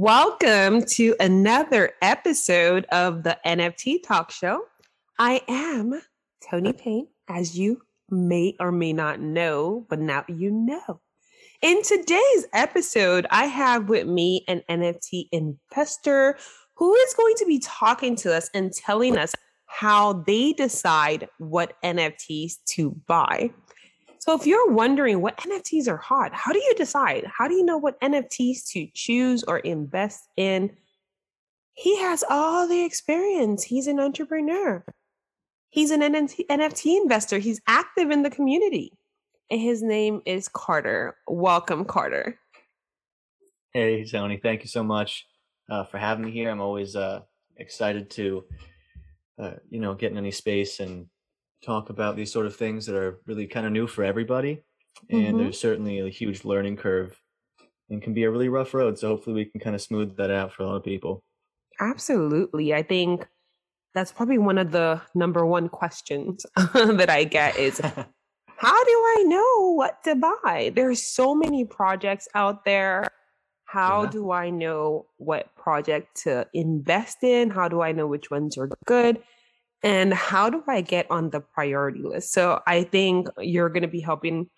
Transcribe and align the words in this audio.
Welcome 0.00 0.84
to 0.90 1.16
another 1.18 1.90
episode 2.02 2.84
of 2.92 3.24
the 3.24 3.36
NFT 3.44 4.00
Talk 4.00 4.30
Show. 4.30 4.62
I 5.18 5.40
am 5.48 6.00
Toni 6.40 6.72
Payne, 6.72 7.08
as 7.28 7.58
you 7.58 7.82
may 8.08 8.54
or 8.60 8.70
may 8.70 8.92
not 8.92 9.18
know, 9.18 9.86
but 9.90 9.98
now 9.98 10.24
you 10.28 10.52
know. 10.52 11.00
In 11.62 11.82
today's 11.82 12.46
episode, 12.52 13.26
I 13.32 13.46
have 13.46 13.88
with 13.88 14.06
me 14.06 14.44
an 14.46 14.62
NFT 14.70 15.30
investor 15.32 16.38
who 16.74 16.94
is 16.94 17.14
going 17.14 17.34
to 17.38 17.46
be 17.46 17.58
talking 17.58 18.14
to 18.18 18.32
us 18.32 18.48
and 18.54 18.72
telling 18.72 19.18
us 19.18 19.34
how 19.66 20.12
they 20.12 20.52
decide 20.52 21.28
what 21.38 21.74
NFTs 21.82 22.52
to 22.66 22.92
buy. 23.08 23.50
So 24.28 24.34
if 24.34 24.46
you're 24.46 24.70
wondering 24.70 25.22
what 25.22 25.38
NFTs 25.38 25.88
are 25.88 25.96
hot, 25.96 26.34
how 26.34 26.52
do 26.52 26.58
you 26.58 26.74
decide? 26.76 27.24
How 27.34 27.48
do 27.48 27.54
you 27.54 27.64
know 27.64 27.78
what 27.78 27.98
NFTs 28.02 28.70
to 28.72 28.86
choose 28.92 29.42
or 29.42 29.60
invest 29.60 30.28
in? 30.36 30.76
He 31.72 31.98
has 32.00 32.22
all 32.28 32.68
the 32.68 32.84
experience. 32.84 33.62
He's 33.62 33.86
an 33.86 33.98
entrepreneur. 33.98 34.84
He's 35.70 35.90
an 35.90 36.02
NFT 36.02 37.00
investor. 37.00 37.38
He's 37.38 37.62
active 37.66 38.10
in 38.10 38.22
the 38.22 38.28
community. 38.28 38.92
And 39.50 39.62
his 39.62 39.82
name 39.82 40.20
is 40.26 40.46
Carter. 40.46 41.16
Welcome, 41.26 41.86
Carter. 41.86 42.38
Hey, 43.72 44.04
Toni. 44.04 44.36
Thank 44.36 44.60
you 44.60 44.68
so 44.68 44.84
much 44.84 45.24
uh, 45.70 45.84
for 45.84 45.96
having 45.96 46.26
me 46.26 46.32
here. 46.32 46.50
I'm 46.50 46.60
always 46.60 46.96
uh, 46.96 47.20
excited 47.56 48.10
to, 48.10 48.44
uh, 49.42 49.52
you 49.70 49.80
know, 49.80 49.94
get 49.94 50.12
in 50.12 50.18
any 50.18 50.32
space 50.32 50.80
and 50.80 51.06
talk 51.64 51.90
about 51.90 52.16
these 52.16 52.32
sort 52.32 52.46
of 52.46 52.56
things 52.56 52.86
that 52.86 52.94
are 52.96 53.18
really 53.26 53.46
kind 53.46 53.66
of 53.66 53.72
new 53.72 53.86
for 53.86 54.04
everybody. 54.04 54.62
And 55.10 55.26
mm-hmm. 55.26 55.38
there's 55.38 55.60
certainly 55.60 56.00
a 56.00 56.08
huge 56.08 56.44
learning 56.44 56.76
curve 56.76 57.20
and 57.90 58.02
can 58.02 58.14
be 58.14 58.24
a 58.24 58.30
really 58.30 58.48
rough 58.48 58.74
road. 58.74 58.98
So 58.98 59.08
hopefully 59.08 59.34
we 59.34 59.44
can 59.44 59.60
kind 59.60 59.74
of 59.74 59.82
smooth 59.82 60.16
that 60.16 60.30
out 60.30 60.52
for 60.52 60.62
a 60.62 60.66
lot 60.66 60.76
of 60.76 60.84
people. 60.84 61.22
Absolutely. 61.80 62.74
I 62.74 62.82
think 62.82 63.26
that's 63.94 64.12
probably 64.12 64.38
one 64.38 64.58
of 64.58 64.72
the 64.72 65.00
number 65.14 65.46
one 65.46 65.68
questions 65.68 66.44
that 66.56 67.10
I 67.10 67.24
get 67.24 67.56
is 67.56 67.80
how 68.56 68.84
do 68.84 68.90
I 68.90 69.24
know 69.26 69.74
what 69.74 70.02
to 70.04 70.14
buy? 70.14 70.72
There's 70.74 71.02
so 71.02 71.34
many 71.34 71.64
projects 71.64 72.28
out 72.34 72.64
there. 72.64 73.06
How 73.64 74.04
yeah. 74.04 74.10
do 74.10 74.30
I 74.32 74.50
know 74.50 75.06
what 75.18 75.54
project 75.54 76.22
to 76.22 76.46
invest 76.54 77.22
in? 77.22 77.50
How 77.50 77.68
do 77.68 77.82
I 77.82 77.92
know 77.92 78.06
which 78.06 78.30
ones 78.30 78.56
are 78.58 78.68
good? 78.86 79.22
And 79.82 80.12
how 80.12 80.50
do 80.50 80.62
I 80.66 80.80
get 80.80 81.06
on 81.10 81.30
the 81.30 81.40
priority 81.40 82.02
list? 82.02 82.32
So 82.32 82.60
I 82.66 82.84
think 82.84 83.28
you're 83.38 83.68
going 83.68 83.82
to 83.82 83.88
be 83.88 84.00
helping 84.00 84.48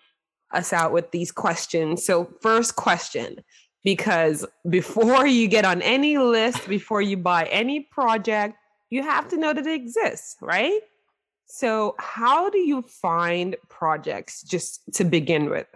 us 0.52 0.72
out 0.72 0.92
with 0.92 1.10
these 1.10 1.30
questions. 1.30 2.04
So, 2.04 2.30
first 2.40 2.76
question 2.76 3.36
because 3.82 4.44
before 4.68 5.26
you 5.26 5.48
get 5.48 5.64
on 5.64 5.80
any 5.82 6.18
list, 6.18 6.68
before 6.68 7.00
you 7.00 7.16
buy 7.16 7.44
any 7.44 7.80
project, 7.80 8.56
you 8.90 9.02
have 9.02 9.28
to 9.28 9.36
know 9.36 9.54
that 9.54 9.66
it 9.66 9.72
exists, 9.72 10.36
right? 10.42 10.80
So, 11.46 11.94
how 11.98 12.50
do 12.50 12.58
you 12.58 12.82
find 12.82 13.56
projects 13.68 14.42
just 14.42 14.82
to 14.94 15.04
begin 15.04 15.50
with? 15.50 15.66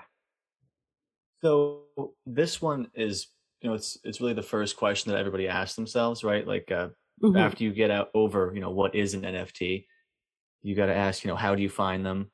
So, 1.42 1.82
this 2.26 2.60
one 2.60 2.88
is, 2.94 3.28
you 3.60 3.68
know, 3.68 3.74
it's 3.74 3.98
it's 4.04 4.20
really 4.20 4.34
the 4.34 4.42
first 4.42 4.76
question 4.76 5.12
that 5.12 5.18
everybody 5.18 5.48
asks 5.48 5.76
themselves, 5.76 6.24
right? 6.24 6.46
Like, 6.46 6.70
uh, 6.70 6.88
mm-hmm. 7.22 7.36
after 7.36 7.64
you 7.64 7.72
get 7.72 7.90
out 7.90 8.10
over 8.14 8.52
you 8.54 8.60
know 8.60 8.70
what 8.70 8.94
is 8.94 9.14
an 9.14 9.22
nft 9.22 9.86
you 10.62 10.74
got 10.74 10.86
to 10.86 10.94
ask 10.94 11.24
you 11.24 11.28
know 11.28 11.36
how 11.36 11.54
do 11.54 11.62
you 11.62 11.68
find 11.68 12.04
them 12.04 12.30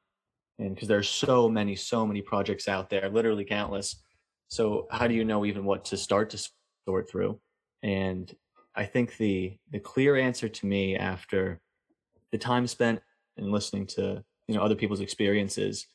and 0.58 0.74
because 0.74 0.88
there's 0.88 1.08
so 1.08 1.48
many 1.48 1.74
so 1.74 2.06
many 2.06 2.22
projects 2.22 2.68
out 2.68 2.90
there 2.90 3.08
literally 3.08 3.44
countless 3.44 4.02
so 4.48 4.86
how 4.90 5.06
do 5.06 5.14
you 5.14 5.24
know 5.24 5.44
even 5.44 5.64
what 5.64 5.84
to 5.84 5.96
start 5.96 6.30
to 6.30 6.48
sort 6.86 7.10
through 7.10 7.38
and 7.82 8.34
i 8.74 8.84
think 8.84 9.16
the 9.16 9.56
the 9.70 9.80
clear 9.80 10.16
answer 10.16 10.48
to 10.48 10.66
me 10.66 10.96
after 10.96 11.60
the 12.32 12.38
time 12.38 12.66
spent 12.66 13.00
and 13.36 13.50
listening 13.50 13.86
to 13.86 14.22
you 14.48 14.54
know 14.54 14.62
other 14.62 14.74
people's 14.74 15.00
experiences 15.00 15.86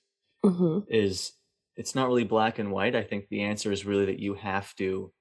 mm-hmm. 0.44 0.80
is 0.90 1.34
it's 1.78 1.96
not 1.96 2.08
really 2.08 2.24
black 2.24 2.60
and 2.60 2.72
white 2.72 2.96
i 2.96 3.04
think 3.04 3.28
the 3.30 3.42
answer 3.42 3.72
is 3.72 3.86
really 3.86 4.06
that 4.06 4.20
you 4.20 4.34
have 4.34 4.74
to 4.76 5.12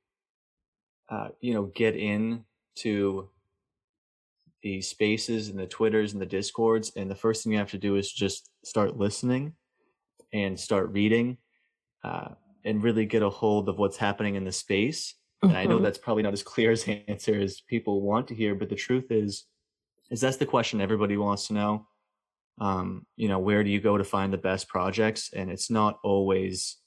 uh, 1.10 1.28
you 1.40 1.52
know 1.52 1.64
get 1.74 1.96
in 1.96 2.44
to 2.76 3.28
the 4.64 4.80
spaces 4.80 5.50
and 5.50 5.58
the 5.58 5.66
twitters 5.66 6.14
and 6.14 6.22
the 6.22 6.26
discords 6.26 6.90
and 6.96 7.08
the 7.10 7.14
first 7.14 7.44
thing 7.44 7.52
you 7.52 7.58
have 7.58 7.70
to 7.70 7.78
do 7.78 7.96
is 7.96 8.10
just 8.10 8.50
start 8.64 8.96
listening 8.96 9.52
and 10.32 10.58
start 10.58 10.90
reading 10.90 11.36
uh, 12.02 12.30
and 12.64 12.82
really 12.82 13.04
get 13.04 13.22
a 13.22 13.28
hold 13.28 13.68
of 13.68 13.78
what's 13.78 13.98
happening 13.98 14.36
in 14.36 14.44
the 14.44 14.50
space 14.50 15.16
and 15.42 15.52
mm-hmm. 15.52 15.60
i 15.60 15.64
know 15.64 15.76
mm-hmm. 15.76 15.84
that's 15.84 15.98
probably 15.98 16.22
not 16.22 16.32
as 16.32 16.42
clear 16.42 16.72
as 16.72 16.88
answer 17.08 17.38
as 17.38 17.60
people 17.60 18.00
want 18.00 18.26
to 18.26 18.34
hear 18.34 18.54
but 18.54 18.70
the 18.70 18.74
truth 18.74 19.10
is 19.10 19.44
is 20.10 20.22
that's 20.22 20.38
the 20.38 20.46
question 20.46 20.80
everybody 20.80 21.16
wants 21.18 21.46
to 21.46 21.52
know 21.52 21.86
um, 22.60 23.04
you 23.16 23.28
know 23.28 23.38
where 23.38 23.62
do 23.62 23.70
you 23.70 23.80
go 23.80 23.98
to 23.98 24.04
find 24.04 24.32
the 24.32 24.38
best 24.38 24.66
projects 24.68 25.30
and 25.34 25.50
it's 25.50 25.70
not 25.70 25.98
always 26.02 26.78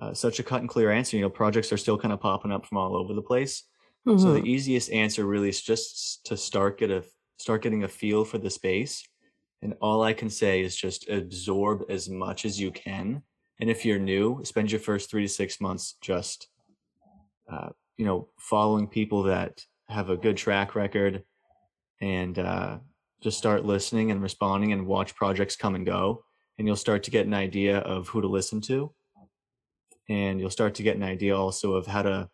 uh, 0.00 0.12
such 0.12 0.40
a 0.40 0.42
cut 0.42 0.60
and 0.60 0.68
clear 0.68 0.90
answer 0.90 1.16
you 1.16 1.22
know 1.22 1.30
projects 1.30 1.72
are 1.72 1.76
still 1.76 1.96
kind 1.96 2.12
of 2.12 2.20
popping 2.20 2.50
up 2.50 2.66
from 2.66 2.78
all 2.78 2.96
over 2.96 3.14
the 3.14 3.22
place 3.22 3.62
Mm-hmm. 4.06 4.18
So 4.18 4.32
the 4.32 4.40
mm-hmm. 4.40 4.46
easiest 4.46 4.90
answer 4.90 5.24
really 5.24 5.48
is 5.48 5.62
just 5.62 6.26
to 6.26 6.36
start 6.36 6.78
get 6.78 6.90
a 6.90 7.04
start 7.38 7.62
getting 7.62 7.84
a 7.84 7.88
feel 7.88 8.24
for 8.24 8.38
the 8.38 8.50
space. 8.50 9.02
And 9.62 9.74
all 9.80 10.02
I 10.02 10.12
can 10.12 10.28
say 10.28 10.60
is 10.60 10.76
just 10.76 11.08
absorb 11.08 11.84
as 11.88 12.08
much 12.08 12.44
as 12.44 12.60
you 12.60 12.70
can. 12.70 13.22
And 13.60 13.70
if 13.70 13.84
you're 13.84 13.98
new, 13.98 14.40
spend 14.44 14.70
your 14.70 14.80
first 14.80 15.10
three 15.10 15.22
to 15.22 15.28
six 15.28 15.60
months 15.60 15.96
just, 16.02 16.48
uh, 17.50 17.70
you 17.96 18.04
know, 18.04 18.28
following 18.38 18.86
people 18.86 19.22
that 19.24 19.62
have 19.88 20.10
a 20.10 20.16
good 20.16 20.36
track 20.36 20.74
record, 20.74 21.22
and 22.00 22.38
uh, 22.38 22.78
just 23.22 23.38
start 23.38 23.64
listening 23.64 24.10
and 24.10 24.22
responding 24.22 24.72
and 24.72 24.86
watch 24.86 25.14
projects 25.14 25.56
come 25.56 25.74
and 25.74 25.86
go. 25.86 26.24
And 26.58 26.66
you'll 26.66 26.76
start 26.76 27.02
to 27.04 27.10
get 27.10 27.26
an 27.26 27.34
idea 27.34 27.78
of 27.78 28.08
who 28.08 28.20
to 28.20 28.28
listen 28.28 28.60
to, 28.62 28.92
and 30.08 30.40
you'll 30.40 30.50
start 30.50 30.74
to 30.74 30.82
get 30.82 30.96
an 30.96 31.02
idea 31.02 31.36
also 31.36 31.74
of 31.74 31.86
how 31.86 32.02
to 32.02 32.28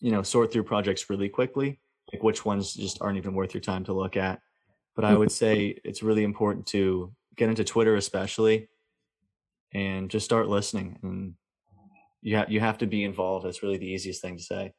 you 0.00 0.10
know 0.10 0.22
sort 0.22 0.52
through 0.52 0.64
projects 0.64 1.08
really 1.10 1.28
quickly 1.28 1.78
like 2.12 2.22
which 2.22 2.44
ones 2.44 2.74
just 2.74 3.00
aren't 3.00 3.18
even 3.18 3.34
worth 3.34 3.54
your 3.54 3.60
time 3.60 3.84
to 3.84 3.92
look 3.92 4.16
at. 4.16 4.40
But 4.96 5.04
i 5.04 5.14
would 5.14 5.32
say 5.32 5.78
it's 5.84 6.02
really 6.02 6.24
important 6.24 6.66
to 6.68 7.12
get 7.36 7.48
into 7.48 7.64
twitter 7.64 7.96
especially 7.96 8.68
and 9.72 10.10
just 10.10 10.24
start 10.24 10.48
listening 10.48 10.98
and 11.02 11.34
you 12.22 12.36
have 12.36 12.50
you 12.50 12.60
have 12.60 12.78
to 12.78 12.86
be 12.86 13.04
involved. 13.04 13.46
That's 13.46 13.62
really 13.62 13.78
the 13.78 13.86
easiest 13.86 14.20
thing 14.20 14.36
to 14.36 14.42
say. 14.42 14.72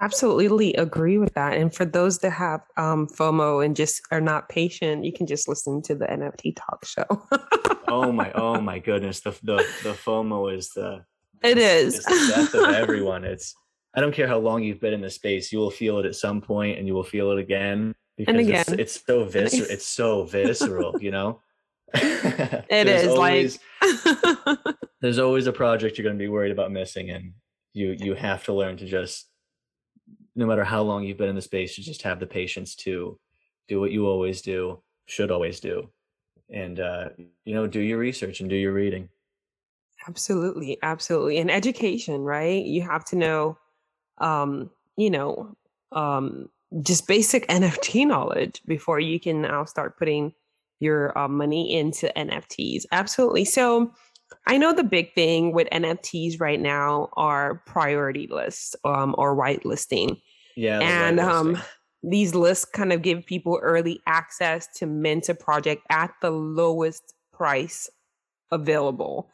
Absolutely 0.00 0.74
agree 0.74 1.18
with 1.18 1.34
that 1.34 1.54
and 1.54 1.72
for 1.72 1.84
those 1.84 2.18
that 2.20 2.30
have 2.30 2.62
um, 2.76 3.06
fomo 3.06 3.64
and 3.64 3.76
just 3.76 4.02
are 4.10 4.20
not 4.20 4.48
patient 4.48 5.04
you 5.04 5.12
can 5.12 5.26
just 5.26 5.46
listen 5.46 5.80
to 5.82 5.94
the 5.94 6.06
nft 6.06 6.56
talk 6.56 6.84
show. 6.84 7.04
Oh 7.86 8.10
my 8.10 8.32
oh 8.34 8.60
my 8.60 8.78
goodness 8.78 9.20
the 9.20 9.30
the, 9.42 9.56
the 9.82 9.92
fomo 9.92 10.52
is 10.52 10.70
the 10.70 11.04
it 11.44 11.58
is. 11.58 12.02
the 12.04 12.32
death 12.34 12.54
of 12.54 12.74
everyone. 12.74 13.24
It's 13.24 13.54
I 13.94 14.00
don't 14.00 14.14
care 14.14 14.28
how 14.28 14.38
long 14.38 14.62
you've 14.62 14.80
been 14.80 14.94
in 14.94 15.00
the 15.00 15.10
space, 15.10 15.52
you 15.52 15.58
will 15.58 15.70
feel 15.70 15.98
it 15.98 16.06
at 16.06 16.14
some 16.14 16.40
point 16.40 16.78
and 16.78 16.86
you 16.86 16.94
will 16.94 17.04
feel 17.04 17.30
it 17.32 17.38
again 17.38 17.94
because 18.16 18.34
again. 18.36 18.64
It's, 18.68 18.72
it's, 18.72 19.04
so 19.06 19.24
visceral. 19.26 19.70
It's 19.70 19.86
so 19.86 20.24
visceral, 20.24 21.00
you 21.00 21.10
know? 21.10 21.40
it 21.94 22.88
is 22.88 23.08
always, 23.08 23.58
like 23.82 24.58
there's 25.02 25.18
always 25.18 25.46
a 25.46 25.52
project 25.52 25.98
you're 25.98 26.04
going 26.04 26.16
to 26.16 26.22
be 26.22 26.28
worried 26.28 26.52
about 26.52 26.72
missing 26.72 27.10
and 27.10 27.34
you 27.74 27.94
you 27.98 28.14
have 28.14 28.44
to 28.44 28.54
learn 28.54 28.76
to 28.78 28.86
just 28.86 29.28
no 30.34 30.46
matter 30.46 30.64
how 30.64 30.82
long 30.82 31.04
you've 31.04 31.18
been 31.18 31.28
in 31.28 31.34
the 31.34 31.42
space 31.42 31.76
you 31.76 31.84
just 31.84 32.02
have 32.02 32.18
the 32.18 32.26
patience 32.26 32.74
to 32.74 33.18
do 33.68 33.80
what 33.80 33.90
you 33.90 34.06
always 34.06 34.40
do 34.40 34.82
should 35.06 35.30
always 35.30 35.60
do 35.60 35.90
and 36.50 36.80
uh 36.80 37.08
you 37.44 37.54
know 37.54 37.66
do 37.66 37.80
your 37.80 37.98
research 37.98 38.40
and 38.40 38.48
do 38.48 38.56
your 38.56 38.72
reading 38.72 39.08
absolutely 40.08 40.78
absolutely 40.82 41.38
and 41.38 41.50
education 41.50 42.22
right 42.22 42.64
you 42.64 42.82
have 42.82 43.04
to 43.04 43.16
know 43.16 43.56
um, 44.22 44.70
you 44.96 45.10
know, 45.10 45.56
um, 45.92 46.48
just 46.82 47.06
basic 47.06 47.46
NFT 47.48 48.06
knowledge 48.06 48.62
before 48.66 49.00
you 49.00 49.20
can 49.20 49.42
now 49.42 49.64
start 49.64 49.98
putting 49.98 50.32
your 50.80 51.16
uh, 51.16 51.28
money 51.28 51.76
into 51.76 52.12
NFTs. 52.16 52.84
Absolutely. 52.90 53.44
So 53.44 53.92
I 54.46 54.58
know 54.58 54.72
the 54.72 54.84
big 54.84 55.14
thing 55.14 55.52
with 55.52 55.68
NFTs 55.70 56.40
right 56.40 56.60
now 56.60 57.08
are 57.16 57.62
priority 57.66 58.26
lists 58.26 58.74
um, 58.84 59.14
or 59.18 59.36
whitelisting. 59.36 60.20
Yeah. 60.56 60.80
And 60.80 61.20
um, 61.20 61.58
these 62.02 62.34
lists 62.34 62.64
kind 62.64 62.92
of 62.92 63.02
give 63.02 63.24
people 63.24 63.60
early 63.62 64.00
access 64.06 64.66
to 64.78 64.86
mint 64.86 65.28
a 65.28 65.34
project 65.34 65.82
at 65.90 66.12
the 66.20 66.30
lowest 66.30 67.14
price 67.32 67.88
available. 68.50 69.30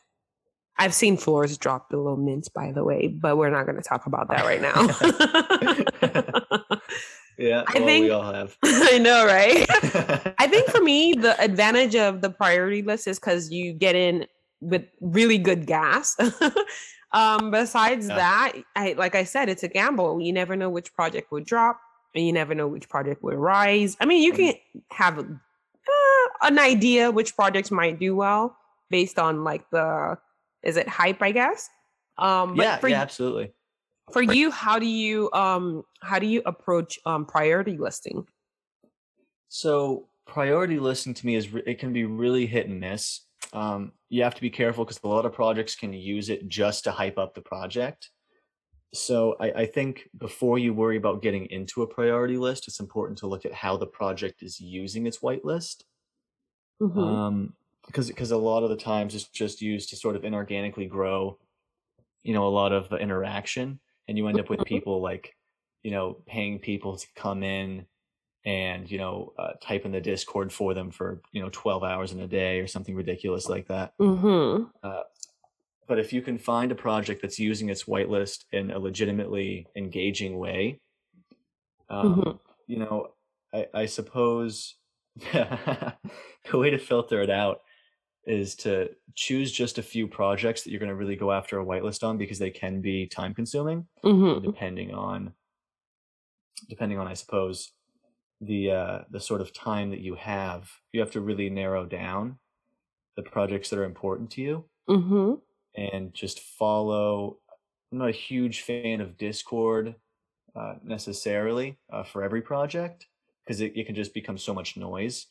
I've 0.79 0.95
seen 0.95 1.17
floors 1.17 1.59
drop 1.59 1.91
below 1.91 2.15
mint, 2.17 2.49
by 2.55 2.71
the 2.71 2.85
way, 2.85 3.09
but 3.09 3.37
we're 3.37 3.51
not 3.51 3.67
going 3.67 3.75
to 3.77 3.83
talk 3.83 4.07
about 4.07 4.29
that 4.29 4.45
right 4.45 4.63
now. 4.63 4.75
yeah, 7.39 7.65
I 7.67 7.79
well, 7.79 7.87
think 7.87 8.05
we 8.05 8.11
all 8.11 8.33
have. 8.33 8.57
I 8.65 8.99
know, 8.99 9.27
right? 9.27 9.67
I 10.39 10.47
think 10.47 10.69
for 10.69 10.81
me, 10.81 11.15
the 11.15 11.39
advantage 11.41 11.97
of 11.97 12.21
the 12.21 12.31
priority 12.31 12.83
list 12.83 13.09
is 13.09 13.19
because 13.19 13.51
you 13.51 13.73
get 13.73 13.97
in 13.97 14.27
with 14.61 14.85
really 15.01 15.39
good 15.39 15.67
gas. 15.67 16.17
um, 17.13 17.51
besides 17.51 18.07
yeah. 18.07 18.15
that, 18.15 18.53
I 18.77 18.93
like 18.93 19.17
I 19.17 19.25
said, 19.25 19.49
it's 19.49 19.65
a 19.65 19.69
gamble. 19.69 20.21
You 20.21 20.33
never 20.33 20.55
know 20.55 20.71
which 20.71 20.95
project 20.95 21.33
would 21.33 21.45
drop, 21.45 21.81
and 22.15 22.25
you 22.25 22.33
never 22.33 22.55
know 22.55 22.69
which 22.69 22.89
project 22.89 23.25
will 23.25 23.37
rise. 23.37 23.97
I 23.99 24.07
mean, 24.07 24.23
you 24.23 24.33
mm-hmm. 24.33 24.53
can 24.53 24.55
have 24.93 25.19
uh, 25.19 25.25
an 26.43 26.61
idea 26.61 27.11
which 27.11 27.35
projects 27.35 27.73
might 27.73 27.99
do 27.99 28.15
well 28.15 28.57
based 28.91 29.19
on 29.19 29.43
like 29.43 29.69
the 29.71 30.17
is 30.63 30.77
it 30.77 30.89
hype, 30.89 31.23
I 31.23 31.33
guess. 31.33 31.69
Um, 32.19 32.57
but 32.57 32.63
yeah, 32.63 32.77
for, 32.79 32.89
yeah, 32.89 33.01
absolutely. 33.01 33.53
For 34.13 34.23
you, 34.23 34.51
how 34.51 34.79
do 34.79 34.87
you 34.87 35.31
um 35.33 35.83
how 36.03 36.19
do 36.19 36.27
you 36.27 36.43
approach 36.47 36.99
um 37.05 37.27
priority 37.27 37.77
listing? 37.77 38.27
So 39.49 40.09
priority 40.27 40.79
listing 40.79 41.15
to 41.15 41.27
me 41.27 41.37
is 41.37 41.49
it 41.67 41.79
can 41.79 41.93
be 41.93 42.05
really 42.05 42.47
hit 42.47 42.69
and 42.69 42.81
miss. 42.81 43.21
Um, 43.53 43.93
you 44.09 44.23
have 44.23 44.35
to 44.35 44.41
be 44.41 44.51
careful 44.51 44.85
because 44.85 45.01
a 45.03 45.09
lot 45.09 45.25
of 45.25 45.33
projects 45.33 45.75
can 45.75 45.93
use 45.93 46.29
it 46.29 46.49
just 46.49 46.85
to 46.85 46.91
hype 46.93 47.19
up 47.19 47.35
the 47.35 47.41
project. 47.41 48.11
So 48.95 49.37
I, 49.41 49.51
I 49.51 49.67
think 49.67 50.09
before 50.17 50.59
you 50.59 50.73
worry 50.73 50.97
about 50.97 51.23
getting 51.23 51.47
into 51.47 51.83
a 51.83 51.87
priority 51.87 52.37
list, 52.37 52.69
it's 52.69 52.81
important 52.81 53.19
to 53.19 53.27
look 53.27 53.45
at 53.45 53.53
how 53.53 53.77
the 53.77 53.87
project 53.87 54.43
is 54.43 54.61
using 54.61 55.07
its 55.07 55.19
whitelist. 55.19 55.85
Mm-hmm. 56.81 56.99
Um, 56.99 57.55
because 57.89 58.09
because 58.09 58.31
a 58.31 58.37
lot 58.37 58.63
of 58.63 58.71
the 58.71 58.77
times 58.77 59.15
it's 59.15 59.25
just 59.25 59.61
used 59.61 59.91
to 59.91 59.97
sort 59.97 60.15
of 60.15 60.23
inorganically 60.23 60.89
grow 60.89 61.39
you 62.23 62.33
know 62.33 62.47
a 62.47 62.49
lot 62.49 62.73
of 62.73 62.93
interaction 62.93 63.81
and 64.07 64.17
you 64.17 64.29
end 64.29 64.39
up 64.39 64.49
with 64.49 64.61
mm-hmm. 64.61 64.75
people 64.75 65.01
like 65.01 65.35
you 65.83 65.91
know 65.91 66.19
paying 66.27 66.59
people 66.59 66.97
to 66.97 67.07
come 67.17 67.43
in 67.43 67.87
and 68.45 68.91
you 68.91 68.99
know 68.99 69.33
uh, 69.39 69.53
type 69.61 69.85
in 69.85 69.93
the 69.93 70.01
discord 70.01 70.53
for 70.53 70.75
them 70.75 70.91
for 70.91 71.21
you 71.33 71.43
know 71.43 71.49
12 71.51 71.83
hours 71.83 72.13
in 72.13 72.21
a 72.21 72.29
day 72.29 72.61
or 72.61 72.67
something 72.67 72.95
ridiculous 72.95 73.49
like 73.49 73.67
that 73.69 73.93
mm-hmm. 73.99 74.65
uh, 74.83 75.03
but 75.87 75.99
if 75.99 76.13
you 76.13 76.23
can 76.23 76.39
find 76.39 76.71
a 76.71 76.75
project 76.75 77.23
that's 77.23 77.39
using 77.39 77.69
its 77.69 77.85
whitelist 77.85 78.45
in 78.53 78.71
a 78.71 78.79
legitimately 78.79 79.67
engaging 79.77 80.39
way 80.39 80.81
um, 81.91 82.15
mm-hmm. 82.15 82.31
you 82.67 82.79
know 82.79 83.09
I, 83.53 83.67
I 83.75 83.87
suppose 83.87 84.75
the 85.33 85.95
way 86.53 86.71
to 86.71 86.79
filter 86.79 87.23
it 87.23 87.31
out 87.31 87.61
is 88.29 88.55
to 88.55 88.91
choose 89.15 89.51
just 89.51 89.79
a 89.79 89.83
few 89.83 90.07
projects 90.07 90.63
that 90.63 90.71
you're 90.71 90.79
going 90.79 90.91
to 90.91 90.95
really 90.95 91.17
go 91.17 91.33
after 91.33 91.59
a 91.59 91.65
whitelist 91.65 92.05
on 92.05 92.19
because 92.19 92.39
they 92.39 92.51
can 92.51 92.81
be 92.81 93.07
time 93.07 93.35
consuming 93.35 93.87
mm-hmm. 94.05 94.45
depending 94.45 94.93
on 94.95 95.33
depending 96.69 96.99
on 96.99 97.09
i 97.09 97.15
suppose 97.15 97.73
the 98.41 98.71
uh 98.71 98.99
the 99.11 99.21
sort 99.21 99.41
of 99.41 99.53
time 99.53 99.91
that 99.91 100.01
you 100.01 100.15
have 100.15 100.71
you 100.93 101.01
have 101.01 101.11
to 101.11 101.21
really 101.21 101.49
narrow 101.49 101.85
down 101.87 102.39
the 103.17 103.23
projects 103.23 103.71
that 103.71 103.79
are 103.79 103.85
important 103.85 104.31
to 104.31 104.43
you 104.43 104.65
mm-hmm. 104.89 105.35
and 105.77 106.13
just 106.13 106.41
follow 106.41 107.39
i'm 107.91 107.99
not 107.99 108.09
a 108.09 108.13
huge 108.13 108.61
fan 108.61 109.01
of 109.01 109.17
discord 109.17 109.95
uh, 110.55 110.75
necessarily 110.83 111.79
uh, 111.93 112.03
for 112.03 112.25
every 112.25 112.43
project 112.43 113.07
because 113.45 113.61
it, 113.61 113.73
it 113.77 113.87
can 113.87 113.95
just 113.95 114.13
become 114.13 114.37
so 114.37 114.53
much 114.53 114.77
noise 114.77 115.27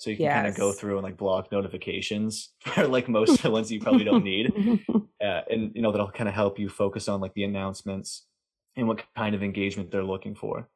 so 0.00 0.08
you 0.08 0.16
can 0.16 0.24
yes. 0.24 0.34
kind 0.34 0.46
of 0.46 0.56
go 0.56 0.72
through 0.72 0.96
and 0.96 1.04
like 1.04 1.18
block 1.18 1.52
notifications 1.52 2.54
for 2.60 2.88
like 2.88 3.06
most 3.06 3.34
of 3.34 3.42
the 3.42 3.50
ones 3.50 3.70
you 3.70 3.80
probably 3.80 4.04
don't 4.04 4.24
need. 4.24 4.52
Uh, 5.22 5.42
and 5.50 5.72
you 5.74 5.82
know 5.82 5.92
that'll 5.92 6.10
kind 6.10 6.30
of 6.30 6.34
help 6.34 6.58
you 6.58 6.66
focus 6.66 7.06
on 7.06 7.20
like 7.20 7.34
the 7.34 7.44
announcements 7.44 8.24
and 8.74 8.88
what 8.88 9.02
kind 9.14 9.34
of 9.34 9.42
engagement 9.42 9.90
they're 9.90 10.02
looking 10.02 10.34
for. 10.34 10.66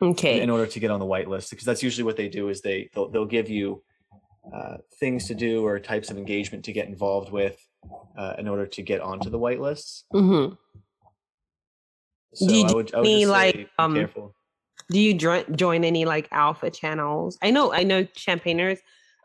Okay. 0.00 0.40
In 0.40 0.48
order 0.48 0.66
to 0.66 0.80
get 0.80 0.90
on 0.90 0.98
the 0.98 1.04
whitelist 1.04 1.50
because 1.50 1.66
that's 1.66 1.82
usually 1.82 2.04
what 2.04 2.16
they 2.16 2.26
do 2.26 2.48
is 2.48 2.62
they 2.62 2.88
they'll, 2.94 3.10
they'll 3.10 3.26
give 3.26 3.50
you 3.50 3.82
uh, 4.50 4.78
things 4.98 5.26
to 5.26 5.34
do 5.34 5.62
or 5.62 5.78
types 5.78 6.10
of 6.10 6.16
engagement 6.16 6.64
to 6.64 6.72
get 6.72 6.88
involved 6.88 7.30
with 7.30 7.62
uh, 8.16 8.32
in 8.38 8.48
order 8.48 8.64
to 8.64 8.80
get 8.80 9.02
onto 9.02 9.28
the 9.28 9.38
whitelists. 9.38 10.04
Mm-hmm. 10.14 10.54
so 12.32 12.48
do 12.48 12.54
you 12.54 12.64
I 12.64 12.72
would, 12.72 12.94
I 12.94 13.00
would 13.00 13.28
like 13.28 13.68
um, 13.78 13.94
careful 13.94 14.34
do 14.90 15.00
you 15.00 15.14
join 15.14 15.44
join 15.56 15.84
any 15.84 16.04
like 16.04 16.28
alpha 16.32 16.70
channels? 16.70 17.38
I 17.42 17.50
know, 17.50 17.72
I 17.72 17.84
know 17.84 18.04
champagners. 18.04 18.78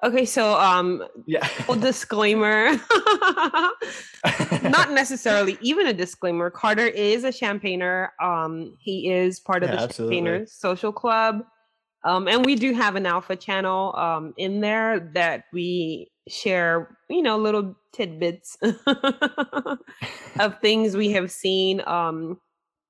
Okay, 0.03 0.25
so 0.25 0.59
um 0.59 1.03
yeah. 1.25 1.47
well, 1.67 1.79
disclaimer. 1.79 2.71
Not 4.63 4.91
necessarily 4.91 5.57
even 5.62 5.88
a 5.88 5.94
disclaimer. 5.94 6.50
Carter 6.50 6.85
is 6.85 7.23
a 7.23 7.31
champagner. 7.31 8.13
Um 8.21 8.77
he 8.79 9.12
is 9.12 9.39
part 9.39 9.63
of 9.63 9.71
yeah, 9.71 9.88
the 9.88 9.94
champagners 9.94 10.50
social 10.50 10.91
club. 10.91 11.44
Um 12.03 12.27
and 12.27 12.45
we 12.45 12.56
do 12.56 12.73
have 12.73 12.95
an 12.95 13.07
alpha 13.07 13.35
channel 13.35 13.95
um 13.97 14.33
in 14.38 14.62
there 14.62 15.00
that 15.15 15.45
we 15.51 16.12
share, 16.27 16.97
you 17.09 17.23
know, 17.23 17.38
little 17.38 17.75
tidbits 17.91 18.57
of 20.39 20.59
things 20.59 20.95
we 20.95 21.12
have 21.12 21.31
seen 21.31 21.81
um 21.88 22.39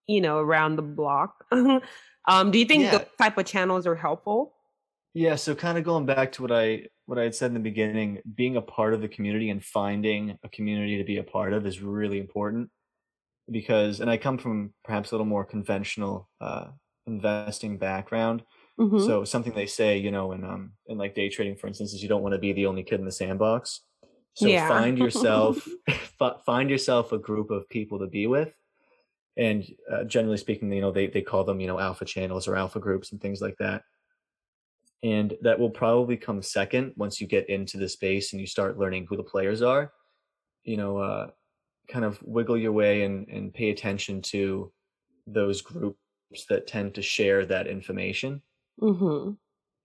you 0.08 0.20
know 0.20 0.40
around 0.40 0.76
the 0.76 0.82
block. 0.82 1.46
Um, 2.28 2.52
do 2.52 2.60
you 2.60 2.66
think 2.66 2.84
yeah. 2.84 2.98
those 2.98 3.08
type 3.18 3.38
of 3.38 3.46
channels 3.46 3.86
are 3.86 3.96
helpful? 3.96 4.54
Yeah, 5.14 5.36
so 5.36 5.56
kind 5.56 5.78
of 5.78 5.84
going 5.84 6.06
back 6.06 6.34
to 6.34 6.42
what 6.42 6.52
I 6.52 6.88
what 7.06 7.18
I 7.20 7.24
had 7.24 7.36
said 7.36 7.48
in 7.48 7.54
the 7.54 7.60
beginning, 7.60 8.20
being 8.36 8.58
a 8.58 8.62
part 8.62 8.94
of 8.94 9.02
the 9.02 9.08
community 9.08 9.50
and 9.50 9.64
finding 9.64 10.38
a 10.44 10.50
community 10.50 10.98
to 10.98 11.04
be 11.04 11.18
a 11.18 11.24
part 11.24 11.54
of 11.54 11.66
is 11.66 11.82
really 11.82 12.20
important 12.20 12.70
because 13.50 14.02
and 14.02 14.10
I 14.10 14.18
come 14.18 14.38
from 14.38 14.74
perhaps 14.84 15.12
a 15.12 15.16
little 15.16 15.26
more 15.26 15.46
conventional 15.46 16.30
uh, 16.42 16.68
investing 17.08 17.78
background. 17.78 18.44
Mm-hmm. 18.80 19.06
So 19.06 19.24
something 19.24 19.54
they 19.54 19.68
say, 19.68 19.98
you 19.98 20.12
know, 20.12 20.34
in 20.34 20.44
um 20.44 20.74
in 20.88 20.98
like 20.98 21.16
day 21.16 21.30
trading, 21.30 21.56
for 21.56 21.68
instance, 21.68 21.94
is 21.94 22.04
you 22.04 22.10
don't 22.10 22.24
want 22.24 22.34
to 22.34 22.40
be 22.40 22.54
the 22.54 22.66
only 22.66 22.84
kid 22.84 23.00
in 23.00 23.06
the 23.06 23.12
sandbox. 23.12 23.82
So 24.34 24.48
yeah. 24.48 24.68
find 24.68 24.98
yourself 24.98 25.66
find 26.46 26.70
yourself 26.70 27.14
a 27.14 27.18
group 27.18 27.52
of 27.52 27.70
people 27.70 28.00
to 28.00 28.08
be 28.08 28.28
with 28.28 28.54
and 29.38 29.66
uh, 29.92 30.04
generally 30.06 30.38
speaking 30.38 30.72
you 30.72 30.82
know 30.82 30.92
they, 30.92 31.08
they 31.08 31.22
call 31.22 31.44
them 31.44 31.60
you 31.60 31.68
know 31.68 31.80
alpha 31.80 32.06
channels 32.06 32.48
or 32.48 32.56
alpha 32.56 32.80
groups 32.80 33.12
and 33.12 33.22
things 33.22 33.42
like 33.42 33.58
that. 33.60 33.84
And 35.04 35.36
that 35.42 35.60
will 35.60 35.70
probably 35.70 36.18
come 36.18 36.42
second 36.42 36.94
once 36.96 37.22
you 37.22 37.28
get 37.28 37.48
into 37.50 37.78
the 37.78 37.88
space 37.88 38.34
and 38.34 38.40
you 38.40 38.48
start 38.48 38.80
learning 38.80 39.06
who 39.08 39.18
the 39.18 39.24
players 39.24 39.62
are. 39.62 39.92
You 40.64 40.78
know 40.78 40.98
uh, 40.98 41.28
kind 41.88 42.06
of 42.06 42.22
wiggle 42.24 42.58
your 42.58 42.72
way 42.72 43.04
and, 43.04 43.28
and 43.28 43.54
pay 43.54 43.70
attention 43.70 44.22
to 44.24 44.72
those 45.28 45.62
groups 45.62 45.98
that 46.50 46.68
tend 46.68 46.96
to 46.96 47.02
share 47.02 47.46
that 47.46 47.68
information. 47.68 48.42
Mm-hmm. 48.82 49.32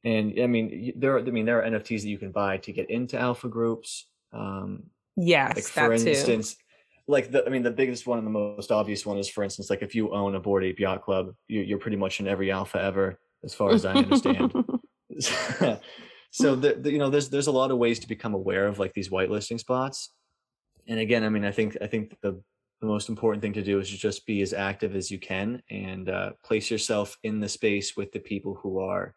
and 0.02 0.40
i 0.42 0.48
mean 0.48 0.92
there 0.96 1.14
are 1.14 1.20
i 1.20 1.22
mean 1.22 1.46
there 1.46 1.62
are 1.62 1.70
nfts 1.70 2.02
that 2.02 2.08
you 2.08 2.18
can 2.18 2.32
buy 2.32 2.56
to 2.56 2.72
get 2.72 2.90
into 2.90 3.16
alpha 3.16 3.48
groups 3.48 4.08
um 4.32 4.82
yes 5.16 5.54
like 5.54 5.64
for 5.64 5.92
instance 5.92 6.54
too 6.54 6.59
like 7.10 7.30
the, 7.30 7.44
I 7.44 7.50
mean, 7.50 7.62
the 7.62 7.70
biggest 7.70 8.06
one 8.06 8.18
and 8.18 8.26
the 8.26 8.30
most 8.30 8.70
obvious 8.70 9.04
one 9.04 9.18
is, 9.18 9.28
for 9.28 9.42
instance, 9.42 9.68
like 9.68 9.82
if 9.82 9.94
you 9.94 10.14
own 10.14 10.34
a 10.34 10.40
Bored 10.40 10.64
Ape 10.64 10.78
Yacht 10.78 11.02
Club, 11.02 11.34
you, 11.48 11.74
are 11.74 11.78
pretty 11.78 11.96
much 11.96 12.20
in 12.20 12.28
every 12.28 12.50
alpha 12.50 12.80
ever, 12.80 13.18
as 13.44 13.52
far 13.52 13.72
as 13.72 13.84
I 13.84 13.94
understand. 13.94 14.52
so 16.30 16.54
the, 16.54 16.74
the, 16.74 16.92
you 16.92 16.98
know, 16.98 17.10
there's 17.10 17.28
there's 17.28 17.48
a 17.48 17.52
lot 17.52 17.70
of 17.70 17.78
ways 17.78 17.98
to 17.98 18.08
become 18.08 18.34
aware 18.34 18.66
of 18.66 18.78
like 18.78 18.94
these 18.94 19.08
whitelisting 19.08 19.58
spots. 19.58 20.12
And 20.86 21.00
again, 21.00 21.24
I 21.24 21.28
mean, 21.28 21.44
I 21.44 21.50
think 21.50 21.76
I 21.82 21.86
think 21.86 22.16
the 22.22 22.40
the 22.80 22.86
most 22.86 23.08
important 23.08 23.42
thing 23.42 23.52
to 23.54 23.62
do 23.62 23.78
is 23.78 23.90
just 23.90 24.24
be 24.24 24.40
as 24.40 24.54
active 24.54 24.96
as 24.96 25.10
you 25.10 25.18
can 25.18 25.62
and 25.68 26.08
uh, 26.08 26.30
place 26.42 26.70
yourself 26.70 27.18
in 27.22 27.40
the 27.40 27.48
space 27.48 27.96
with 27.96 28.10
the 28.12 28.20
people 28.20 28.54
who 28.54 28.78
are, 28.78 29.14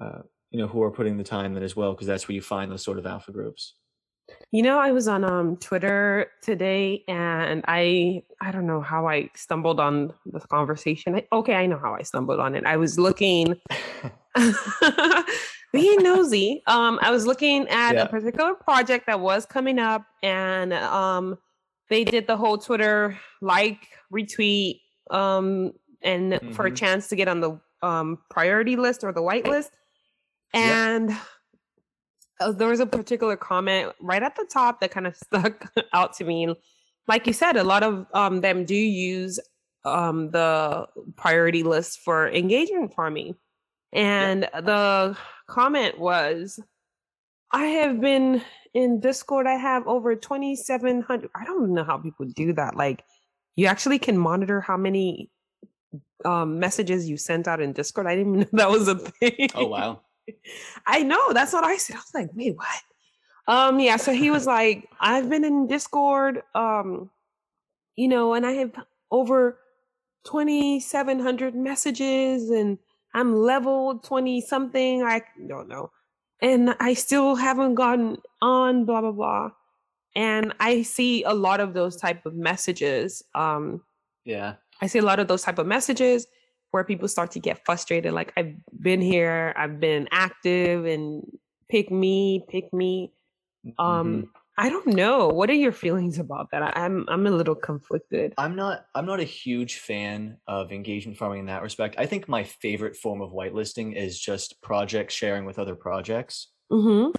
uh, 0.00 0.20
you 0.50 0.58
know, 0.58 0.66
who 0.66 0.82
are 0.82 0.90
putting 0.90 1.18
the 1.18 1.24
time 1.24 1.56
in 1.56 1.62
as 1.62 1.76
well, 1.76 1.92
because 1.92 2.06
that's 2.06 2.26
where 2.26 2.34
you 2.34 2.40
find 2.40 2.72
those 2.72 2.82
sort 2.82 2.98
of 2.98 3.04
alpha 3.04 3.32
groups. 3.32 3.74
You 4.52 4.62
know, 4.62 4.78
I 4.78 4.90
was 4.90 5.06
on 5.06 5.22
um 5.24 5.56
Twitter 5.56 6.30
today 6.42 7.04
and 7.06 7.64
I 7.68 8.22
I 8.40 8.50
don't 8.50 8.66
know 8.66 8.80
how 8.80 9.06
I 9.06 9.30
stumbled 9.34 9.78
on 9.78 10.12
this 10.26 10.44
conversation. 10.46 11.14
I, 11.14 11.26
okay, 11.32 11.54
I 11.54 11.66
know 11.66 11.78
how 11.78 11.94
I 11.94 12.02
stumbled 12.02 12.40
on 12.40 12.54
it. 12.54 12.64
I 12.66 12.76
was 12.76 12.98
looking 12.98 13.54
being 15.72 16.02
nosy. 16.02 16.62
Um 16.66 16.98
I 17.00 17.10
was 17.10 17.26
looking 17.26 17.68
at 17.68 17.94
yeah. 17.94 18.02
a 18.02 18.08
particular 18.08 18.54
project 18.54 19.06
that 19.06 19.20
was 19.20 19.46
coming 19.46 19.78
up 19.78 20.04
and 20.22 20.72
um 20.72 21.38
they 21.88 22.02
did 22.02 22.26
the 22.26 22.36
whole 22.36 22.58
Twitter 22.58 23.18
like 23.40 23.86
retweet 24.12 24.80
um 25.10 25.72
and 26.02 26.32
mm-hmm. 26.32 26.52
for 26.52 26.66
a 26.66 26.68
mm-hmm. 26.70 26.74
chance 26.74 27.08
to 27.08 27.16
get 27.16 27.28
on 27.28 27.40
the 27.40 27.60
um 27.82 28.18
priority 28.30 28.74
list 28.74 29.04
or 29.04 29.12
the 29.12 29.22
white 29.22 29.46
list. 29.46 29.70
And 30.52 31.16
there 32.56 32.68
was 32.68 32.80
a 32.80 32.86
particular 32.86 33.36
comment 33.36 33.92
right 34.00 34.22
at 34.22 34.36
the 34.36 34.46
top 34.50 34.80
that 34.80 34.90
kind 34.90 35.06
of 35.06 35.16
stuck 35.24 35.72
out 35.92 36.14
to 36.14 36.24
me. 36.24 36.54
Like 37.08 37.26
you 37.26 37.32
said, 37.32 37.56
a 37.56 37.64
lot 37.64 37.82
of 37.82 38.06
um, 38.14 38.40
them 38.40 38.64
do 38.64 38.74
use 38.74 39.38
um 39.84 40.30
the 40.30 40.86
priority 41.16 41.62
list 41.62 42.00
for 42.00 42.28
engagement 42.28 42.94
farming. 42.94 43.34
And 43.92 44.42
yep. 44.42 44.64
the 44.64 45.16
comment 45.48 45.98
was 45.98 46.60
I 47.50 47.66
have 47.66 48.00
been 48.00 48.42
in 48.74 49.00
Discord, 49.00 49.46
I 49.46 49.54
have 49.54 49.86
over 49.86 50.14
2,700. 50.14 51.30
I 51.34 51.44
don't 51.44 51.74
know 51.74 51.84
how 51.84 51.98
people 51.98 52.26
do 52.26 52.52
that. 52.52 52.76
Like, 52.76 53.02
you 53.56 53.66
actually 53.66 53.98
can 53.98 54.16
monitor 54.16 54.60
how 54.60 54.76
many 54.76 55.30
um, 56.24 56.60
messages 56.60 57.08
you 57.08 57.16
sent 57.16 57.48
out 57.48 57.60
in 57.60 57.72
Discord. 57.72 58.06
I 58.06 58.14
didn't 58.14 58.34
even 58.34 58.48
know 58.52 58.58
that 58.58 58.70
was 58.70 58.88
a 58.88 58.94
thing. 59.20 59.48
Oh, 59.54 59.66
wow. 59.66 60.02
I 60.86 61.02
know. 61.02 61.32
That's 61.32 61.52
what 61.52 61.64
I 61.64 61.76
said. 61.76 61.96
I 61.96 61.98
was 61.98 62.14
like, 62.14 62.30
wait, 62.34 62.56
what? 62.56 62.82
Um, 63.46 63.80
yeah. 63.80 63.96
So 63.96 64.12
he 64.12 64.30
was 64.30 64.46
like, 64.46 64.88
I've 65.00 65.28
been 65.28 65.44
in 65.44 65.66
Discord, 65.66 66.42
um, 66.54 67.10
you 67.96 68.08
know, 68.08 68.34
and 68.34 68.46
I 68.46 68.52
have 68.52 68.72
over 69.10 69.58
2,700 70.24 71.54
messages 71.54 72.50
and 72.50 72.78
I'm 73.14 73.34
level 73.34 73.98
20 73.98 74.40
something. 74.40 75.02
I 75.02 75.22
don't 75.48 75.68
know 75.68 75.90
and 76.42 76.74
I 76.80 76.94
still 76.94 77.36
haven't 77.36 77.74
gotten 77.74 78.18
on, 78.40 78.84
blah, 78.84 79.00
blah, 79.00 79.12
blah. 79.12 79.50
And 80.16 80.54
I 80.58 80.82
see 80.82 81.22
a 81.24 81.32
lot 81.32 81.60
of 81.60 81.74
those 81.74 81.96
type 81.96 82.26
of 82.26 82.34
messages. 82.34 83.22
Um, 83.34 83.82
yeah. 84.24 84.54
I 84.80 84.86
see 84.86 84.98
a 84.98 85.04
lot 85.04 85.20
of 85.20 85.28
those 85.28 85.42
type 85.42 85.58
of 85.58 85.66
messages 85.66 86.26
where 86.70 86.84
people 86.84 87.08
start 87.08 87.32
to 87.32 87.40
get 87.40 87.64
frustrated. 87.64 88.12
Like, 88.12 88.32
I've 88.36 88.54
been 88.78 89.00
here, 89.00 89.54
I've 89.56 89.80
been 89.80 90.08
active, 90.12 90.86
and 90.86 91.22
pick 91.68 91.90
me, 91.90 92.44
pick 92.48 92.72
me. 92.72 93.12
Um, 93.78 94.06
mm-hmm. 94.06 94.24
I 94.60 94.68
don't 94.68 94.88
know. 94.88 95.28
What 95.28 95.48
are 95.48 95.54
your 95.54 95.72
feelings 95.72 96.18
about 96.18 96.50
that? 96.52 96.62
I, 96.62 96.84
am 96.84 97.06
I'm 97.08 97.26
a 97.26 97.30
little 97.30 97.54
conflicted. 97.54 98.34
I'm 98.36 98.54
not 98.54 98.84
I'm 98.94 99.06
not 99.06 99.18
a 99.18 99.24
huge 99.24 99.76
fan 99.76 100.36
of 100.46 100.70
engagement 100.70 101.16
farming 101.16 101.40
in 101.40 101.46
that 101.46 101.62
respect. 101.62 101.94
I 101.96 102.04
think 102.04 102.28
my 102.28 102.44
favorite 102.44 102.94
form 102.94 103.22
of 103.22 103.30
whitelisting 103.30 103.96
is 103.96 104.20
just 104.20 104.60
project 104.60 105.12
sharing 105.12 105.46
with 105.46 105.58
other 105.58 105.74
projects. 105.74 106.48
Mm-hmm. 106.70 107.12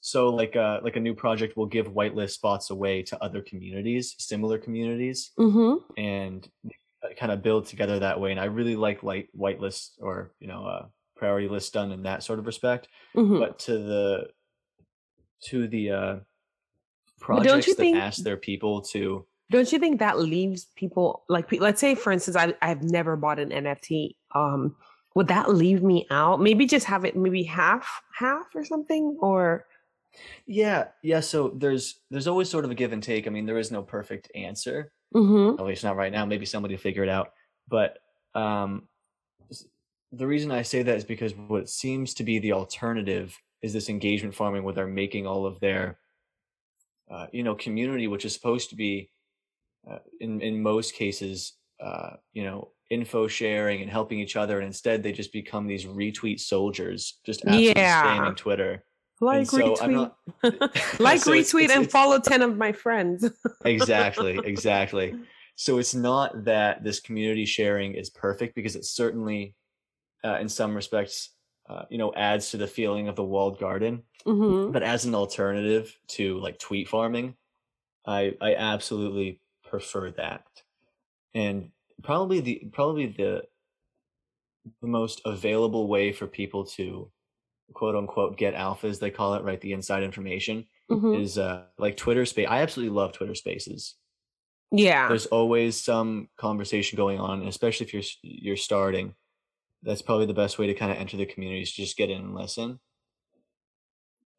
So 0.00 0.30
like 0.30 0.56
a 0.56 0.62
uh, 0.62 0.80
like 0.82 0.96
a 0.96 1.00
new 1.00 1.14
project 1.14 1.54
will 1.54 1.66
give 1.66 1.88
whitelist 1.88 2.30
spots 2.30 2.70
away 2.70 3.02
to 3.02 3.22
other 3.22 3.42
communities, 3.42 4.14
similar 4.18 4.56
communities, 4.56 5.32
mm-hmm. 5.38 6.00
and 6.00 6.48
kind 7.18 7.32
of 7.32 7.42
build 7.42 7.66
together 7.66 7.98
that 7.98 8.20
way. 8.20 8.30
And 8.30 8.40
I 8.40 8.44
really 8.44 8.76
like 8.76 9.02
light 9.02 9.28
whitelist 9.36 9.90
or 9.98 10.32
you 10.40 10.48
know 10.48 10.66
uh, 10.66 10.86
priority 11.16 11.48
list 11.48 11.72
done 11.72 11.92
in 11.92 12.02
that 12.04 12.22
sort 12.22 12.38
of 12.38 12.46
respect. 12.46 12.88
Mm-hmm. 13.16 13.38
But 13.38 13.58
to 13.60 13.78
the 13.78 14.28
to 15.44 15.68
the 15.68 15.90
uh, 15.90 16.16
projects 17.20 17.66
that 17.66 17.76
think, 17.76 17.96
ask 17.96 18.22
their 18.22 18.36
people 18.36 18.80
to 18.80 19.26
don't 19.50 19.72
you 19.72 19.78
think 19.78 19.98
that 19.98 20.18
leaves 20.18 20.66
people 20.76 21.24
like 21.28 21.50
let's 21.60 21.80
say 21.80 21.94
for 21.94 22.12
instance 22.12 22.36
I, 22.36 22.54
i've 22.62 22.82
never 22.82 23.16
bought 23.16 23.38
an 23.38 23.50
nft 23.50 24.16
um 24.34 24.74
would 25.14 25.28
that 25.28 25.54
leave 25.54 25.82
me 25.82 26.06
out 26.10 26.40
maybe 26.40 26.66
just 26.66 26.86
have 26.86 27.04
it 27.04 27.16
maybe 27.16 27.42
half 27.42 28.02
half 28.14 28.46
or 28.54 28.64
something 28.64 29.18
or 29.20 29.66
yeah 30.46 30.88
yeah 31.02 31.20
so 31.20 31.50
there's 31.56 32.00
there's 32.10 32.26
always 32.26 32.48
sort 32.48 32.64
of 32.64 32.70
a 32.70 32.74
give 32.74 32.92
and 32.92 33.02
take 33.02 33.26
i 33.26 33.30
mean 33.30 33.46
there 33.46 33.58
is 33.58 33.70
no 33.70 33.82
perfect 33.82 34.30
answer 34.34 34.92
mm-hmm. 35.14 35.60
at 35.60 35.66
least 35.66 35.84
not 35.84 35.96
right 35.96 36.12
now. 36.12 36.24
Maybe 36.24 36.46
somebody 36.46 36.74
will 36.74 36.80
figure 36.80 37.02
it 37.02 37.08
out. 37.08 37.32
But 37.68 37.98
um 38.34 38.88
the 40.12 40.26
reason 40.26 40.50
i 40.50 40.62
say 40.62 40.82
that 40.82 40.96
is 40.96 41.04
because 41.04 41.34
what 41.34 41.68
seems 41.68 42.14
to 42.14 42.24
be 42.24 42.38
the 42.38 42.52
alternative 42.52 43.36
is 43.62 43.72
this 43.72 43.88
engagement 43.88 44.34
farming 44.34 44.62
where 44.62 44.74
they're 44.74 44.86
making 44.86 45.26
all 45.26 45.46
of 45.46 45.60
their 45.60 45.98
uh, 47.10 47.26
you 47.32 47.42
know 47.42 47.54
community 47.54 48.06
which 48.06 48.24
is 48.24 48.32
supposed 48.32 48.70
to 48.70 48.76
be 48.76 49.10
uh, 49.90 49.98
in 50.20 50.40
in 50.40 50.62
most 50.62 50.94
cases 50.94 51.54
uh, 51.80 52.10
you 52.32 52.44
know 52.44 52.70
info 52.90 53.26
sharing 53.26 53.80
and 59.20 59.36
helping 59.36 59.72
each 59.72 59.80
other 59.80 59.80
and 59.80 59.80
instead 59.80 59.80
they 59.80 59.80
just 59.80 59.80
become 59.80 59.80
these 59.80 59.80
retweet 59.80 59.80
soldiers 59.80 59.80
just 59.80 59.80
absolutely 59.80 59.80
yeah. 59.80 59.80
spamming 59.80 59.80
twitter 59.80 59.80
like 59.80 59.80
so 59.80 59.84
retweet 59.84 59.90
not, 59.90 60.16
like 61.00 61.20
so 61.20 61.32
retweet 61.32 61.40
it's, 61.40 61.54
it's, 61.54 61.72
and 61.72 61.84
it's, 61.84 61.92
follow 61.92 62.18
10 62.18 62.42
of 62.42 62.56
my 62.56 62.72
friends 62.72 63.30
exactly 63.64 64.38
exactly 64.44 65.14
so 65.56 65.78
it's 65.78 65.94
not 65.94 66.44
that 66.44 66.82
this 66.84 67.00
community 67.00 67.44
sharing 67.44 67.94
is 67.94 68.08
perfect 68.10 68.54
because 68.54 68.76
it 68.76 68.84
certainly 68.84 69.54
uh, 70.24 70.38
in 70.40 70.48
some 70.48 70.74
respects 70.74 71.30
uh, 71.68 71.84
you 71.90 71.98
know 71.98 72.12
adds 72.14 72.50
to 72.50 72.56
the 72.56 72.66
feeling 72.66 73.08
of 73.08 73.16
the 73.16 73.24
walled 73.24 73.58
garden 73.58 74.02
mm-hmm. 74.26 74.72
but 74.72 74.82
as 74.82 75.04
an 75.04 75.14
alternative 75.14 75.96
to 76.08 76.38
like 76.40 76.58
tweet 76.58 76.88
farming 76.88 77.34
i 78.06 78.34
i 78.40 78.54
absolutely 78.54 79.40
prefer 79.68 80.10
that 80.10 80.44
and 81.34 81.70
probably 82.02 82.40
the 82.40 82.68
probably 82.72 83.06
the 83.06 83.42
the 84.80 84.88
most 84.88 85.20
available 85.24 85.88
way 85.88 86.12
for 86.12 86.26
people 86.26 86.64
to 86.64 87.10
quote 87.72 87.94
unquote 87.94 88.36
get 88.36 88.54
alphas 88.54 88.98
they 88.98 89.10
call 89.10 89.34
it 89.34 89.44
right 89.44 89.60
the 89.60 89.72
inside 89.72 90.02
information 90.02 90.64
mm-hmm. 90.90 91.14
is 91.14 91.38
uh 91.38 91.64
like 91.78 91.96
twitter 91.96 92.26
space 92.26 92.46
i 92.48 92.62
absolutely 92.62 92.94
love 92.94 93.12
twitter 93.12 93.34
spaces 93.34 93.94
yeah 94.72 95.08
there's 95.08 95.26
always 95.26 95.80
some 95.80 96.28
conversation 96.36 96.96
going 96.96 97.18
on 97.18 97.46
especially 97.46 97.86
if 97.86 97.94
you're 97.94 98.02
you're 98.22 98.56
starting 98.56 99.14
that's 99.82 100.02
probably 100.02 100.26
the 100.26 100.34
best 100.34 100.58
way 100.58 100.66
to 100.66 100.74
kind 100.74 100.92
of 100.92 100.98
enter 100.98 101.16
the 101.16 101.26
community 101.26 101.62
is 101.62 101.72
just 101.72 101.96
get 101.96 102.10
in 102.10 102.20
and 102.20 102.34
listen. 102.34 102.78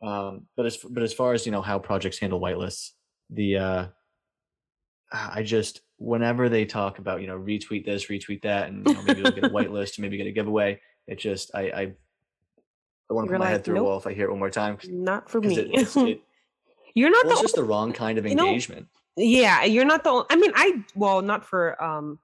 Um, 0.02 0.48
but 0.56 0.66
as 0.66 0.78
but 0.78 1.04
as 1.04 1.14
far 1.14 1.34
as 1.34 1.46
you 1.46 1.52
know 1.52 1.62
how 1.62 1.80
projects 1.80 2.20
handle 2.20 2.40
whitelists, 2.40 2.92
the 3.30 3.58
uh, 3.58 3.86
I 5.12 5.44
just 5.44 5.82
whenever 5.98 6.50
they 6.50 6.66
talk 6.66 7.00
about 7.00 7.22
you 7.22 7.28
know 7.28 7.38
retweet 7.38 7.86
this, 7.86 8.08
retweet 8.08 8.42
that, 8.44 8.70
and 8.70 8.88
you 8.88 8.94
know, 8.94 9.02
maybe 9.04 9.22
they'll 9.22 9.32
get 9.32 9.46
a 9.46 9.50
whitelist, 9.54 10.00
maybe 10.00 10.18
get 10.18 10.28
a 10.28 10.32
giveaway. 10.32 10.80
It 11.08 11.20
just 11.20 11.52
I 11.54 11.62
I, 11.62 11.94
I 13.12 13.14
want 13.14 13.28
to 13.28 13.32
put 13.34 13.40
my 13.40 13.50
head 13.50 13.64
through 13.64 13.76
nope, 13.76 13.82
a 13.82 13.86
wall 13.86 13.98
if 14.00 14.08
I 14.08 14.14
hear 14.14 14.26
it 14.26 14.32
one 14.32 14.40
more 14.40 14.50
time. 14.50 14.80
Not 14.88 15.30
for 15.30 15.40
me. 15.42 15.58
It, 15.58 15.96
it, 15.98 16.22
you're 16.96 17.12
not. 17.12 17.26
Well, 17.26 17.36
the, 17.36 17.42
it's 17.42 17.42
just 17.42 17.56
the 17.56 17.64
wrong 17.64 17.94
kind 17.94 18.18
of 18.18 18.26
engagement. 18.26 18.88
Know, 19.18 19.24
yeah, 19.24 19.64
you're 19.66 19.86
not 19.86 20.04
the. 20.04 20.10
Only, 20.10 20.26
I 20.30 20.36
mean, 20.38 20.52
I 20.56 20.84
well, 20.96 21.22
not 21.22 21.46
for 21.46 21.82
um 21.84 22.20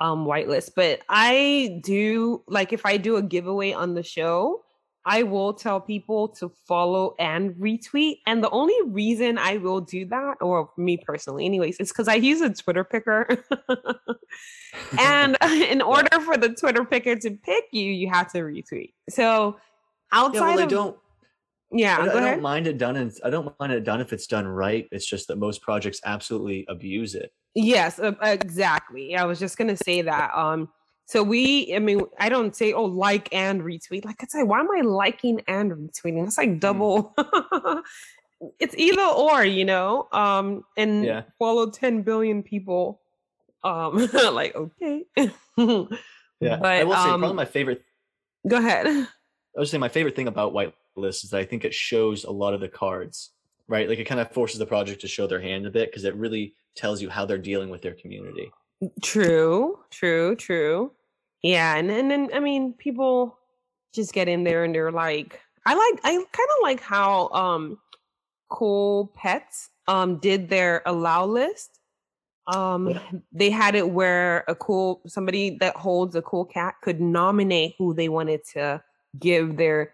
um 0.00 0.24
whitelist 0.24 0.70
but 0.74 1.00
i 1.08 1.78
do 1.84 2.42
like 2.48 2.72
if 2.72 2.84
i 2.84 2.96
do 2.96 3.16
a 3.16 3.22
giveaway 3.22 3.72
on 3.72 3.94
the 3.94 4.02
show 4.02 4.62
i 5.04 5.22
will 5.22 5.52
tell 5.52 5.80
people 5.80 6.28
to 6.28 6.50
follow 6.66 7.14
and 7.18 7.54
retweet 7.54 8.16
and 8.26 8.42
the 8.42 8.50
only 8.50 8.74
reason 8.86 9.36
i 9.38 9.58
will 9.58 9.80
do 9.80 10.06
that 10.06 10.36
or 10.40 10.70
me 10.76 10.96
personally 10.96 11.44
anyways 11.44 11.78
is 11.78 11.90
because 11.90 12.08
i 12.08 12.14
use 12.14 12.40
a 12.40 12.50
twitter 12.50 12.82
picker 12.82 13.28
and 14.98 15.36
in 15.44 15.82
order 15.82 16.20
for 16.20 16.36
the 16.36 16.48
twitter 16.48 16.84
picker 16.84 17.14
to 17.14 17.30
pick 17.30 17.64
you 17.70 17.84
you 17.84 18.08
have 18.08 18.32
to 18.32 18.38
retweet 18.38 18.94
so 19.10 19.56
outside 20.12 20.38
yeah, 20.38 20.54
well, 20.54 20.64
of, 20.64 20.68
don't 20.70 20.96
yeah, 21.72 21.98
I, 21.98 22.02
I 22.02 22.20
don't 22.20 22.42
mind 22.42 22.66
it 22.66 22.78
done, 22.78 22.96
and 22.96 23.12
I 23.24 23.30
don't 23.30 23.54
mind 23.60 23.72
it 23.72 23.84
done 23.84 24.00
if 24.00 24.12
it's 24.12 24.26
done 24.26 24.46
right. 24.46 24.88
It's 24.90 25.06
just 25.06 25.28
that 25.28 25.36
most 25.36 25.62
projects 25.62 26.00
absolutely 26.04 26.66
abuse 26.68 27.14
it. 27.14 27.32
Yes, 27.54 28.00
uh, 28.00 28.12
exactly. 28.22 29.16
I 29.16 29.24
was 29.24 29.38
just 29.38 29.56
gonna 29.56 29.76
say 29.76 30.02
that. 30.02 30.34
Um, 30.34 30.68
so 31.06 31.22
we, 31.22 31.72
I 31.74 31.78
mean, 31.78 32.02
I 32.18 32.28
don't 32.28 32.56
say 32.56 32.72
oh 32.72 32.84
like 32.84 33.32
and 33.32 33.62
retweet. 33.62 34.04
Like 34.04 34.16
I 34.20 34.26
say, 34.28 34.42
why 34.42 34.60
am 34.60 34.68
I 34.70 34.80
liking 34.80 35.42
and 35.46 35.70
retweeting? 35.70 36.26
It's 36.26 36.38
like 36.38 36.50
hmm. 36.50 36.58
double. 36.58 37.14
Mm. 37.16 37.82
it's 38.58 38.74
either 38.76 39.02
or, 39.02 39.44
you 39.44 39.64
know. 39.64 40.08
Um, 40.12 40.64
and 40.76 41.04
yeah. 41.04 41.22
follow 41.38 41.70
ten 41.70 42.02
billion 42.02 42.42
people. 42.42 43.00
Um, 43.62 44.08
like 44.32 44.56
okay. 44.56 45.04
yeah, 45.16 45.36
but, 45.56 46.64
I 46.64 46.82
will 46.84 46.94
say 46.94 47.10
um, 47.10 47.20
probably 47.20 47.36
my 47.36 47.44
favorite. 47.44 47.84
Go 48.48 48.56
ahead. 48.56 49.06
I 49.56 49.60
was 49.60 49.70
saying 49.70 49.80
my 49.80 49.88
favorite 49.88 50.16
thing 50.16 50.28
about 50.28 50.52
white 50.52 50.74
list 50.96 51.24
is 51.24 51.30
that 51.30 51.38
I 51.38 51.44
think 51.44 51.64
it 51.64 51.74
shows 51.74 52.24
a 52.24 52.30
lot 52.30 52.54
of 52.54 52.60
the 52.60 52.68
cards, 52.68 53.32
right? 53.68 53.88
Like 53.88 53.98
it 53.98 54.04
kind 54.04 54.20
of 54.20 54.30
forces 54.32 54.58
the 54.58 54.66
project 54.66 55.00
to 55.00 55.08
show 55.08 55.26
their 55.26 55.40
hand 55.40 55.66
a 55.66 55.70
bit 55.70 55.90
because 55.90 56.04
it 56.04 56.14
really 56.14 56.54
tells 56.76 57.02
you 57.02 57.10
how 57.10 57.26
they're 57.26 57.38
dealing 57.38 57.68
with 57.68 57.82
their 57.82 57.94
community. 57.94 58.50
True, 59.02 59.78
true, 59.90 60.36
true. 60.36 60.92
Yeah, 61.42 61.76
and 61.76 61.90
and 61.90 62.10
then 62.10 62.30
I 62.32 62.40
mean, 62.40 62.74
people 62.74 63.38
just 63.94 64.12
get 64.12 64.28
in 64.28 64.44
there 64.44 64.64
and 64.64 64.74
they're 64.74 64.92
like, 64.92 65.40
I 65.66 65.74
like, 65.74 66.00
I 66.04 66.12
kind 66.12 66.24
of 66.24 66.62
like 66.62 66.80
how 66.80 67.28
um, 67.30 67.78
Cool 68.48 69.12
Pets 69.16 69.70
um 69.88 70.18
did 70.18 70.48
their 70.48 70.82
allow 70.86 71.26
list. 71.26 71.78
Um, 72.46 72.88
yeah. 72.88 73.02
they 73.32 73.50
had 73.50 73.74
it 73.74 73.88
where 73.88 74.44
a 74.48 74.54
cool 74.54 75.02
somebody 75.06 75.58
that 75.60 75.76
holds 75.76 76.16
a 76.16 76.22
cool 76.22 76.44
cat 76.44 76.74
could 76.82 77.00
nominate 77.00 77.74
who 77.78 77.94
they 77.94 78.08
wanted 78.08 78.40
to 78.54 78.82
give 79.18 79.56
their 79.56 79.92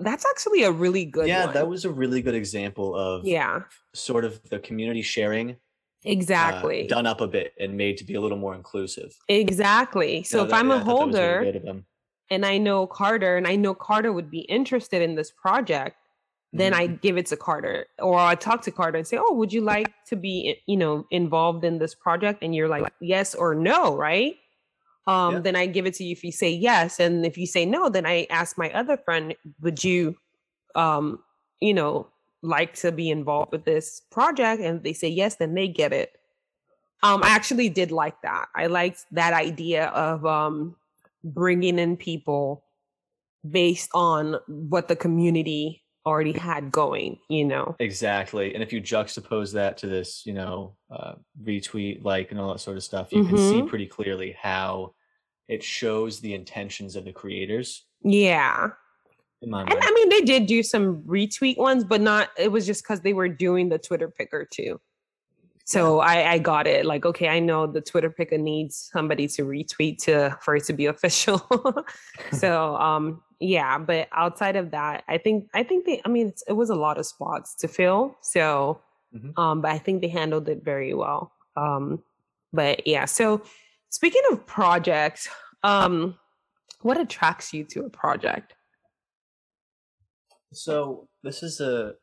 that's 0.00 0.26
actually 0.28 0.64
a 0.64 0.70
really 0.70 1.04
good 1.04 1.26
yeah 1.26 1.46
one. 1.46 1.54
that 1.54 1.66
was 1.66 1.84
a 1.84 1.90
really 1.90 2.20
good 2.20 2.34
example 2.34 2.94
of 2.94 3.24
yeah 3.24 3.62
sort 3.94 4.24
of 4.24 4.42
the 4.50 4.58
community 4.58 5.00
sharing 5.00 5.56
exactly 6.04 6.84
uh, 6.84 6.88
done 6.88 7.06
up 7.06 7.20
a 7.20 7.26
bit 7.26 7.54
and 7.58 7.74
made 7.74 7.96
to 7.96 8.04
be 8.04 8.14
a 8.14 8.20
little 8.20 8.36
more 8.36 8.54
inclusive 8.54 9.16
exactly 9.28 10.22
so 10.22 10.42
if 10.42 10.50
that, 10.50 10.56
i'm 10.58 10.68
yeah, 10.68 10.76
a 10.76 10.78
holder 10.80 11.40
really 11.40 11.84
and 12.30 12.44
i 12.44 12.58
know 12.58 12.86
carter 12.86 13.36
and 13.38 13.46
i 13.46 13.56
know 13.56 13.74
carter 13.74 14.12
would 14.12 14.30
be 14.30 14.40
interested 14.40 15.00
in 15.00 15.14
this 15.14 15.30
project 15.30 15.96
then 16.52 16.72
Mhm. 16.72 16.76
I 16.76 16.86
give 16.86 17.16
it 17.16 17.26
to 17.26 17.36
Carter, 17.36 17.86
or 17.98 18.18
I 18.18 18.34
talk 18.34 18.60
to 18.62 18.70
Carter 18.70 18.98
and 18.98 19.06
say, 19.06 19.16
"Oh, 19.18 19.32
would 19.34 19.52
you 19.52 19.62
like 19.62 19.90
to 20.08 20.16
be, 20.16 20.60
you 20.66 20.76
know, 20.76 21.06
involved 21.10 21.64
in 21.64 21.78
this 21.78 21.94
project?" 21.94 22.42
And 22.42 22.54
you're 22.54 22.68
like, 22.68 22.92
"Yes" 23.00 23.34
or 23.34 23.54
"No," 23.54 23.96
right? 23.96 24.36
Um, 25.06 25.34
Yeah. 25.34 25.40
Then 25.40 25.56
I 25.56 25.66
give 25.66 25.86
it 25.86 25.94
to 25.94 26.04
you 26.04 26.12
if 26.12 26.22
you 26.22 26.32
say 26.32 26.50
yes, 26.50 27.00
and 27.00 27.26
if 27.26 27.36
you 27.36 27.46
say 27.46 27.66
no, 27.66 27.88
then 27.88 28.06
I 28.06 28.26
ask 28.30 28.56
my 28.56 28.70
other 28.72 28.96
friend, 28.96 29.34
"Would 29.60 29.82
you, 29.82 30.16
um, 30.74 31.18
you 31.60 31.74
know, 31.74 32.08
like 32.42 32.74
to 32.74 32.92
be 32.92 33.10
involved 33.10 33.52
with 33.52 33.64
this 33.64 34.02
project?" 34.10 34.62
And 34.62 34.76
if 34.78 34.82
they 34.82 34.92
say 34.92 35.08
yes, 35.08 35.36
then 35.36 35.54
they 35.54 35.68
get 35.68 35.92
it. 35.92 36.12
Um, 37.02 37.22
I 37.24 37.30
actually 37.30 37.68
did 37.68 37.90
like 37.90 38.20
that. 38.22 38.46
I 38.54 38.66
liked 38.66 39.06
that 39.10 39.32
idea 39.32 39.86
of 39.88 40.24
um 40.24 40.76
bringing 41.24 41.78
in 41.78 41.96
people 41.96 42.64
based 43.48 43.90
on 43.94 44.36
what 44.46 44.86
the 44.88 44.96
community 44.96 45.81
already 46.04 46.32
had 46.32 46.72
going, 46.72 47.18
you 47.28 47.44
know. 47.44 47.76
Exactly. 47.78 48.54
And 48.54 48.62
if 48.62 48.72
you 48.72 48.80
juxtapose 48.82 49.52
that 49.52 49.78
to 49.78 49.86
this, 49.86 50.26
you 50.26 50.32
know, 50.32 50.76
uh, 50.90 51.14
retweet, 51.42 52.04
like, 52.04 52.30
and 52.30 52.40
all 52.40 52.52
that 52.52 52.58
sort 52.60 52.76
of 52.76 52.82
stuff, 52.82 53.12
you 53.12 53.24
can 53.24 53.36
see 53.36 53.62
Mhm. 53.62 53.68
pretty 53.68 53.86
clearly 53.86 54.36
how 54.40 54.94
it 55.48 55.62
shows 55.62 56.20
the 56.20 56.34
intentions 56.34 56.96
of 56.96 57.04
the 57.04 57.12
creators. 57.12 57.84
Yeah. 58.02 58.70
And 59.40 59.54
I 59.56 59.90
mean 59.92 60.08
they 60.08 60.20
did 60.20 60.46
do 60.46 60.62
some 60.62 61.02
retweet 61.02 61.56
ones, 61.56 61.82
but 61.84 62.00
not 62.00 62.30
it 62.38 62.52
was 62.52 62.64
just 62.64 62.84
because 62.84 63.00
they 63.00 63.12
were 63.12 63.28
doing 63.28 63.68
the 63.68 63.78
Twitter 63.78 64.08
picker 64.08 64.46
too. 64.48 64.80
So 65.64 65.98
I, 66.00 66.32
I 66.32 66.38
got 66.38 66.66
it. 66.68 66.84
Like, 66.86 67.04
okay, 67.06 67.28
I 67.28 67.40
know 67.40 67.66
the 67.66 67.80
Twitter 67.80 68.10
picker 68.10 68.38
needs 68.38 68.88
somebody 68.92 69.26
to 69.28 69.44
retweet 69.44 69.98
to 70.04 70.36
for 70.42 70.54
it 70.56 70.64
to 70.64 70.72
be 70.72 70.86
official. 70.94 71.40
so 72.32 72.76
um 72.76 73.22
yeah, 73.42 73.78
but 73.78 74.08
outside 74.12 74.56
of 74.56 74.70
that, 74.70 75.04
I 75.08 75.18
think 75.18 75.48
I 75.52 75.62
think 75.62 75.84
they 75.86 76.00
I 76.04 76.08
mean 76.08 76.28
it's, 76.28 76.42
it 76.48 76.52
was 76.52 76.70
a 76.70 76.74
lot 76.74 76.98
of 76.98 77.06
spots 77.06 77.54
to 77.56 77.68
fill. 77.68 78.16
So 78.22 78.80
Mhm. 79.14 79.36
um 79.36 79.60
but 79.60 79.70
I 79.72 79.78
think 79.78 80.00
they 80.00 80.08
handled 80.08 80.48
it 80.48 80.64
very 80.64 80.94
well. 80.94 81.32
Um 81.56 82.02
but 82.52 82.86
yeah, 82.86 83.04
so 83.06 83.42
speaking 83.90 84.22
of 84.30 84.46
projects, 84.46 85.28
um 85.62 86.18
what 86.82 86.98
attracts 87.00 87.52
you 87.54 87.64
to 87.64 87.84
a 87.84 87.90
project? 87.90 88.54
So 90.52 91.08
this 91.22 91.42
is 91.42 91.60
a 91.60 91.94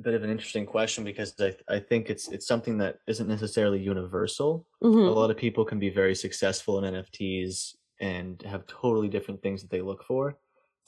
bit 0.00 0.14
of 0.14 0.22
an 0.22 0.30
interesting 0.30 0.66
question 0.66 1.04
because 1.04 1.34
I, 1.40 1.54
I 1.68 1.80
think 1.80 2.10
it's 2.10 2.28
it's 2.28 2.46
something 2.46 2.78
that 2.78 2.98
isn't 3.06 3.28
necessarily 3.28 3.80
universal. 3.80 4.66
A 4.82 4.86
Mhm. 4.86 5.14
lot 5.14 5.30
of 5.30 5.36
people 5.36 5.64
can 5.64 5.78
be 5.78 5.90
very 5.90 6.14
successful 6.14 6.78
in 6.82 6.94
NFTs 6.94 7.74
and 8.00 8.40
have 8.42 8.66
totally 8.66 9.08
different 9.08 9.42
things 9.42 9.62
that 9.62 9.70
they 9.70 9.80
look 9.80 10.04
for. 10.04 10.38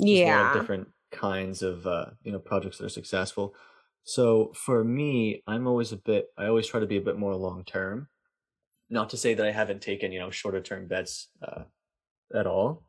There's 0.09 0.23
a 0.23 0.29
lot 0.29 0.47
Yeah. 0.47 0.53
different 0.53 0.89
kinds 1.11 1.63
of 1.63 1.87
uh, 1.87 2.07
you 2.23 2.33
know 2.33 2.39
projects 2.39 2.79
that 2.79 2.87
are 2.87 2.89
successful. 2.91 3.55
So 4.05 4.53
for 4.55 4.83
me, 4.85 5.43
I'm 5.47 5.67
always 5.67 5.93
a 5.93 5.97
bit. 5.97 6.29
I 6.39 6.47
always 6.47 6.67
try 6.67 6.81
to 6.81 6.87
be 6.87 6.97
a 6.97 7.03
bit 7.03 7.19
more 7.19 7.35
long 7.37 7.65
term. 7.65 8.09
Not 8.89 9.11
to 9.11 9.17
say 9.17 9.35
that 9.35 9.47
I 9.47 9.53
haven't 9.53 9.83
taken 9.83 10.13
you 10.13 10.21
know 10.21 10.31
shorter 10.31 10.61
term 10.61 10.87
bets 10.89 11.29
uh, 11.43 11.65
at 12.35 12.47
all. 12.47 12.85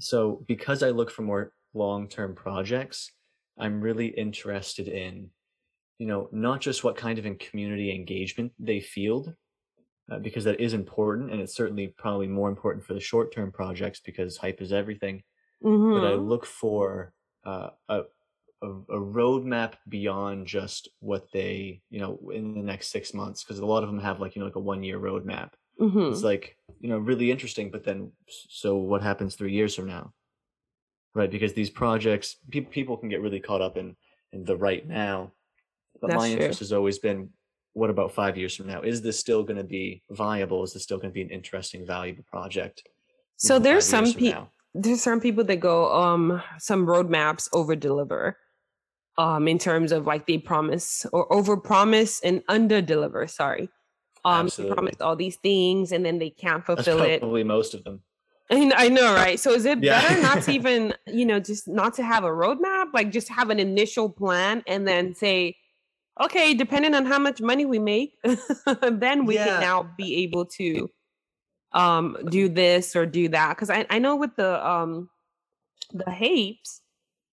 So 0.00 0.44
because 0.48 0.82
I 0.82 0.90
look 0.90 1.10
for 1.10 1.22
more 1.22 1.52
long 1.72 2.08
term 2.08 2.34
projects, 2.34 3.12
I'm 3.58 3.80
really 3.80 4.08
interested 4.08 4.88
in 4.88 5.30
you 5.98 6.06
know 6.06 6.28
not 6.32 6.60
just 6.60 6.84
what 6.84 6.96
kind 6.96 7.18
of 7.18 7.26
in 7.26 7.36
community 7.36 7.94
engagement 7.94 8.52
they 8.58 8.80
field 8.80 9.34
uh, 10.10 10.18
because 10.18 10.44
that 10.44 10.60
is 10.60 10.74
important 10.74 11.30
and 11.30 11.40
it's 11.40 11.54
certainly 11.54 11.88
probably 11.88 12.26
more 12.26 12.48
important 12.48 12.84
for 12.84 12.94
the 12.94 13.00
short 13.00 13.32
term 13.32 13.52
projects 13.52 14.00
because 14.00 14.36
hype 14.36 14.60
is 14.60 14.72
everything 14.72 15.22
but 15.64 16.04
I 16.04 16.14
look 16.14 16.44
for 16.44 17.12
uh, 17.44 17.70
a, 17.88 18.02
a 18.62 18.68
a 18.68 19.00
roadmap 19.00 19.72
beyond 19.88 20.46
just 20.46 20.88
what 21.00 21.24
they 21.32 21.80
you 21.90 22.00
know 22.00 22.18
in 22.32 22.54
the 22.54 22.62
next 22.62 22.88
six 22.88 23.14
months 23.14 23.42
because 23.42 23.58
a 23.58 23.66
lot 23.66 23.82
of 23.82 23.88
them 23.90 23.98
have 24.00 24.20
like 24.20 24.34
you 24.34 24.40
know 24.40 24.46
like 24.46 24.56
a 24.56 24.60
one 24.60 24.82
year 24.82 24.98
roadmap. 24.98 25.50
Mhm. 25.80 26.12
It's 26.12 26.22
like 26.22 26.56
you 26.80 26.88
know 26.88 26.98
really 26.98 27.30
interesting, 27.30 27.70
but 27.70 27.84
then 27.84 28.12
so 28.28 28.76
what 28.76 29.02
happens 29.02 29.34
three 29.34 29.52
years 29.52 29.74
from 29.74 29.86
now, 29.86 30.12
right? 31.14 31.30
Because 31.30 31.52
these 31.54 31.70
projects 31.70 32.36
people 32.50 32.70
people 32.70 32.96
can 32.96 33.08
get 33.08 33.22
really 33.22 33.40
caught 33.40 33.62
up 33.62 33.76
in 33.76 33.96
in 34.32 34.44
the 34.44 34.56
right 34.56 34.86
now, 34.86 35.32
but 36.00 36.08
That's 36.08 36.22
my 36.22 36.28
true. 36.28 36.36
interest 36.36 36.58
has 36.60 36.72
always 36.72 36.98
been 36.98 37.30
what 37.74 37.90
about 37.90 38.12
five 38.12 38.36
years 38.38 38.54
from 38.56 38.68
now? 38.68 38.82
Is 38.82 39.02
this 39.02 39.18
still 39.18 39.42
going 39.42 39.56
to 39.56 39.64
be 39.64 40.02
viable? 40.10 40.62
Is 40.62 40.72
this 40.72 40.84
still 40.84 40.98
going 40.98 41.10
to 41.10 41.14
be 41.14 41.22
an 41.22 41.30
interesting, 41.30 41.84
valuable 41.84 42.24
project? 42.30 42.82
So 43.36 43.58
there's 43.58 43.84
some 43.84 44.12
people? 44.12 44.48
There's 44.74 45.00
some 45.02 45.20
people 45.20 45.44
that 45.44 45.56
go 45.60 45.92
um 45.92 46.42
some 46.58 46.86
roadmaps 46.86 47.48
over 47.52 47.76
deliver 47.76 48.36
um 49.18 49.46
in 49.46 49.58
terms 49.58 49.92
of 49.92 50.06
like 50.06 50.26
they 50.26 50.38
promise 50.38 51.06
or 51.12 51.32
over 51.32 51.56
promise 51.56 52.20
and 52.22 52.42
under 52.48 52.82
deliver 52.82 53.26
sorry 53.26 53.68
um 54.24 54.48
they 54.56 54.64
promise 54.72 54.96
all 55.00 55.14
these 55.16 55.36
things 55.36 55.92
and 55.92 56.04
then 56.04 56.18
they 56.18 56.30
can't 56.30 56.64
That's 56.66 56.84
fulfill 56.84 57.02
it 57.04 57.20
probably 57.20 57.44
most 57.44 57.74
of 57.74 57.84
them. 57.84 58.02
I, 58.50 58.54
kn- 58.56 58.72
I 58.76 58.88
know 58.88 59.14
right 59.14 59.38
so 59.38 59.52
is 59.52 59.64
it 59.64 59.82
Yeah. 59.82 60.00
better 60.02 60.20
not 60.20 60.42
to 60.42 60.52
even 60.58 60.94
you 61.06 61.24
know 61.24 61.40
just 61.40 61.68
not 61.68 61.94
to 61.94 62.02
have 62.02 62.24
a 62.24 62.28
roadmap 62.30 62.86
like 62.92 63.10
just 63.12 63.28
have 63.28 63.50
an 63.50 63.60
initial 63.60 64.10
plan 64.10 64.62
and 64.66 64.86
then 64.88 65.14
say 65.14 65.56
okay 66.20 66.52
depending 66.54 66.94
on 66.94 67.06
how 67.06 67.18
much 67.18 67.40
money 67.40 67.64
we 67.64 67.78
make 67.78 68.18
then 68.90 69.24
we 69.24 69.36
Yeah. 69.36 69.44
can 69.44 69.60
now 69.60 69.88
be 69.96 70.16
able 70.24 70.46
to 70.46 70.88
um 71.74 72.16
do 72.28 72.48
this 72.48 72.96
or 72.96 73.04
do 73.04 73.28
that 73.28 73.50
because 73.50 73.70
I, 73.70 73.84
I 73.90 73.98
know 73.98 74.16
with 74.16 74.34
the 74.36 74.66
um 74.66 75.10
the 75.92 76.04
hapes 76.04 76.80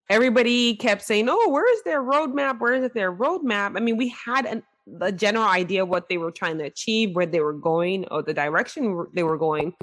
everybody 0.10 0.76
kept 0.76 1.02
saying 1.02 1.28
oh 1.30 1.50
where 1.50 1.72
is 1.72 1.84
their 1.84 2.02
roadmap? 2.02 2.60
Where 2.60 2.74
is 2.74 2.92
their 2.94 3.14
roadmap? 3.14 3.78
I 3.78 3.80
mean 3.82 3.98
we 3.98 4.10
had 4.10 4.46
an, 4.46 4.64
a 5.02 5.12
general 5.12 5.46
idea 5.46 5.86
what 5.86 6.10
they 6.10 6.18
were 6.18 6.32
trying 6.32 6.58
to 6.60 6.64
achieve 6.66 7.16
where 7.16 7.26
they 7.26 7.42
were 7.42 7.54
going 7.54 8.06
or 8.10 8.24
the 8.24 8.34
direction 8.34 9.06
they 9.14 9.24
were 9.24 9.38
going. 9.38 9.74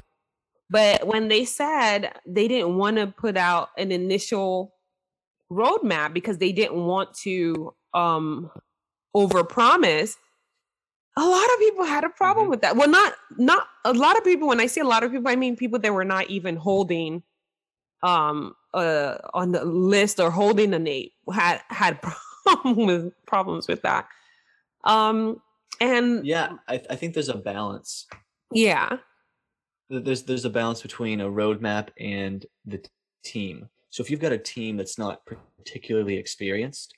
But 0.69 1.07
when 1.07 1.29
they 1.29 1.45
said 1.45 2.13
they 2.25 2.47
didn't 2.47 2.77
want 2.77 2.97
to 2.97 3.07
put 3.07 3.37
out 3.37 3.69
an 3.77 3.91
initial 3.91 4.73
roadmap 5.51 6.13
because 6.13 6.39
they 6.39 6.51
didn't 6.51 6.83
want 6.83 7.13
to 7.19 7.73
um 7.93 8.51
overpromise 9.15 10.15
a 11.17 11.25
lot 11.25 11.45
of 11.53 11.59
people 11.59 11.83
had 11.85 12.03
a 12.03 12.09
problem 12.09 12.45
Mhm. 12.45 12.49
with 12.51 12.61
that 12.61 12.75
well 12.77 12.89
not 12.89 13.13
not 13.37 13.67
a 13.85 13.93
lot 13.93 14.17
of 14.17 14.23
people 14.23 14.47
when 14.47 14.59
i 14.59 14.67
say 14.67 14.81
a 14.81 14.85
lot 14.93 15.03
of 15.03 15.11
people 15.11 15.27
i 15.29 15.35
mean 15.35 15.55
people 15.55 15.79
that 15.79 15.93
were 15.93 16.05
not 16.05 16.29
even 16.29 16.55
holding 16.55 17.23
um 18.03 18.55
uh 18.73 19.17
on 19.33 19.51
the 19.51 19.65
list 19.65 20.19
or 20.19 20.29
holding 20.31 20.69
the 20.71 20.79
name 20.79 21.09
had 21.33 21.61
had 21.69 21.99
problem 22.45 22.85
with 22.85 23.13
problems 23.25 23.67
with 23.67 23.81
that 23.81 24.07
um 24.83 25.41
and 25.81 26.25
Yeah, 26.25 26.53
I, 26.67 26.75
I 26.89 26.95
think 26.95 27.13
there's 27.13 27.29
a 27.29 27.37
balance. 27.37 28.07
yeah 28.51 28.97
There's 29.89 30.23
there's 30.23 30.45
a 30.45 30.49
balance 30.49 30.81
between 30.81 31.21
a 31.21 31.29
roadmap 31.29 31.89
and 31.99 32.45
the 32.65 32.79
t- 32.79 32.89
team. 33.23 33.69
So 33.89 34.01
if 34.03 34.09
you've 34.09 34.19
got 34.19 34.31
a 34.31 34.37
team 34.55 34.75
that's 34.77 34.97
not 34.97 35.21
particularly 35.25 36.15
experienced 36.17 36.93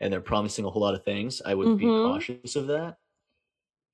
and 0.00 0.12
they're 0.12 0.20
promising 0.20 0.64
a 0.64 0.70
whole 0.70 0.82
lot 0.82 0.94
of 0.94 1.04
things, 1.04 1.40
I 1.44 1.54
would 1.54 1.78
be 1.78 1.84
Mhm. 1.86 2.02
cautious 2.04 2.54
of 2.56 2.66
that. 2.68 2.96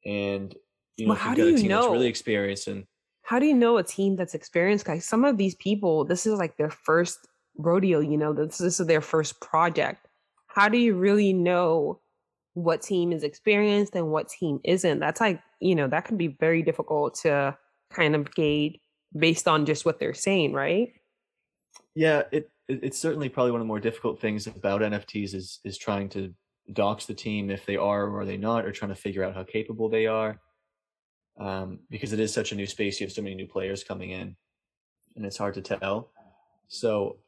And 0.04 0.54
you 0.96 1.06
know, 1.06 1.10
Well, 1.10 1.18
how 1.18 1.34
do 1.34 1.48
you 1.48 1.56
team 1.56 1.68
that's 1.68 1.86
really 1.86 2.06
experienced 2.06 2.68
and 2.68 2.84
how 3.22 3.38
do 3.38 3.44
you 3.44 3.54
know 3.54 3.76
a 3.76 3.82
team 3.82 4.16
that's 4.16 4.34
experienced? 4.34 4.86
Guys 4.86 5.04
some 5.04 5.24
of 5.24 5.36
these 5.36 5.54
people 5.56 6.04
this 6.04 6.26
is 6.26 6.38
like 6.38 6.56
their 6.56 6.70
first 6.70 7.18
rodeo 7.56 8.00
you 8.00 8.16
know 8.16 8.32
this, 8.32 8.58
this 8.58 8.80
is 8.80 8.86
their 8.86 9.00
first 9.00 9.40
project. 9.40 10.06
How 10.46 10.68
do 10.68 10.78
you 10.78 10.94
really 10.94 11.32
know 11.32 12.00
what 12.54 12.82
team 12.82 13.12
is 13.12 13.22
experienced 13.22 13.94
and 13.94 14.10
what 14.10 14.28
team 14.28 14.60
isn't? 14.64 14.98
That's 14.98 15.20
like 15.20 15.40
you 15.60 15.74
know 15.74 15.88
that 15.88 16.04
can 16.04 16.16
be 16.16 16.28
very 16.40 16.62
difficult 16.62 17.14
to 17.22 17.56
kind 17.90 18.14
of 18.14 18.34
gauge 18.34 18.78
based 19.16 19.48
on 19.48 19.66
just 19.66 19.84
what 19.84 19.98
they're 19.98 20.14
saying 20.14 20.52
right? 20.52 20.92
Yeah, 21.94 22.22
it 22.32 22.50
it's 22.68 22.98
certainly 22.98 23.28
probably 23.28 23.52
one 23.52 23.60
of 23.60 23.64
the 23.64 23.68
more 23.68 23.80
difficult 23.80 24.20
things 24.20 24.46
about 24.46 24.82
NFTs 24.82 25.34
is 25.34 25.60
is 25.64 25.78
trying 25.78 26.08
to 26.10 26.34
dox 26.72 27.06
the 27.06 27.14
team 27.14 27.50
if 27.50 27.64
they 27.66 27.76
are 27.76 28.06
or 28.06 28.20
are 28.20 28.24
they 28.24 28.36
not, 28.36 28.64
or 28.64 28.72
trying 28.72 28.90
to 28.90 28.94
figure 28.94 29.24
out 29.24 29.34
how 29.34 29.44
capable 29.44 29.88
they 29.88 30.06
are. 30.06 30.40
Um, 31.38 31.80
because 31.90 32.12
it 32.12 32.20
is 32.20 32.32
such 32.32 32.52
a 32.52 32.56
new 32.56 32.66
space, 32.66 33.00
you 33.00 33.06
have 33.06 33.12
so 33.12 33.22
many 33.22 33.36
new 33.36 33.46
players 33.46 33.84
coming 33.84 34.10
in, 34.10 34.36
and 35.16 35.24
it's 35.24 35.36
hard 35.36 35.54
to 35.54 35.62
tell. 35.62 36.10
So, 36.66 37.18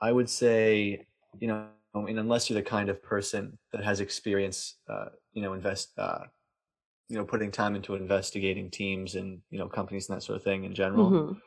I 0.00 0.12
would 0.12 0.30
say, 0.30 1.06
you 1.38 1.48
know, 1.48 1.66
I 1.94 2.00
mean, 2.00 2.18
unless 2.18 2.48
you're 2.48 2.60
the 2.60 2.68
kind 2.68 2.88
of 2.88 3.02
person 3.02 3.58
that 3.72 3.84
has 3.84 4.00
experience, 4.00 4.78
uh, 4.88 5.06
you 5.32 5.42
know, 5.42 5.52
invest, 5.52 5.92
uh, 5.98 6.20
you 7.08 7.18
know, 7.18 7.24
putting 7.24 7.50
time 7.50 7.74
into 7.74 7.94
investigating 7.94 8.70
teams 8.70 9.16
and 9.16 9.40
you 9.50 9.58
know 9.58 9.68
companies 9.68 10.08
and 10.08 10.16
that 10.16 10.22
sort 10.22 10.36
of 10.36 10.44
thing 10.44 10.64
in 10.64 10.74
general. 10.74 11.10
Mhm. 11.10 11.40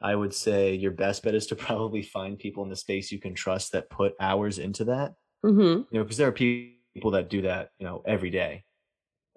I 0.00 0.14
would 0.14 0.32
say 0.32 0.74
your 0.74 0.92
best 0.92 1.22
bet 1.22 1.34
is 1.34 1.46
to 1.48 1.56
probably 1.66 2.02
find 2.02 2.38
people 2.38 2.62
in 2.62 2.70
the 2.70 2.76
space 2.76 3.10
you 3.10 3.18
can 3.18 3.34
trust 3.34 3.72
that 3.72 3.90
put 3.90 4.14
hours 4.20 4.58
into 4.58 4.84
that. 4.84 5.14
Mhm. 5.44 5.86
You 5.90 5.98
know, 5.98 6.02
because 6.04 6.16
there 6.16 6.28
are 6.28 6.32
people 6.32 7.10
that 7.12 7.28
do 7.30 7.42
that, 7.42 7.70
you 7.78 7.86
know, 7.86 8.02
every 8.06 8.30
day. 8.30 8.64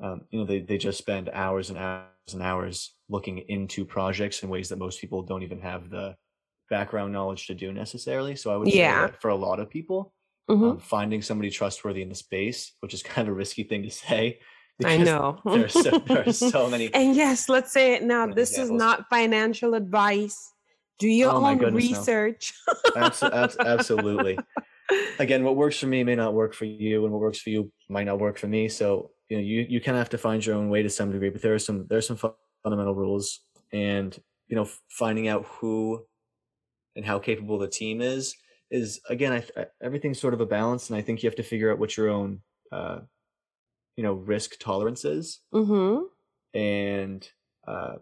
Um, 0.01 0.21
you 0.31 0.39
know, 0.39 0.45
they, 0.45 0.59
they 0.61 0.77
just 0.77 0.97
spend 0.97 1.29
hours 1.29 1.69
and 1.69 1.77
hours 1.77 2.07
and 2.33 2.41
hours 2.41 2.95
looking 3.07 3.37
into 3.49 3.85
projects 3.85 4.41
in 4.41 4.49
ways 4.49 4.69
that 4.69 4.79
most 4.79 4.99
people 4.99 5.21
don't 5.21 5.43
even 5.43 5.59
have 5.61 5.89
the 5.89 6.15
background 6.69 7.13
knowledge 7.13 7.45
to 7.47 7.53
do 7.53 7.71
necessarily. 7.71 8.35
So 8.35 8.51
I 8.51 8.57
would 8.57 8.69
say 8.69 8.77
Yeah. 8.77 9.07
that 9.07 9.21
for 9.21 9.29
a 9.29 9.35
lot 9.35 9.59
of 9.59 9.69
people, 9.69 10.13
Mhm. 10.49 10.71
um, 10.71 10.79
finding 10.79 11.21
somebody 11.21 11.51
trustworthy 11.51 12.01
in 12.01 12.09
the 12.09 12.15
space, 12.15 12.73
which 12.79 12.93
is 12.95 13.03
kind 13.03 13.27
of 13.27 13.33
a 13.33 13.37
risky 13.37 13.63
thing 13.63 13.83
to 13.83 13.91
say. 13.91 14.39
I 14.83 14.97
know. 14.97 15.39
There 15.45 15.65
are 15.65 15.69
so, 15.69 15.91
there 15.99 16.27
are 16.27 16.33
so 16.33 16.67
many. 16.69 16.91
and 16.95 17.15
yes, 17.15 17.47
let's 17.47 17.71
say 17.71 17.93
it 17.93 18.01
now. 18.03 18.25
This 18.25 18.57
is 18.57 18.71
not 18.71 19.07
financial 19.09 19.75
advice. 19.75 20.51
Do 20.97 21.07
your 21.07 21.31
Oh 21.31 21.45
own 21.45 21.59
goodness, 21.59 21.91
no. 21.91 21.97
research. 21.97 22.53
Abso- 22.95 23.31
abs- 23.31 23.57
absolutely. 23.59 24.39
Again, 25.19 25.43
what 25.43 25.55
works 25.55 25.79
for 25.79 25.87
me 25.87 26.03
may 26.03 26.15
not 26.15 26.33
work 26.33 26.53
for 26.53 26.65
you, 26.65 27.03
and 27.03 27.13
what 27.13 27.21
works 27.21 27.39
for 27.39 27.49
you 27.49 27.71
might 27.89 28.05
not 28.05 28.19
work 28.19 28.37
for 28.37 28.47
me. 28.47 28.69
So 28.69 29.11
you 29.29 29.37
know, 29.37 29.43
you 29.43 29.65
you 29.69 29.81
kind 29.81 29.95
of 29.95 29.99
have 29.99 30.09
to 30.09 30.17
find 30.17 30.45
your 30.45 30.55
own 30.55 30.69
way 30.69 30.83
to 30.83 30.89
some 30.89 31.11
degree. 31.11 31.29
But 31.29 31.41
there 31.41 31.53
are 31.53 31.59
some 31.59 31.85
there 31.87 31.97
are 31.97 32.01
some 32.01 32.17
fu- 32.17 32.35
fundamental 32.63 32.95
rules, 32.95 33.41
and 33.71 34.17
you 34.47 34.55
know, 34.55 34.67
finding 34.89 35.27
out 35.27 35.45
who 35.45 36.05
and 36.95 37.05
how 37.05 37.19
capable 37.19 37.57
the 37.57 37.67
team 37.67 38.01
is 38.01 38.35
is 38.71 39.01
again, 39.09 39.33
I, 39.33 39.43
I, 39.59 39.65
everything's 39.83 40.19
sort 40.19 40.33
of 40.33 40.41
a 40.41 40.45
balance, 40.45 40.89
and 40.89 40.97
I 40.97 41.01
think 41.01 41.21
you 41.21 41.27
have 41.29 41.35
to 41.35 41.43
figure 41.43 41.71
out 41.71 41.77
what 41.77 41.97
your 41.97 42.09
own 42.09 42.39
uh, 42.71 42.99
you 43.97 44.03
know 44.03 44.13
risk 44.13 44.57
tolerance 44.59 45.05
is. 45.05 45.41
mm-hmm. 45.53 46.03
and 46.57 47.29
uh, 47.67 47.95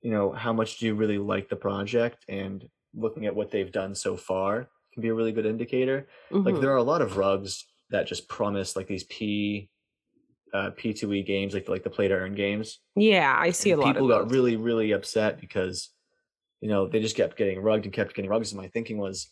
you 0.00 0.10
know 0.10 0.32
how 0.32 0.52
much 0.52 0.78
do 0.78 0.86
you 0.86 0.94
really 0.94 1.18
like 1.18 1.48
the 1.48 1.56
project 1.56 2.24
and 2.28 2.64
looking 2.94 3.26
at 3.26 3.34
what 3.34 3.50
they've 3.50 3.72
done 3.72 3.94
so 3.94 4.16
far 4.16 4.68
can 4.94 5.02
be 5.02 5.08
a 5.08 5.14
really 5.14 5.32
good 5.32 5.46
indicator. 5.46 6.08
Like 6.32 6.54
Mhm. 6.54 6.60
there 6.60 6.72
are 6.72 6.76
a 6.76 6.82
lot 6.82 7.02
of 7.02 7.16
rugs 7.16 7.66
that 7.90 8.06
just 8.06 8.28
promise 8.28 8.76
like 8.76 8.86
these 8.86 9.04
p 9.04 9.68
uh, 10.52 10.70
p2e 10.70 11.22
games 11.26 11.52
like 11.52 11.68
like 11.68 11.82
the 11.82 11.90
play 11.90 12.08
to 12.08 12.14
earn 12.14 12.34
games. 12.34 12.80
Yeah, 12.96 13.36
I 13.36 13.50
see 13.50 13.70
a 13.70 13.74
and 13.74 13.82
lot 13.82 13.94
people 13.94 14.08
got 14.08 14.30
really 14.30 14.56
really 14.56 14.92
upset 14.92 15.40
because 15.40 15.90
you 16.60 16.68
know 16.68 16.86
they 16.86 17.00
just 17.00 17.16
kept 17.16 17.36
getting 17.36 17.60
rugged 17.60 17.86
and 17.86 17.92
kept 17.92 18.14
getting 18.14 18.30
rugged. 18.30 18.46
So 18.48 18.56
my 18.56 18.68
thinking 18.68 18.98
was 18.98 19.28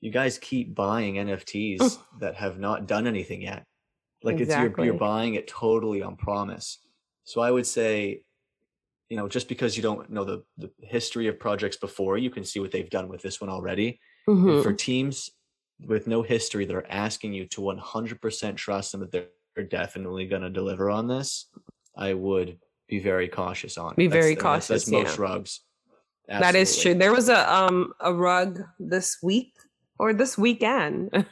you 0.00 0.12
guys 0.12 0.38
keep 0.38 0.74
buying 0.74 1.14
nfts 1.14 1.98
that 2.20 2.36
have 2.36 2.58
not 2.58 2.86
done 2.86 3.06
anything 3.06 3.42
yet. 3.42 3.66
Like 4.22 4.40
it's 4.40 4.56
you're, 4.56 4.74
you're 4.84 4.94
buying 4.94 5.34
it 5.34 5.48
totally 5.48 6.02
on 6.02 6.16
promise. 6.16 6.78
So 7.24 7.40
i 7.40 7.50
would 7.50 7.66
say 7.66 8.22
you 9.08 9.16
know 9.16 9.28
just 9.28 9.48
because 9.48 9.76
you 9.76 9.82
don't 9.82 10.10
know 10.10 10.24
the, 10.24 10.44
the 10.58 10.70
history 10.80 11.28
of 11.28 11.38
projects 11.38 11.76
before 11.76 12.18
you 12.18 12.30
can 12.30 12.44
see 12.44 12.60
what 12.60 12.70
they've 12.70 12.90
done 12.90 13.08
with 13.08 13.22
this 13.22 13.40
one 13.40 13.50
already 13.50 14.00
Mhm. 14.28 14.62
for 14.62 14.72
teams 14.72 15.30
with 15.86 16.06
no 16.06 16.22
history 16.22 16.64
that 16.66 16.74
are 16.76 16.86
asking 16.90 17.32
you 17.32 17.46
to 17.46 17.60
100% 17.62 18.56
trust 18.56 18.92
them 18.92 19.00
that 19.00 19.10
they're, 19.12 19.28
they're 19.54 19.64
definitely 19.64 20.26
going 20.26 20.42
to 20.42 20.50
deliver 20.50 20.90
on 20.90 21.06
this 21.08 21.46
i 21.96 22.12
would 22.12 22.58
be 22.88 22.98
very 23.00 23.28
cautious 23.28 23.76
on 23.78 23.92
it. 23.92 23.96
Be 23.96 24.06
That's- 24.06 24.24
very 24.24 24.34
and 24.34 24.40
that's, 24.44 24.68
that's 24.68 24.84
cautious, 24.84 25.04
most 25.06 25.18
yeah. 25.18 25.22
rugs 25.24 25.60
That 26.28 26.54
is 26.54 26.80
true. 26.80 26.94
There 26.94 27.12
was 27.12 27.28
a 27.28 27.40
um 27.52 27.92
a 28.00 28.12
rug 28.12 28.60
this 28.78 29.16
week 29.22 29.52
or 29.98 30.12
this 30.12 30.36
weekend. 30.38 31.26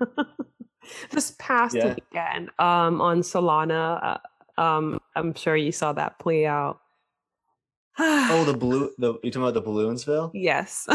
this 1.10 1.34
past 1.38 1.74
Yeah. 1.76 1.94
weekend 1.94 2.50
um 2.58 3.00
on 3.00 3.20
Solana. 3.22 4.18
Uh, 4.56 4.60
um 4.60 5.00
I'm 5.16 5.34
sure 5.34 5.56
you 5.56 5.72
saw 5.72 5.92
that 5.94 6.18
play 6.18 6.46
out. 6.46 6.80
oh 8.30 8.44
the 8.44 8.54
blue 8.54 8.90
the 8.98 9.14
you 9.24 9.30
talking 9.30 9.42
about 9.42 9.54
the 9.54 9.62
balloonsville 9.62 10.30
yes. 10.34 10.86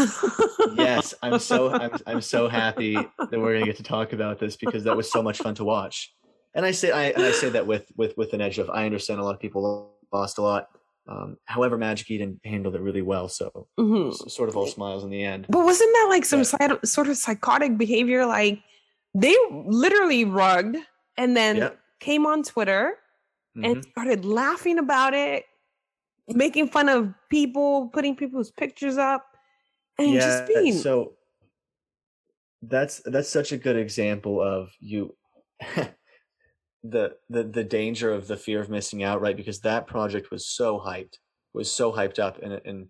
yes 0.75 1.13
i'm 1.21 1.39
so 1.39 1.73
I'm, 1.73 1.91
I'm 2.07 2.21
so 2.21 2.47
happy 2.47 2.95
that 3.19 3.39
we're 3.39 3.53
gonna 3.53 3.65
get 3.65 3.77
to 3.77 3.83
talk 3.83 4.13
about 4.13 4.39
this 4.39 4.55
because 4.55 4.83
that 4.85 4.95
was 4.95 5.11
so 5.11 5.21
much 5.21 5.39
fun 5.39 5.55
to 5.55 5.63
watch 5.63 6.13
and 6.53 6.65
i 6.65 6.71
say 6.71 6.91
i 6.91 7.05
and 7.05 7.23
i 7.23 7.31
say 7.31 7.49
that 7.49 7.67
with 7.67 7.91
with 7.97 8.15
with 8.17 8.33
an 8.33 8.41
edge 8.41 8.59
of 8.59 8.69
i 8.69 8.85
understand 8.85 9.19
a 9.19 9.23
lot 9.23 9.35
of 9.35 9.41
people 9.41 9.91
lost 10.13 10.37
a 10.37 10.41
lot 10.41 10.67
um 11.09 11.35
however 11.45 11.77
magic 11.77 12.09
eden 12.09 12.39
handled 12.45 12.75
it 12.75 12.81
really 12.81 13.01
well 13.01 13.27
so 13.27 13.67
Mhm. 13.79 14.13
sort 14.29 14.47
of 14.49 14.55
all 14.55 14.67
smiles 14.67 15.03
in 15.03 15.09
the 15.09 15.23
end 15.23 15.45
But 15.49 15.65
wasn't 15.65 15.91
that 15.93 16.07
like 16.09 16.23
some 16.25 16.39
Yeah. 16.39 16.43
side, 16.43 16.87
sort 16.87 17.07
of 17.09 17.17
psychotic 17.17 17.77
behavior? 17.77 18.25
Like 18.25 18.59
they 19.13 19.35
literally 19.51 20.23
rugged 20.23 20.77
and 21.17 21.35
then 21.35 21.57
Yep. 21.57 21.79
came 21.99 22.25
on 22.25 22.43
Twitter 22.43 22.97
and 23.61 23.77
Mhm. 23.77 23.89
started 23.91 24.25
laughing 24.25 24.77
about 24.79 25.13
it, 25.13 25.45
making 26.27 26.69
fun 26.69 26.89
of 26.89 27.13
people, 27.29 27.89
putting 27.93 28.15
people's 28.15 28.51
pictures 28.51 28.97
up, 28.97 29.25
and 29.97 30.13
just 30.13 30.47
being. 30.47 30.73
so 30.73 31.13
that's 32.61 33.01
that's 33.05 33.29
such 33.29 33.51
a 33.51 33.57
good 33.57 33.75
example 33.75 34.41
of 34.41 34.71
you 34.79 35.15
the 36.83 37.15
the 37.29 37.43
the 37.43 37.63
danger 37.63 38.11
of 38.11 38.27
the 38.27 38.37
fear 38.37 38.61
of 38.61 38.69
missing 38.69 39.03
out 39.03 39.21
right? 39.21 39.37
Because 39.37 39.61
that 39.61 39.87
project 39.87 40.31
was 40.31 40.47
so 40.47 40.79
hyped 40.79 41.17
was 41.53 41.71
so 41.71 41.91
hyped 41.91 42.19
up 42.19 42.41
and 42.41 42.61
and 42.65 42.87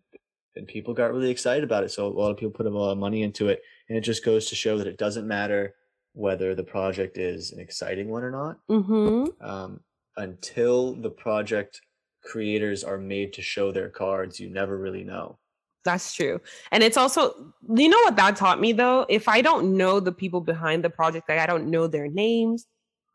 and 0.55 0.67
people 0.67 0.93
got 0.93 1.11
really 1.11 1.31
excited 1.31 1.63
about 1.63 1.83
it 1.83 1.89
so 1.89 2.05
a 2.05 2.09
lot 2.09 2.29
of 2.29 2.37
people 2.37 2.51
put 2.51 2.67
a 2.67 2.69
lot 2.69 2.91
of 2.91 2.97
money 2.97 3.23
into 3.23 3.49
it 3.49 3.61
and 3.89 3.97
it 3.97 4.01
just 4.01 4.23
goes 4.23 4.47
to 4.47 4.55
show 4.55 4.77
that 4.77 4.87
it 4.87 4.97
doesn't 4.97 5.27
matter 5.27 5.73
whether 6.13 6.53
the 6.53 6.63
project 6.63 7.17
is 7.17 7.51
an 7.51 7.59
exciting 7.59 8.07
one 8.09 8.23
or 8.23 8.29
not. 8.29 8.59
Hmm 8.67 9.25
um, 9.41 9.79
until 10.17 10.93
the 10.93 11.09
project 11.09 11.81
creators 12.23 12.83
are 12.83 12.97
made 12.97 13.33
to 13.33 13.41
show 13.41 13.71
their 13.71 13.89
cards 13.89 14.39
you 14.39 14.49
never 14.49 14.77
really 14.77 15.03
know 15.03 15.37
That's 15.83 16.13
true. 16.13 16.39
And 16.71 16.81
it's 16.81 16.95
also, 16.95 17.53
you 17.75 17.89
know 17.89 17.97
what 18.05 18.15
that 18.15 18.37
taught 18.37 18.59
me 18.59 18.71
though? 18.71 19.05
If 19.09 19.27
I 19.27 19.41
don't 19.41 19.75
know 19.75 19.99
the 19.99 20.13
people 20.13 20.39
behind 20.39 20.83
the 20.83 20.89
project, 20.89 21.27
like 21.27 21.39
I 21.39 21.45
don't 21.45 21.69
know 21.69 21.87
their 21.87 22.07
names, 22.07 22.67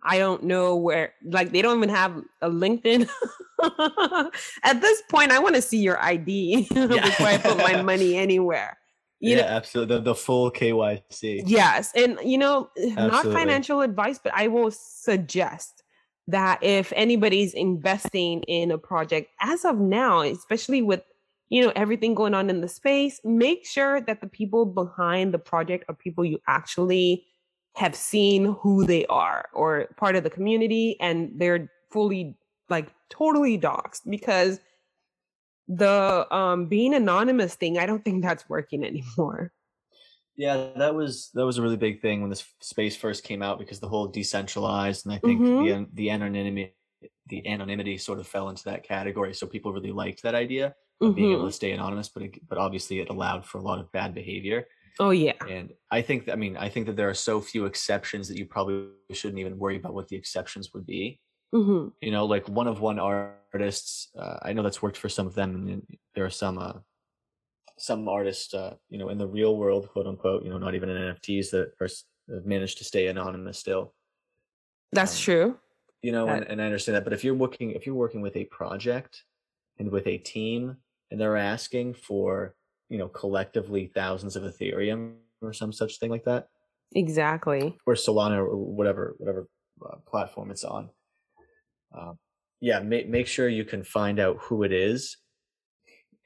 I 0.03 0.19
don't 0.19 0.45
know 0.45 0.77
where, 0.77 1.15
like 1.25 1.51
they 1.51 1.63
don't 1.63 1.79
even 1.79 1.89
have 1.89 2.23
a 2.43 2.51
LinkedIn. 2.51 3.09
At 4.63 4.81
this 4.81 5.03
point, 5.11 5.33
I 5.33 5.39
want 5.39 5.55
to 5.57 5.63
see 5.63 5.79
your 5.79 6.01
ID 6.03 6.69
before 6.75 7.27
I 7.27 7.39
put 7.39 7.57
my 7.59 7.83
money 7.93 8.17
anywhere. 8.17 8.79
You 9.21 9.31
yeah, 9.31 9.43
know, 9.43 9.49
absolutely. 9.49 9.97
The, 9.97 10.03
the 10.03 10.15
full 10.15 10.53
KYC. 10.53 11.43
Yes. 11.47 11.93
And, 11.97 12.19
you 12.23 12.39
know, 12.39 12.71
not 12.77 13.25
financial 13.25 13.81
advice, 13.81 14.21
but 14.23 14.33
I 14.35 14.47
will 14.47 14.71
suggest 14.71 15.83
that 16.29 16.63
if 16.63 16.93
anybody's 16.95 17.55
investing 17.55 18.43
in 18.43 18.71
a 18.71 18.79
project 18.79 19.31
as 19.41 19.65
of 19.65 19.79
now, 19.79 20.21
especially 20.21 20.83
with, 20.83 21.03
you 21.49 21.63
know, 21.65 21.73
everything 21.75 22.15
going 22.15 22.35
on 22.35 22.51
in 22.51 22.61
the 22.61 22.69
space, 22.69 23.19
make 23.25 23.67
sure 23.67 24.03
that 24.03 24.21
the 24.21 24.27
people 24.27 24.67
behind 24.67 25.33
the 25.33 25.39
project 25.39 25.87
are 25.89 25.95
people 25.95 26.25
you 26.25 26.39
actually 26.47 27.25
have 27.77 27.97
seen 27.97 28.57
who 28.61 28.85
they 28.85 29.07
are 29.07 29.49
or 29.55 29.89
part 29.97 30.17
of 30.17 30.23
the 30.23 30.31
community 30.31 31.01
and 31.01 31.33
they're 31.37 31.71
fully 31.91 32.37
like 32.69 32.89
totally 33.09 33.59
doxxed 33.59 34.03
because 34.11 34.61
the 35.67 36.27
um 36.35 36.67
being 36.67 36.93
anonymous 36.93 37.55
thing, 37.55 37.79
I 37.79 37.87
don't 37.87 38.05
think 38.05 38.23
that's 38.23 38.49
working 38.49 38.85
anymore. 38.85 39.53
Yeah, 40.39 40.73
that 40.77 40.95
was 40.95 41.31
that 41.35 41.45
was 41.45 41.59
a 41.59 41.63
really 41.63 41.77
big 41.77 42.01
thing 42.01 42.21
when 42.23 42.31
this 42.31 42.47
space 42.61 42.97
first 42.97 43.25
came 43.25 43.43
out 43.43 43.59
because 43.59 43.81
the 43.81 43.89
whole 43.89 44.07
decentralized 44.07 45.05
and 45.05 45.13
I 45.15 45.19
think 45.19 45.49
Mhm. 45.49 45.59
the 45.59 45.87
the 45.93 46.11
anonymity 46.11 46.75
the 47.27 47.47
anonymity 47.49 47.99
sort 47.99 48.21
of 48.21 48.27
fell 48.29 48.49
into 48.49 48.65
that 48.65 48.85
category. 48.85 49.35
So 49.35 49.47
people 49.49 49.73
really 49.73 49.93
liked 49.93 50.23
that 50.23 50.35
idea 50.37 50.75
of 51.05 51.15
being 51.15 51.33
able 51.33 51.47
Mhm. 51.47 51.49
to 51.49 51.53
stay 51.53 51.73
anonymous, 51.73 52.09
but 52.09 52.23
it, 52.25 52.49
but 52.49 52.59
obviously 52.59 53.01
it 53.01 53.11
allowed 53.11 53.47
for 53.47 53.59
a 53.59 53.63
lot 53.63 53.81
of 53.81 53.93
bad 53.93 54.15
behavior. 54.15 54.67
Oh 54.99 55.11
yeah. 55.11 55.49
And 55.49 55.75
I 55.91 56.03
think 56.03 56.27
that, 56.27 56.35
I 56.35 56.37
mean 56.37 56.57
I 56.57 56.69
think 56.71 56.87
that 56.87 56.97
there 56.97 57.11
are 57.11 57.15
so 57.15 57.41
few 57.41 57.67
exceptions 57.67 58.29
that 58.29 58.39
you 58.39 58.47
probably 58.47 58.91
shouldn't 59.13 59.41
even 59.41 59.59
worry 59.59 59.77
about 59.77 59.95
what 59.95 60.09
the 60.09 60.17
exceptions 60.17 60.73
would 60.75 60.87
be. 60.87 61.21
hmm 61.53 61.89
you 62.03 62.13
know 62.13 62.27
like 62.27 62.49
one 62.49 62.69
of 62.69 62.81
one 62.81 62.99
artists 63.01 64.11
uh, 64.19 64.39
i 64.49 64.53
know 64.55 64.63
that's 64.65 64.83
worked 64.83 64.99
for 64.99 65.09
some 65.11 65.27
of 65.27 65.35
them 65.35 65.51
and 65.57 65.83
there 66.15 66.25
are 66.27 66.31
some 66.45 66.59
uh 66.59 66.75
some 67.81 68.09
artists 68.09 68.55
uh 68.55 68.75
you 68.91 68.99
know 68.99 69.09
in 69.09 69.19
the 69.19 69.27
real 69.27 69.57
world 69.57 69.89
quote 69.89 70.07
unquote 70.07 70.43
you 70.45 70.51
know 70.51 70.59
not 70.59 70.75
even 70.75 70.89
in 70.89 71.15
nfts 71.15 71.51
that 71.51 71.73
are 71.81 71.89
have 72.35 72.45
managed 72.47 72.79
to 72.79 72.85
stay 72.85 73.07
anonymous 73.09 73.59
still 73.59 73.95
That's 74.93 75.17
Um, 75.19 75.23
true. 75.25 75.59
you 76.03 76.13
know 76.13 76.27
and, 76.29 76.43
That- 76.43 76.51
and 76.51 76.63
i 76.63 76.65
understand 76.65 76.97
that 76.97 77.05
but 77.05 77.13
if 77.13 77.25
you're 77.25 77.35
working 77.35 77.71
if 77.73 77.87
you're 77.87 77.95
working 77.95 78.21
with 78.21 78.37
a 78.37 78.45
project 78.47 79.25
and 79.79 79.91
with 79.91 80.07
a 80.07 80.19
team 80.19 80.77
and 81.11 81.21
they're 81.21 81.37
asking 81.37 81.95
for 81.95 82.55
you 82.89 82.99
know 82.99 83.09
collectively 83.09 83.87
thousands 83.95 84.35
of 84.37 84.43
ethereum 84.43 85.17
or 85.41 85.53
some 85.53 85.73
such 85.73 85.99
thing 85.99 86.11
like 86.11 86.25
that 86.25 86.49
Exactly. 86.95 87.77
or 87.87 87.95
Solana 87.95 88.39
or 88.39 88.57
whatever 88.57 89.15
whatever 89.19 89.47
uh, 89.87 89.97
platform 90.07 90.51
it's 90.51 90.65
on. 90.65 90.89
Um, 91.97 92.19
yeah, 92.61 92.81
make 92.81 93.09
make 93.11 93.27
sure 93.27 93.47
you 93.47 93.65
can 93.67 93.85
find 93.85 94.19
out 94.19 94.39
who 94.41 94.63
it 94.63 94.73
is, 94.73 95.19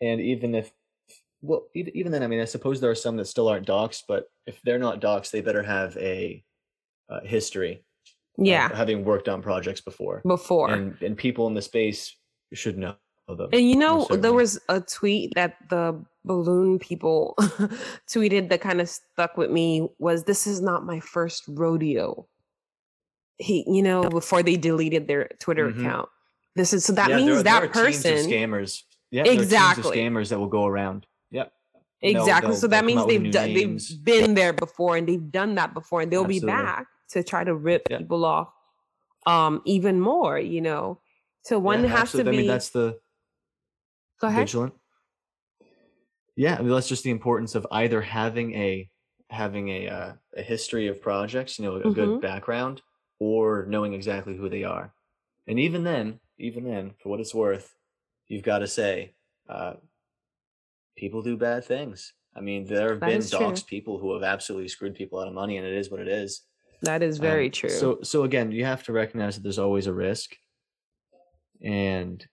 and 0.00 0.20
even 0.20 0.54
if 0.54 0.70
well, 1.42 1.66
even, 1.74 2.12
then, 2.12 2.22
I 2.22 2.28
mean, 2.28 2.40
I 2.40 2.44
suppose 2.44 2.80
there 2.80 2.90
are 2.90 2.94
some 2.94 3.16
that 3.16 3.26
still 3.26 3.48
aren't 3.48 3.66
docs, 3.66 4.04
but 4.06 4.30
if 4.46 4.62
they're 4.62 4.78
not 4.78 5.00
docs, 5.00 5.30
they 5.30 5.40
better 5.40 5.62
have 5.62 5.96
a 5.96 6.42
uh, 7.10 7.20
history, 7.24 7.84
of 8.38 8.46
Yeah. 8.46 8.74
having 8.74 9.04
worked 9.04 9.28
on 9.28 9.42
projects 9.42 9.80
before, 9.80 10.22
Before. 10.24 10.70
And, 10.70 10.96
and 11.02 11.16
people 11.16 11.46
in 11.48 11.54
the 11.54 11.60
space 11.62 12.16
should 12.54 12.78
know 12.78 12.94
them. 13.28 13.50
And 13.52 13.68
you 13.68 13.76
know, 13.76 14.06
there 14.10 14.32
was 14.32 14.58
a 14.68 14.80
tweet 14.80 15.32
that 15.34 15.56
the 15.68 16.02
balloon 16.24 16.78
people 16.78 17.34
tweeted 18.08 18.48
that 18.50 18.60
kind 18.60 18.80
of 18.80 18.88
stuck 18.88 19.36
with 19.36 19.50
me 19.50 19.88
was 19.98 20.24
this 20.24 20.46
is 20.46 20.60
not 20.60 20.86
my 20.86 21.00
first 21.00 21.42
rodeo. 21.48 22.28
He, 23.38 23.64
you 23.66 23.82
know, 23.82 24.02
before 24.08 24.42
they 24.42 24.56
deleted 24.56 25.08
their 25.08 25.28
Twitter 25.40 25.70
Mhm. 25.70 25.80
account. 25.80 26.08
This 26.54 26.72
is 26.72 26.84
so 26.84 26.92
that 26.92 27.08
Yeah, 27.10 27.16
there 27.16 27.26
means 27.26 27.42
there 27.42 27.44
that 27.44 27.64
of 27.64 27.72
person 27.72 28.14
scammers. 28.30 28.82
Yeah, 29.10 29.24
there 29.24 29.32
Exactly. 29.32 30.00
of 30.00 30.12
scammers 30.12 30.28
that 30.28 30.38
will 30.38 30.46
go 30.48 30.66
around. 30.66 31.06
Yep. 31.32 31.52
exactly. 32.02 32.50
they'll- 32.52 32.60
so 32.60 32.66
that 32.68 32.84
means 32.84 33.06
they've 33.06 33.32
done, 33.32 33.52
they've 33.54 33.80
been 34.04 34.34
there 34.34 34.52
before 34.52 34.96
and 34.96 35.08
they've 35.08 35.30
done 35.32 35.54
that 35.56 35.74
before, 35.74 36.02
and 36.02 36.12
they'll 36.12 36.24
be 36.24 36.40
back 36.40 36.86
to 37.10 37.22
try 37.24 37.42
to 37.44 37.54
rip 37.54 37.82
Yeah. 37.90 37.98
people 37.98 38.24
off 38.24 38.48
um 39.26 39.62
even 39.64 40.00
more. 40.00 40.38
You 40.38 40.60
know, 40.60 41.00
so 41.42 41.58
one 41.58 41.82
Yeah, 41.84 41.90
has 41.90 42.12
to 42.12 42.22
be. 42.24 42.30
I 42.30 42.32
mean, 42.32 42.46
that's 42.46 42.70
the 42.70 42.98
go 44.20 44.28
ahead. 44.28 44.46
vigilant. 44.46 44.74
Yeah, 46.36 46.56
I 46.56 46.62
mean, 46.62 46.70
that's 46.70 46.88
just 46.88 47.04
the 47.04 47.10
importance 47.10 47.54
of 47.54 47.66
either 47.70 48.00
having 48.00 48.54
a 48.54 48.88
having 49.30 49.68
a 49.68 49.88
uh, 49.88 50.12
a 50.36 50.42
history 50.42 50.86
of 50.88 51.00
projects, 51.00 51.58
you 51.58 51.64
know, 51.64 51.76
a 51.76 51.82
Mhm. 51.84 51.94
good 51.94 52.20
background, 52.20 52.82
or 53.18 53.64
knowing 53.66 53.92
exactly 53.94 54.36
who 54.36 54.48
they 54.48 54.64
are. 54.64 54.92
And 55.46 55.58
even 55.58 55.84
then, 55.84 56.20
even 56.38 56.64
then, 56.64 56.94
for 56.98 57.08
what 57.10 57.20
it's 57.20 57.34
worth, 57.34 57.74
you've 58.28 58.42
got 58.42 58.58
to 58.60 58.66
say, 58.68 59.14
uh, 59.48 59.74
people 60.96 61.22
do 61.22 61.36
bad 61.36 61.64
things. 61.64 62.12
I 62.34 62.40
mean, 62.40 62.64
there 62.66 62.90
have 62.90 63.00
That 63.00 63.06
been 63.06 63.26
true. 63.26 63.54
people 63.68 63.98
who 63.98 64.14
have 64.14 64.22
absolutely 64.22 64.68
screwed 64.68 64.94
people 64.94 65.18
out 65.20 65.28
of 65.28 65.34
money, 65.34 65.58
and 65.58 65.66
it 65.66 65.74
is 65.74 65.90
what 65.90 66.00
it 66.00 66.08
is. 66.08 66.42
That 66.82 67.02
is 67.02 67.18
very 67.18 67.46
Um, 67.46 67.52
true. 67.52 67.68
So, 67.70 67.98
so 68.02 68.24
again, 68.24 68.50
you 68.52 68.64
have 68.64 68.82
to 68.84 68.92
recognize 68.92 69.34
that 69.36 69.42
there's 69.42 69.58
always 69.58 69.86
a 69.86 69.92
risk, 69.94 70.30
and 71.62 72.26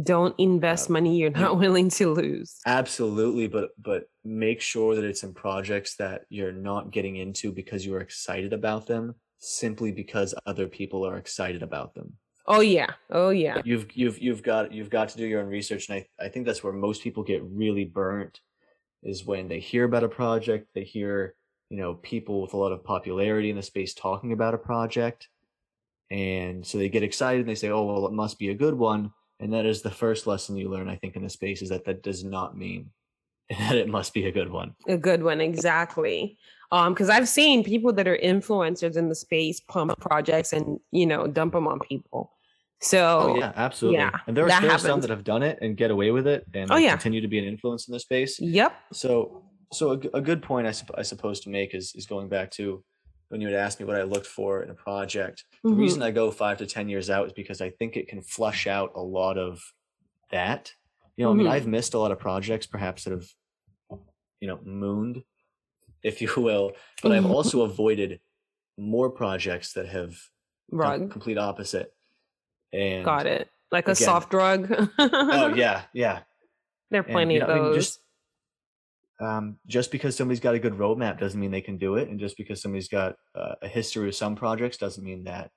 Don't 0.00 0.34
invest 0.38 0.88
Uh, 0.88 0.92
money 0.94 1.16
you're 1.18 1.30
not 1.30 1.58
willing 1.64 1.90
to 1.90 2.12
lose. 2.12 2.56
Absolutely, 2.64 3.48
but 3.48 3.70
but 3.76 4.04
make 4.24 4.60
sure 4.60 4.94
that 4.94 5.04
it's 5.04 5.24
in 5.24 5.34
projects 5.34 5.96
that 5.96 6.22
you're 6.30 6.52
not 6.52 6.92
getting 6.92 7.16
into 7.16 7.52
because 7.52 7.84
you 7.84 7.94
are 7.96 8.00
excited 8.00 8.52
about 8.52 8.86
them, 8.86 9.14
simply 9.38 9.90
because 9.90 10.32
other 10.46 10.68
people 10.68 11.04
are 11.06 11.16
excited 11.18 11.62
about 11.62 11.94
them. 11.94 12.16
Oh 12.52 12.60
yeah. 12.60 12.88
Oh 13.10 13.30
yeah. 13.30 13.62
You've 13.64 13.86
you've 13.96 14.18
you've 14.18 14.42
got 14.42 14.72
you've 14.72 14.90
got 14.90 15.08
to 15.10 15.16
do 15.16 15.24
your 15.24 15.40
own 15.40 15.48
research, 15.48 15.88
and 15.88 15.98
I 15.98 16.24
I 16.24 16.28
think 16.28 16.46
that's 16.46 16.64
where 16.64 16.72
most 16.72 17.00
people 17.00 17.22
get 17.22 17.44
really 17.44 17.84
burnt, 17.84 18.40
is 19.04 19.24
when 19.24 19.46
they 19.46 19.60
hear 19.60 19.84
about 19.84 20.02
a 20.02 20.08
project, 20.08 20.66
they 20.74 20.82
hear 20.82 21.36
you 21.68 21.76
know 21.76 21.94
people 21.94 22.42
with 22.42 22.52
a 22.52 22.56
lot 22.56 22.72
of 22.72 22.82
popularity 22.82 23.50
in 23.50 23.56
the 23.56 23.62
space 23.62 23.94
talking 23.94 24.32
about 24.32 24.54
a 24.54 24.58
project, 24.58 25.28
and 26.10 26.66
so 26.66 26.76
they 26.76 26.88
get 26.88 27.04
excited 27.04 27.42
and 27.42 27.48
they 27.48 27.54
say, 27.54 27.70
oh 27.70 27.84
well, 27.84 28.04
it 28.06 28.12
must 28.12 28.36
be 28.36 28.48
a 28.48 28.54
good 28.54 28.74
one, 28.74 29.12
and 29.38 29.52
that 29.52 29.64
is 29.64 29.80
the 29.80 29.90
first 29.90 30.26
lesson 30.26 30.56
you 30.56 30.68
learn, 30.68 30.88
I 30.88 30.96
think, 30.96 31.14
in 31.14 31.22
the 31.22 31.30
space 31.30 31.62
is 31.62 31.68
that 31.68 31.84
that 31.84 32.02
does 32.02 32.24
not 32.24 32.56
mean 32.56 32.90
that 33.50 33.76
it 33.76 33.86
must 33.86 34.12
be 34.12 34.26
a 34.26 34.32
good 34.32 34.50
one. 34.50 34.74
A 34.88 34.96
good 34.96 35.22
one, 35.22 35.40
exactly. 35.40 36.36
Um, 36.72 36.94
because 36.94 37.10
I've 37.10 37.28
seen 37.28 37.62
people 37.62 37.92
that 37.92 38.08
are 38.08 38.18
influencers 38.18 38.96
in 38.96 39.08
the 39.08 39.14
space 39.14 39.60
pump 39.60 39.98
projects 40.00 40.52
and 40.52 40.80
you 40.90 41.06
know 41.06 41.28
dump 41.28 41.52
them 41.52 41.68
on 41.68 41.78
people. 41.78 42.32
So 42.82 43.18
Oh 43.20 43.36
yeah, 43.36 43.52
absolutely. 43.56 44.00
yeah, 44.00 44.18
and 44.26 44.36
there 44.36 44.44
are, 44.46 44.60
there 44.60 44.70
are 44.72 44.78
some 44.78 45.00
that 45.02 45.10
have 45.10 45.24
done 45.24 45.42
it 45.42 45.58
and 45.60 45.76
get 45.76 45.90
away 45.90 46.10
with 46.10 46.26
it 46.26 46.46
and 46.54 46.70
Oh, 46.70 46.76
yeah. 46.76 46.92
continue 46.92 47.20
to 47.20 47.28
be 47.28 47.38
an 47.38 47.44
influence 47.44 47.86
in 47.88 47.92
the 47.92 48.00
space. 48.00 48.40
yep. 48.40 48.72
So, 48.92 49.44
so 49.72 49.90
a, 49.92 50.16
a 50.16 50.20
good 50.20 50.42
point 50.42 50.66
I, 50.66 50.72
I 50.98 51.02
suppose 51.02 51.40
to 51.40 51.50
make 51.50 51.74
is 51.74 51.92
is 51.94 52.06
going 52.06 52.28
back 52.28 52.50
to 52.52 52.82
when 53.28 53.40
you 53.40 53.46
had 53.48 53.56
asked 53.56 53.78
me 53.78 53.86
what 53.86 53.96
I 53.96 54.02
looked 54.02 54.26
for 54.26 54.62
in 54.62 54.70
a 54.70 54.74
project. 54.74 55.44
The 55.62 55.70
Mhm. 55.70 55.78
reason 55.78 56.02
I 56.02 56.10
go 56.10 56.30
five 56.30 56.58
to 56.58 56.66
ten 56.66 56.88
years 56.88 57.10
out 57.10 57.26
is 57.26 57.32
because 57.34 57.60
I 57.60 57.70
think 57.70 57.96
it 57.96 58.08
can 58.08 58.22
flush 58.22 58.66
out 58.66 58.92
a 58.96 59.02
lot 59.02 59.36
of 59.38 59.62
that. 60.30 60.72
You 61.16 61.24
know, 61.26 61.32
I 61.32 61.34
mean, 61.34 61.46
Mhm. 61.46 61.50
I've 61.50 61.66
missed 61.66 61.92
a 61.94 61.98
lot 61.98 62.12
of 62.12 62.18
projects, 62.18 62.66
perhaps 62.66 63.04
that 63.04 63.12
have, 63.12 63.26
you 64.40 64.48
know, 64.48 64.58
mooned, 64.64 65.22
if 66.02 66.22
you 66.22 66.30
will. 66.36 66.72
But 67.02 67.12
I've 67.12 67.24
Mhm. 67.24 67.34
also 67.34 67.60
avoided 67.62 68.20
more 68.78 69.10
projects 69.10 69.74
that 69.74 69.86
have 69.88 70.16
done 70.72 71.10
complete 71.10 71.36
opposite. 71.38 71.92
And 72.72 73.04
Got 73.04 73.26
it. 73.26 73.48
Like 73.72 73.88
a 73.88 73.92
again- 73.92 74.04
soft 74.04 74.32
rug. 74.34 74.90
Oh 74.98 75.54
yeah, 75.56 75.82
yeah. 75.92 76.20
There 76.90 77.00
are 77.00 77.04
And, 77.04 77.12
plenty 77.12 77.34
you 77.34 77.40
know, 77.40 77.46
of 77.46 77.50
I 77.50 77.54
mean, 77.54 77.64
those. 77.64 77.76
just 77.76 78.00
um, 79.20 79.58
just 79.66 79.90
because 79.90 80.16
somebody's 80.16 80.40
got 80.40 80.54
a 80.54 80.58
good 80.58 80.72
roadmap 80.74 81.18
doesn't 81.18 81.38
mean 81.38 81.50
they 81.50 81.60
can 81.60 81.76
do 81.76 81.96
it, 81.96 82.08
and 82.08 82.18
just 82.18 82.36
because 82.36 82.62
somebody's 82.62 82.88
got 82.88 83.16
uh, 83.34 83.54
a 83.62 83.68
history 83.68 84.08
of 84.08 84.14
some 84.14 84.34
projects 84.34 84.76
doesn't 84.78 85.04
mean 85.04 85.24
that 85.24 85.50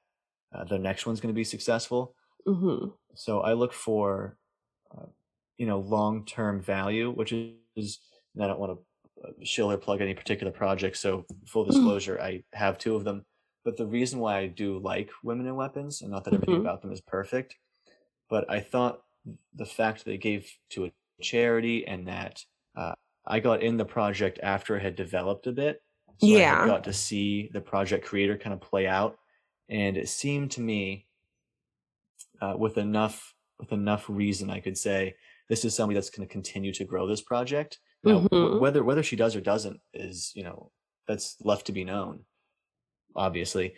uh, 0.53 0.65
the 0.65 0.77
next 0.77 1.05
one's 1.05 1.21
going 1.21 1.33
to 1.33 1.37
be 1.37 1.43
successful. 1.45 2.13
hmm 2.45 2.87
So 3.15 3.39
I 3.39 3.53
look 3.53 3.71
for, 3.73 4.37
uh, 4.95 5.05
you 5.57 5.65
know, 5.65 5.79
long-term 5.79 6.61
value, 6.61 7.09
which 7.11 7.31
is, 7.31 7.99
and 8.35 8.43
I 8.43 8.47
don't 8.47 8.59
want 8.59 8.77
to 8.77 9.45
shill 9.45 9.71
or 9.71 9.77
plug 9.77 10.01
any 10.01 10.13
particular 10.13 10.51
project. 10.51 10.97
So 10.97 11.25
full 11.47 11.63
disclosure, 11.63 12.19
I 12.21 12.43
have 12.53 12.77
two 12.77 12.95
of 12.97 13.05
them. 13.05 13.25
But 13.63 13.77
the 13.77 13.87
reason 13.87 14.19
why 14.19 14.39
I 14.39 14.47
do 14.47 14.79
like 14.79 15.11
Women 15.23 15.47
and 15.47 15.57
Weapons, 15.57 16.01
and 16.01 16.11
not 16.11 16.23
that 16.25 16.33
everything 16.33 16.55
Mhm. 16.55 16.61
about 16.61 16.81
them 16.81 16.91
is 16.91 17.01
perfect, 17.01 17.57
but 18.29 18.49
I 18.49 18.59
thought 18.61 19.03
the 19.53 19.65
fact 19.65 19.99
that 19.99 20.05
they 20.05 20.17
gave 20.17 20.51
to 20.71 20.85
a 20.85 20.93
charity 21.21 21.85
and 21.87 22.07
that 22.07 22.45
uh, 22.75 22.95
I 23.25 23.39
got 23.39 23.63
in 23.63 23.77
the 23.77 23.85
project 23.85 24.39
after 24.43 24.75
it 24.77 24.81
had 24.83 24.95
developed 24.95 25.47
a 25.47 25.51
bit. 25.53 25.83
So 26.17 26.27
I 26.27 26.39
Yeah. 26.39 26.65
got 26.65 26.83
to 26.85 26.93
see 26.93 27.49
the 27.53 27.61
project 27.61 28.05
creator 28.05 28.37
kind 28.37 28.53
of 28.53 28.61
play 28.61 28.87
out, 28.87 29.19
and 29.69 29.97
it 29.97 30.09
seemed 30.09 30.51
to 30.51 30.61
me 30.61 31.07
uh, 32.41 32.55
with 32.57 32.77
enough 32.77 33.35
with 33.59 33.71
enough 33.71 34.09
reason, 34.09 34.49
I 34.49 34.59
could 34.59 34.77
say 34.77 35.15
this 35.47 35.63
is 35.63 35.75
somebody 35.75 35.95
that's 35.95 36.09
going 36.09 36.27
to 36.27 36.31
continue 36.31 36.73
to 36.73 36.83
grow 36.85 37.07
this 37.07 37.21
project. 37.21 37.79
Now, 38.03 38.19
Mhm. 38.19 38.59
whether 38.59 38.83
whether 38.83 39.03
she 39.03 39.15
does 39.15 39.35
or 39.35 39.41
doesn't 39.41 39.79
is 39.93 40.31
you 40.35 40.43
know 40.43 40.71
that's 41.07 41.37
left 41.41 41.65
to 41.67 41.71
be 41.71 41.83
known, 41.83 42.25
obviously. 43.15 43.73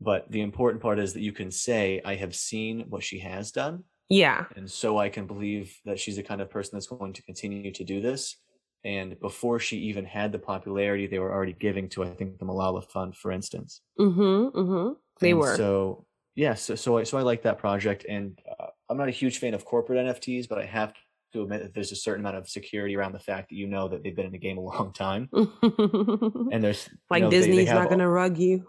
But 0.00 0.30
the 0.30 0.40
important 0.40 0.82
part 0.82 0.98
is 0.98 1.12
that 1.14 1.20
you 1.22 1.32
can 1.32 1.50
say 1.50 2.00
I 2.04 2.16
have 2.16 2.34
seen 2.34 2.86
what 2.88 3.04
she 3.04 3.20
has 3.20 3.52
done, 3.52 3.84
Yeah. 4.08 4.46
and 4.56 4.68
so 4.70 4.98
I 4.98 5.08
can 5.08 5.26
believe 5.26 5.78
that 5.84 5.98
she's 6.00 6.16
the 6.16 6.22
kind 6.22 6.40
of 6.40 6.50
person 6.50 6.72
that's 6.76 6.88
going 6.88 7.12
to 7.12 7.22
continue 7.22 7.70
to 7.72 7.84
do 7.84 8.00
this. 8.00 8.36
And 8.84 9.18
before 9.20 9.60
she 9.60 9.78
even 9.78 10.04
had 10.04 10.32
the 10.32 10.40
popularity, 10.40 11.06
they 11.06 11.20
were 11.20 11.32
already 11.32 11.52
giving 11.52 11.88
to 11.90 12.02
I 12.02 12.08
think 12.10 12.38
the 12.38 12.44
Malala 12.44 12.84
Fund, 12.90 13.14
for 13.16 13.30
instance. 13.30 13.80
Mm-hmm. 13.98 14.58
Mm-hmm. 14.58 14.92
They 15.20 15.30
And 15.30 15.38
were. 15.38 15.56
So 15.56 16.04
yeah, 16.34 16.54
so 16.54 16.74
so 16.74 16.98
I, 16.98 17.04
so 17.04 17.16
I 17.18 17.22
like 17.22 17.42
that 17.42 17.58
project, 17.58 18.04
and 18.08 18.36
uh, 18.58 18.66
I'm 18.88 18.96
not 18.96 19.08
a 19.08 19.12
huge 19.12 19.38
fan 19.38 19.54
of 19.54 19.64
corporate 19.64 20.04
NFTs, 20.04 20.48
but 20.48 20.58
I 20.58 20.64
have 20.64 20.94
to 21.32 21.42
admit 21.42 21.62
that 21.62 21.74
there's 21.74 21.92
a 21.92 21.96
certain 21.96 22.20
amount 22.24 22.36
of 22.36 22.48
security 22.48 22.96
around 22.96 23.12
the 23.12 23.18
fact 23.18 23.48
that 23.50 23.56
you 23.56 23.66
know 23.66 23.88
that 23.88 24.02
they've 24.02 24.14
been 24.14 24.26
in 24.26 24.32
the 24.32 24.38
game 24.38 24.58
a 24.58 24.60
long 24.60 24.92
time, 24.92 25.28
and 25.32 26.62
there's 26.62 26.88
you 26.88 26.96
like 27.10 27.22
know, 27.22 27.30
they- 27.30 27.40
they 27.40 27.46
Disney's 27.46 27.68
not 27.70 27.88
going 27.88 27.98
to 28.00 28.08
rug 28.08 28.38
you. 28.38 28.64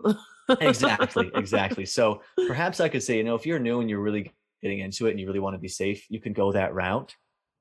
exactly 0.62 1.32
exactly. 1.36 1.86
So 1.86 2.22
perhaps 2.48 2.80
I 2.80 2.90
could 2.90 3.04
say, 3.04 3.18
you 3.18 3.24
know, 3.24 3.36
if 3.36 3.46
you're 3.46 3.60
new 3.60 3.80
and 3.82 3.90
you're 3.90 4.02
really 4.02 4.32
getting 4.62 4.80
into 4.80 5.08
it 5.08 5.12
and 5.12 5.20
you 5.20 5.28
really 5.28 5.40
want 5.40 5.54
to 5.56 5.60
be 5.60 5.68
safe, 5.68 6.06
you 6.10 6.20
can 6.20 6.34
go 6.34 6.52
that 6.52 6.74
route, 6.74 7.16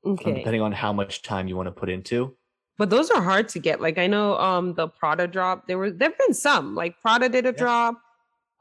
um, 0.04 0.12
Okay. 0.12 0.34
depending 0.34 0.62
on 0.62 0.72
how 0.72 0.92
much 0.92 1.22
time 1.22 1.46
you 1.48 1.56
want 1.56 1.66
to 1.68 1.72
put 1.72 1.88
into. 1.88 2.36
But 2.78 2.90
those 2.90 3.10
are 3.10 3.22
hard 3.22 3.48
to 3.50 3.58
get. 3.58 3.80
Like 3.80 3.98
I 3.98 4.06
know 4.06 4.36
um 4.38 4.74
the 4.74 4.88
Prada 4.88 5.26
drop, 5.26 5.66
there 5.66 5.78
were 5.78 5.90
there've 5.90 6.16
been 6.18 6.34
some. 6.34 6.74
Like 6.74 7.00
Prada 7.00 7.28
did 7.28 7.44
a 7.44 7.48
Yeah. 7.50 7.52
drop. 7.58 7.94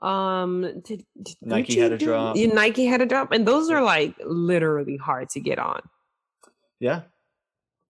Um 0.02 0.82
did, 0.84 1.04
did 1.22 1.36
Nike 1.42 1.80
had 1.80 1.92
a 1.92 1.98
do- 1.98 2.06
drop. 2.08 2.36
Nike 2.36 2.86
had 2.86 3.02
a 3.02 3.06
drop. 3.06 3.32
And 3.32 3.48
those 3.48 3.70
are 3.70 3.82
like 3.84 4.16
literally 4.26 4.98
hard 4.98 5.30
to 5.30 5.40
get 5.40 5.60
on. 5.60 5.82
Yeah. 6.82 7.04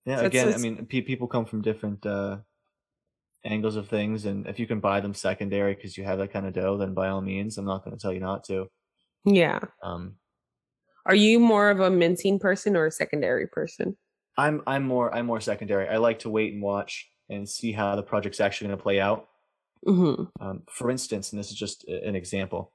Yeah. 0.05 0.17
So 0.17 0.25
it's- 0.25 0.43
again, 0.43 0.53
I 0.53 0.57
mean, 0.57 0.85
pe- 0.85 1.01
people 1.01 1.27
come 1.27 1.45
from 1.45 1.61
different 1.63 2.05
uh, 2.05 2.37
angles 3.43 3.75
of 3.75 3.87
things, 3.87 4.25
and 4.25 4.45
if 4.45 4.59
you 4.59 4.67
can 4.67 4.79
buy 4.79 4.99
them 4.99 5.13
secondary 5.15 5.73
because 5.73 5.97
you 5.97 6.03
have 6.03 6.19
that 6.19 6.31
kind 6.31 6.45
of 6.45 6.53
dough, 6.53 6.77
then 6.77 6.93
by 6.93 7.07
all 7.09 7.21
means, 7.21 7.57
I'm 7.57 7.65
not 7.65 7.83
going 7.83 7.97
to 7.97 8.01
tell 8.01 8.13
you 8.13 8.19
not 8.19 8.43
to. 8.45 8.67
Yeah. 9.25 9.59
Um, 9.81 10.17
Are 11.05 11.15
you 11.15 11.39
more 11.39 11.69
of 11.71 11.79
a 11.79 11.89
minting 11.89 12.37
person 12.39 12.75
or 12.75 12.85
a 12.87 12.91
secondary 12.91 13.47
person? 13.47 13.97
I'm 14.37 14.61
I'm 14.67 14.83
more 14.83 15.13
I'm 15.15 15.25
more 15.25 15.41
secondary. 15.41 15.87
I 15.87 15.97
like 15.97 16.19
to 16.19 16.29
wait 16.29 16.53
and 16.53 16.61
watch 16.61 17.09
and 17.29 17.47
see 17.47 17.71
how 17.71 17.95
the 17.95 18.03
project's 18.03 18.39
actually 18.39 18.67
going 18.67 18.77
to 18.77 18.83
play 18.83 18.99
out. 18.99 19.27
Mm-hmm. 19.87 20.23
Um, 20.45 20.63
for 20.69 20.89
instance, 20.91 21.31
and 21.31 21.39
this 21.39 21.49
is 21.51 21.57
just 21.57 21.87
an 21.87 22.15
example. 22.15 22.71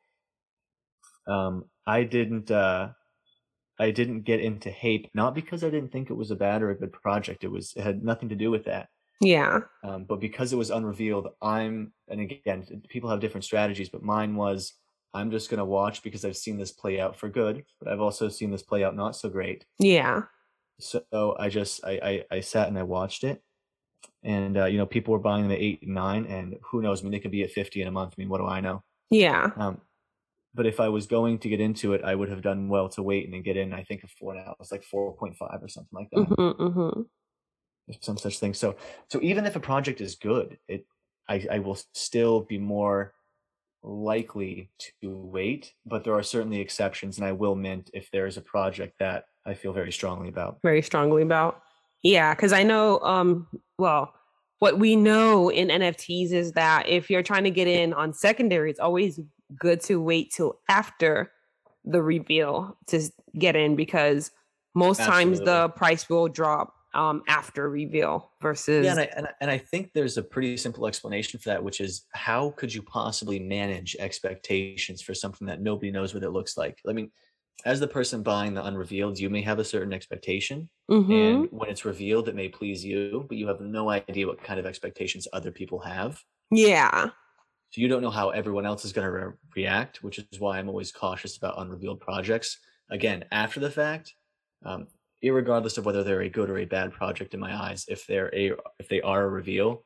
Um, 1.26 1.64
I 1.86 2.04
didn't 2.04 2.50
uh, 2.50 2.90
I 3.78 3.90
didn't 3.90 4.22
get 4.22 4.40
into 4.40 4.70
Hape 4.70 5.10
not 5.14 5.34
because 5.34 5.62
I 5.64 5.70
didn't 5.70 5.92
think 5.92 6.10
it 6.10 6.14
was 6.16 6.30
a 6.30 6.36
bad 6.36 6.62
or 6.62 6.70
a 6.70 6.78
good 6.78 6.92
project. 6.92 7.44
It 7.44 7.50
was 7.50 7.72
it 7.76 7.82
had 7.82 8.02
nothing 8.04 8.28
to 8.30 8.34
do 8.36 8.50
with 8.50 8.64
that. 8.64 8.88
Yeah. 9.20 9.60
um, 9.82 10.04
but 10.04 10.20
because 10.20 10.52
it 10.52 10.56
was 10.56 10.70
unrevealed 10.70 11.28
i'm 11.40 11.90
and 12.08 12.20
again 12.20 12.66
people 12.86 13.08
have 13.08 13.18
different 13.18 13.44
strategies 13.44 13.88
but 13.88 14.02
mine 14.02 14.36
was 14.36 14.74
i'm 15.14 15.30
just 15.30 15.48
going 15.48 15.56
to 15.56 15.64
watch 15.64 16.02
because 16.02 16.22
i've 16.26 16.36
seen 16.36 16.58
this 16.58 16.70
play 16.70 17.00
out 17.00 17.16
for 17.16 17.30
good 17.30 17.64
but 17.80 17.90
i've 17.90 18.02
also 18.02 18.28
seen 18.28 18.50
this 18.50 18.62
play 18.62 18.84
out 18.84 18.94
not 18.94 19.16
so 19.16 19.30
great 19.30 19.64
Yeah. 19.78 20.24
so 20.78 21.34
i 21.40 21.48
just 21.48 21.82
i 21.86 21.92
i, 22.30 22.36
I 22.36 22.40
sat 22.40 22.68
and 22.68 22.78
i 22.78 22.82
watched 22.82 23.24
it 23.24 23.42
and 24.22 24.58
uh, 24.58 24.66
you 24.66 24.76
know 24.76 24.84
people 24.84 25.12
were 25.12 25.18
buying 25.18 25.44
them 25.44 25.52
at 25.52 25.60
eight 25.60 25.80
and 25.80 25.94
nine 25.94 26.26
and 26.26 26.56
who 26.62 26.82
knows 26.82 27.00
i 27.00 27.04
mean 27.04 27.12
they 27.12 27.20
could 27.20 27.30
be 27.30 27.42
at 27.42 27.50
50 27.52 27.80
in 27.80 27.88
a 27.88 27.92
month 27.92 28.12
i 28.16 28.20
mean 28.20 28.28
what 28.28 28.38
do 28.42 28.46
i 28.46 28.60
know 28.60 28.82
Yeah. 29.08 29.50
um, 29.56 29.80
but 30.56 30.66
if 30.66 30.80
i 30.80 30.88
was 30.88 31.06
going 31.06 31.38
to 31.38 31.48
get 31.48 31.60
into 31.60 31.92
it 31.92 32.02
i 32.04 32.14
would 32.14 32.28
have 32.28 32.42
done 32.42 32.68
well 32.68 32.88
to 32.88 33.02
wait 33.02 33.24
and 33.24 33.34
then 33.34 33.42
get 33.42 33.56
in 33.56 33.72
i 33.72 33.82
think 33.84 34.02
a 34.02 34.08
four 34.08 34.34
now 34.34 34.54
it's 34.60 34.72
like 34.72 34.84
4.5 34.92 35.34
or 35.62 35.68
something 35.68 35.88
like 35.92 36.08
that 36.10 36.26
Mm-hmm, 36.36 36.62
mm-hmm. 36.62 37.00
or 37.88 37.94
some 38.00 38.18
such 38.18 38.38
thing. 38.38 38.54
So 38.54 38.76
so 39.08 39.20
even 39.22 39.46
if 39.46 39.56
a 39.56 39.60
project 39.60 40.00
is 40.00 40.16
good, 40.16 40.58
it 40.68 40.86
I, 41.28 41.46
I 41.50 41.58
will 41.58 41.78
still 41.94 42.40
be 42.40 42.58
more 42.58 43.12
likely 43.82 44.70
to 44.78 45.16
wait, 45.16 45.72
but 45.84 46.04
there 46.04 46.14
are 46.14 46.22
certainly 46.22 46.60
exceptions 46.60 47.18
and 47.18 47.26
I 47.26 47.32
will 47.32 47.54
mint 47.54 47.90
if 47.94 48.10
there 48.10 48.26
is 48.26 48.36
a 48.36 48.42
project 48.42 48.94
that 49.00 49.24
I 49.44 49.54
feel 49.54 49.72
very 49.72 49.92
strongly 49.92 50.28
about. 50.28 50.58
Very 50.62 50.82
strongly 50.82 51.22
about. 51.22 51.62
Yeah, 52.02 52.34
because 52.34 52.52
I 52.52 52.62
know. 52.62 53.00
Um, 53.00 53.48
well, 53.78 54.12
what 54.58 54.78
we 54.78 54.96
know 54.96 55.50
in 55.50 55.68
NFTs 55.68 56.32
is 56.32 56.52
that 56.52 56.88
if 56.88 57.10
you're 57.10 57.22
trying 57.22 57.44
to 57.44 57.50
get 57.50 57.68
in 57.68 57.92
on 57.92 58.12
secondary, 58.12 58.70
it's 58.70 58.80
always 58.80 59.20
good 59.58 59.80
to 59.82 60.00
wait 60.00 60.32
till 60.34 60.58
after 60.68 61.30
the 61.84 62.02
reveal 62.02 62.76
to 62.88 63.00
get 63.38 63.56
in 63.56 63.76
because 63.76 64.30
most 64.74 65.00
Absolutely. 65.00 65.24
times 65.24 65.40
the 65.40 65.68
price 65.70 66.08
will 66.08 66.28
drop 66.28 66.74
um, 66.94 67.22
after 67.28 67.68
reveal 67.68 68.32
versus. 68.40 68.84
Yeah, 68.84 68.92
and 68.92 69.00
I, 69.00 69.08
and 69.16 69.26
I, 69.26 69.30
and 69.42 69.50
I 69.50 69.58
think 69.58 69.92
there's 69.92 70.16
a 70.16 70.22
pretty 70.22 70.56
simple 70.56 70.86
explanation 70.86 71.38
for 71.38 71.50
that, 71.50 71.62
which 71.62 71.80
is 71.80 72.06
how 72.12 72.50
could 72.56 72.74
you 72.74 72.82
possibly 72.82 73.38
manage 73.38 73.96
expectations 74.00 75.02
for 75.02 75.14
something 75.14 75.46
that 75.46 75.60
nobody 75.60 75.90
knows 75.90 76.14
what 76.14 76.22
it 76.22 76.30
looks 76.30 76.56
like? 76.56 76.78
I 76.88 76.92
mean, 76.92 77.10
as 77.64 77.80
the 77.80 77.88
person 77.88 78.22
buying 78.22 78.54
the 78.54 78.64
unrevealed, 78.64 79.18
you 79.18 79.30
may 79.30 79.42
have 79.42 79.58
a 79.58 79.64
certain 79.64 79.92
expectation, 79.92 80.68
mm-hmm. 80.90 81.12
and 81.12 81.48
when 81.50 81.70
it's 81.70 81.84
revealed, 81.84 82.28
it 82.28 82.34
may 82.34 82.48
please 82.48 82.84
you, 82.84 83.26
but 83.28 83.38
you 83.38 83.46
have 83.48 83.60
no 83.60 83.90
idea 83.90 84.26
what 84.26 84.42
kind 84.42 84.58
of 84.58 84.66
expectations 84.66 85.28
other 85.32 85.50
people 85.50 85.80
have. 85.80 86.22
Yeah. 86.50 87.10
So 87.70 87.80
you 87.80 87.88
don't 87.88 88.02
know 88.02 88.10
how 88.10 88.30
everyone 88.30 88.66
else 88.66 88.84
is 88.84 88.92
going 88.92 89.06
to 89.06 89.12
re- 89.12 89.32
react, 89.54 90.02
which 90.02 90.18
is 90.18 90.40
why 90.40 90.58
I'm 90.58 90.68
always 90.68 90.92
cautious 90.92 91.36
about 91.36 91.60
unrevealed 91.60 92.00
projects. 92.00 92.58
Again, 92.90 93.24
after 93.32 93.60
the 93.60 93.70
fact, 93.70 94.14
um, 94.64 94.86
regardless 95.22 95.76
of 95.76 95.84
whether 95.84 96.04
they're 96.04 96.22
a 96.22 96.28
good 96.28 96.50
or 96.50 96.58
a 96.58 96.64
bad 96.64 96.92
project 96.92 97.34
in 97.34 97.40
my 97.40 97.54
eyes, 97.54 97.84
if 97.88 98.06
they're 98.06 98.34
a 98.34 98.52
if 98.78 98.88
they 98.88 99.00
are 99.02 99.24
a 99.24 99.28
reveal, 99.28 99.82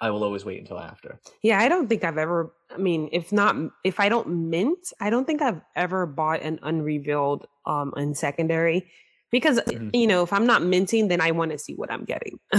I 0.00 0.10
will 0.10 0.24
always 0.24 0.44
wait 0.44 0.60
until 0.60 0.78
after. 0.78 1.20
Yeah, 1.42 1.58
I 1.60 1.68
don't 1.68 1.88
think 1.88 2.04
I've 2.04 2.18
ever. 2.18 2.52
I 2.70 2.78
mean, 2.78 3.08
if 3.12 3.32
not, 3.32 3.56
if 3.84 4.00
I 4.00 4.08
don't 4.08 4.50
mint, 4.50 4.92
I 5.00 5.10
don't 5.10 5.24
think 5.24 5.40
I've 5.40 5.60
ever 5.74 6.06
bought 6.06 6.42
an 6.42 6.58
unrevealed 6.62 7.46
um 7.64 7.92
in 7.96 8.14
secondary 8.14 8.90
because 9.36 9.60
mm-hmm. 9.60 9.90
you 9.92 10.06
know 10.06 10.22
if 10.22 10.32
I'm 10.32 10.46
not 10.46 10.62
minting, 10.62 11.08
then 11.08 11.20
I 11.20 11.30
want 11.30 11.50
to 11.50 11.58
see 11.58 11.74
what 11.74 11.92
I'm 11.92 12.06
getting. 12.06 12.38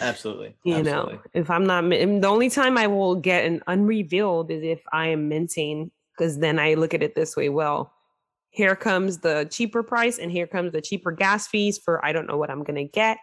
Absolutely. 0.00 0.56
You 0.64 0.76
Absolutely. 0.76 1.14
know, 1.14 1.20
if 1.34 1.50
I'm 1.50 1.66
not, 1.66 1.86
the 1.86 2.26
only 2.26 2.48
time 2.48 2.78
I 2.78 2.86
will 2.86 3.14
get 3.14 3.44
an 3.44 3.62
unrevealed 3.66 4.50
is 4.50 4.62
if 4.62 4.80
I 4.90 5.08
am 5.08 5.28
minting, 5.28 5.90
because 6.16 6.38
then 6.38 6.58
I 6.58 6.74
look 6.74 6.94
at 6.94 7.02
it 7.02 7.14
this 7.14 7.36
way. 7.36 7.50
Well, 7.50 7.92
here 8.48 8.74
comes 8.74 9.18
the 9.18 9.46
cheaper 9.50 9.82
price, 9.82 10.18
and 10.18 10.32
here 10.32 10.46
comes 10.46 10.72
the 10.72 10.80
cheaper 10.80 11.12
gas 11.12 11.46
fees 11.46 11.76
for 11.76 12.02
I 12.02 12.14
don't 12.14 12.26
know 12.26 12.38
what 12.38 12.48
I'm 12.48 12.64
gonna 12.64 12.84
get 12.84 13.18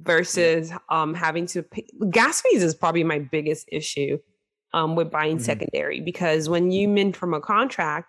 versus 0.00 0.68
yeah. 0.68 0.78
um, 0.90 1.14
having 1.14 1.46
to 1.46 1.62
pay. 1.62 1.86
gas 2.10 2.42
fees 2.42 2.62
is 2.62 2.74
probably 2.74 3.04
my 3.04 3.20
biggest 3.20 3.66
issue 3.72 4.18
um, 4.74 4.96
with 4.96 5.10
buying 5.10 5.36
mm-hmm. 5.36 5.44
secondary 5.44 6.00
because 6.00 6.46
when 6.50 6.70
you 6.70 6.88
mint 6.88 7.16
from 7.16 7.32
a 7.32 7.40
contract, 7.40 8.06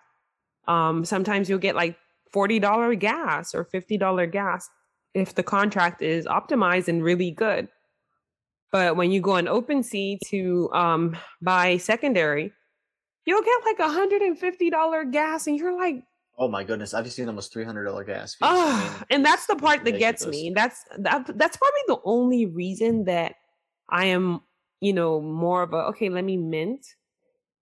um, 0.68 1.06
sometimes 1.06 1.48
you'll 1.48 1.58
get 1.58 1.74
like 1.74 1.96
$40 2.34 2.98
gas 2.98 3.54
or 3.54 3.64
$50 3.64 4.30
gas 4.30 4.68
if 5.14 5.34
the 5.34 5.42
contract 5.42 6.02
is 6.02 6.26
optimized 6.26 6.88
and 6.88 7.02
really 7.02 7.30
good. 7.30 7.68
But 8.72 8.96
when 8.96 9.12
you 9.12 9.20
go 9.20 9.32
on 9.32 9.44
OpenSea 9.44 10.18
to 10.26 10.70
um, 10.72 11.16
buy 11.40 11.76
secondary, 11.76 12.52
you'll 13.24 13.42
get 13.42 13.60
like 13.64 13.78
$150 13.78 15.12
gas 15.12 15.46
and 15.46 15.56
you're 15.56 15.76
like, 15.76 16.02
Oh 16.36 16.48
my 16.48 16.64
goodness, 16.64 16.94
I've 16.94 17.10
seen 17.12 17.28
almost 17.28 17.52
three 17.52 17.64
hundred 17.64 17.84
dollar 17.84 18.02
gas 18.02 18.34
fees. 18.34 18.48
Oh, 18.50 18.72
I 18.72 18.82
mean, 18.82 19.04
and 19.10 19.24
that's 19.24 19.46
the 19.46 19.54
part 19.54 19.84
that 19.84 19.98
gets 19.98 20.26
me. 20.26 20.52
That's 20.54 20.84
that, 20.98 21.26
that's 21.38 21.56
probably 21.56 21.80
the 21.86 21.98
only 22.04 22.46
reason 22.46 23.04
that 23.04 23.36
I 23.88 24.06
am, 24.06 24.40
you 24.80 24.92
know, 24.92 25.20
more 25.20 25.62
of 25.62 25.72
a 25.72 25.76
okay. 25.90 26.08
Let 26.08 26.24
me 26.24 26.36
mint, 26.36 26.84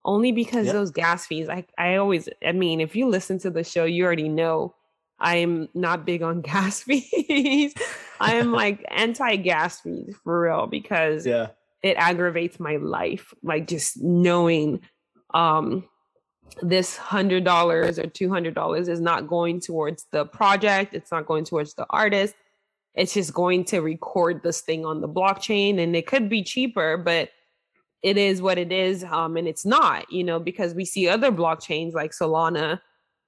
only 0.05 0.33
because 0.33 0.67
yep. 0.67 0.75
those 0.75 0.91
gas 0.91 1.27
fees. 1.27 1.49
I 1.49 1.65
I 1.79 1.97
always, 1.97 2.29
I 2.45 2.53
mean, 2.53 2.81
if 2.81 2.97
you 2.97 3.09
listen 3.09 3.39
to 3.41 3.51
the 3.51 3.65
show, 3.65 3.85
you 3.85 4.05
already 4.05 4.29
know 4.29 4.75
I'm 5.19 5.69
not 5.75 6.05
big 6.05 6.23
on 6.23 6.41
gas 6.43 6.83
fees. 6.83 7.75
I 8.21 8.35
am 8.35 8.53
like 8.63 8.85
anti 8.89 9.37
gas 9.37 9.81
fees 9.81 10.17
for 10.25 10.43
real 10.43 10.67
because 10.67 11.27
yeah, 11.27 11.49
it 11.83 11.97
aggravates 11.97 12.59
my 12.61 12.77
life. 12.77 13.33
Like 13.43 13.69
just 13.69 14.03
knowing 14.03 14.81
um 15.35 15.85
this 16.61 16.97
hundred 16.97 17.45
dollars 17.45 17.99
or 17.99 18.07
two 18.07 18.29
hundred 18.29 18.55
dollars 18.55 18.89
is 18.89 19.01
not 19.01 19.27
going 19.27 19.61
towards 19.61 20.07
the 20.13 20.27
project 20.27 20.95
it's 20.95 21.11
not 21.11 21.25
going 21.25 21.45
towards 21.45 21.75
the 21.75 21.87
artist 21.89 22.35
it's 22.95 23.15
just 23.15 23.33
going 23.33 23.65
to 23.65 23.81
record 23.81 24.43
this 24.43 24.61
thing 24.61 24.85
on 24.85 25.01
the 25.01 25.09
blockchain 25.09 25.79
and 25.79 25.97
it 25.97 26.07
could 26.07 26.29
be 26.29 26.43
cheaper 26.43 26.99
but 26.99 27.31
it 28.03 28.17
is 28.17 28.43
what 28.43 28.59
it 28.59 28.73
is 28.73 29.05
um, 29.05 29.37
and 29.37 29.47
it's 29.49 29.65
not 29.65 30.11
you 30.13 30.25
know 30.25 30.39
because 30.39 30.75
we 30.75 30.85
see 30.85 31.09
other 31.09 31.31
blockchains 31.31 31.93
like 31.93 32.13
solana 32.13 32.81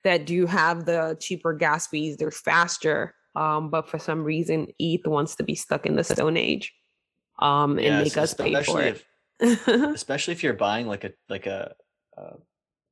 that 0.03 0.27
do 0.27 0.47
have 0.47 0.85
the 0.85 1.17
cheaper 1.21 1.53
gas 1.53 1.87
fees 1.87 2.17
they're 2.17 2.31
faster 2.31 3.15
um, 3.37 3.71
but 3.71 3.89
for 3.89 3.99
some 3.99 4.23
reason 4.23 4.67
eth 4.81 5.07
wants 5.07 5.35
to 5.37 5.43
be 5.43 5.55
stuck 5.55 5.87
in 5.87 5.97
the 5.97 6.05
stone 6.05 6.37
age 6.37 6.73
um, 7.41 7.79
and 7.79 8.05
make 8.05 8.17
us 8.17 8.35
pay 8.35 8.63
for 8.63 8.81
it 8.83 9.05
if, 9.41 9.69
especially 9.69 10.33
if 10.33 10.43
you're 10.43 10.55
buying 10.55 10.87
like 10.87 11.05
a 11.05 11.13
like 11.29 11.47
a, 11.47 11.75
a 12.17 12.35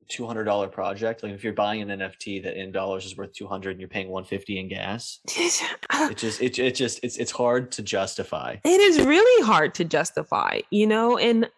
two 0.09 0.25
hundred 0.25 0.45
dollar 0.45 0.67
project. 0.67 1.23
Like 1.23 1.33
if 1.33 1.43
you're 1.43 1.53
buying 1.53 1.81
an 1.81 1.99
NFT 1.99 2.43
that 2.43 2.59
in 2.59 2.71
dollars 2.71 3.05
is 3.05 3.17
worth 3.17 3.33
two 3.33 3.47
hundred 3.47 3.71
and 3.71 3.79
you're 3.79 3.89
paying 3.89 4.09
one 4.09 4.23
fifty 4.23 4.59
in 4.59 4.67
gas, 4.67 5.19
it 5.27 6.17
just 6.17 6.41
it, 6.41 6.59
it 6.59 6.75
just 6.75 6.99
it's 7.03 7.17
it's 7.17 7.31
hard 7.31 7.71
to 7.73 7.81
justify. 7.81 8.57
It 8.63 8.81
is 8.81 9.05
really 9.05 9.45
hard 9.45 9.73
to 9.75 9.83
justify, 9.83 10.61
you 10.69 10.87
know. 10.87 11.17
And 11.17 11.49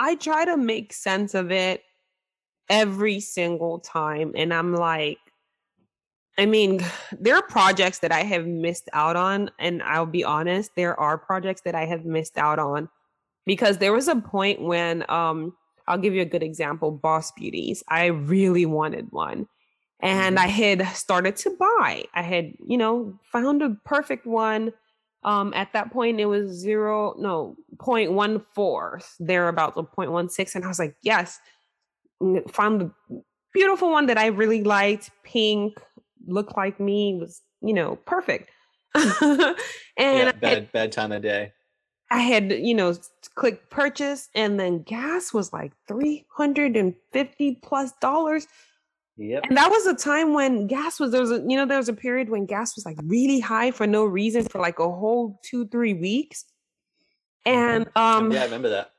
I 0.00 0.16
try 0.16 0.44
to 0.46 0.56
make 0.56 0.92
sense 0.92 1.34
of 1.34 1.52
it 1.52 1.84
every 2.68 3.20
single 3.20 3.78
time, 3.78 4.32
and 4.36 4.52
I'm 4.52 4.74
like. 4.74 5.18
I 6.38 6.46
mean, 6.46 6.80
there 7.20 7.36
are 7.36 7.42
projects 7.42 7.98
that 7.98 8.12
I 8.12 8.22
have 8.22 8.46
missed 8.46 8.88
out 8.94 9.14
on, 9.14 9.50
and 9.58 9.82
I'll 9.82 10.06
be 10.06 10.24
honest, 10.24 10.70
there 10.74 10.98
are 10.98 11.18
projects 11.18 11.60
that 11.62 11.74
I 11.74 11.84
have 11.84 12.06
missed 12.06 12.38
out 12.38 12.58
on 12.58 12.88
because 13.44 13.76
there 13.78 13.92
was 13.92 14.08
a 14.08 14.16
point 14.16 14.62
when 14.62 15.04
um 15.10 15.54
I'll 15.90 15.98
give 15.98 16.14
you 16.14 16.22
a 16.22 16.26
good 16.26 16.42
example 16.42 16.92
Boss 16.92 17.32
Beauties. 17.32 17.82
I 17.88 18.06
really 18.06 18.64
wanted 18.64 19.10
one. 19.10 19.48
And 20.00 20.36
mm-hmm. 20.36 20.44
I 20.44 20.48
had 20.48 20.86
started 20.96 21.36
to 21.36 21.50
buy. 21.58 22.04
I 22.14 22.22
had, 22.22 22.52
you 22.64 22.78
know, 22.78 23.18
found 23.32 23.60
a 23.60 23.76
perfect 23.84 24.24
one. 24.24 24.72
Um, 25.22 25.52
at 25.54 25.72
that 25.74 25.92
point, 25.92 26.18
it 26.18 26.26
was 26.26 26.50
zero, 26.50 27.14
no, 27.18 27.56
0.14, 27.76 29.04
thereabouts, 29.18 29.76
or 29.76 29.86
0.16. 29.86 30.54
And 30.54 30.64
I 30.64 30.68
was 30.68 30.78
like, 30.78 30.96
yes, 31.02 31.38
found 32.50 32.80
the 32.80 32.90
beautiful 33.52 33.90
one 33.90 34.06
that 34.06 34.16
I 34.16 34.26
really 34.26 34.64
liked, 34.64 35.10
pink, 35.22 35.78
looked 36.26 36.56
like 36.56 36.80
me, 36.80 37.18
was, 37.20 37.42
you 37.60 37.74
know, 37.74 37.96
perfect. 38.06 38.50
and 38.94 39.56
yeah, 39.98 40.32
bad, 40.32 40.72
bad 40.72 40.92
time 40.92 41.12
of 41.12 41.22
day. 41.22 41.52
I 42.10 42.20
had, 42.20 42.50
you 42.50 42.74
know, 42.74 42.94
click 43.36 43.70
purchase 43.70 44.28
and 44.34 44.58
then 44.58 44.82
gas 44.82 45.32
was 45.32 45.52
like 45.52 45.72
350 45.86 47.58
plus 47.62 47.92
dollars. 48.00 48.48
Yep. 49.20 49.44
And 49.48 49.56
that 49.58 49.70
was 49.70 49.86
a 49.86 49.94
time 49.94 50.32
when 50.32 50.66
gas 50.66 50.98
was 50.98 51.12
there 51.12 51.20
was 51.20 51.30
a 51.30 51.44
you 51.46 51.54
know 51.54 51.66
there 51.66 51.76
was 51.76 51.90
a 51.90 51.94
period 51.94 52.30
when 52.30 52.46
gas 52.46 52.74
was 52.74 52.86
like 52.86 52.96
really 53.04 53.38
high 53.38 53.70
for 53.70 53.86
no 53.86 54.06
reason 54.06 54.44
for 54.44 54.60
like 54.60 54.78
a 54.78 54.90
whole 54.90 55.38
2 55.44 55.68
3 55.68 55.92
weeks. 55.94 56.46
And 57.44 57.86
um 57.96 58.32
Yeah, 58.32 58.40
I 58.40 58.44
remember 58.44 58.70
that. 58.70 58.92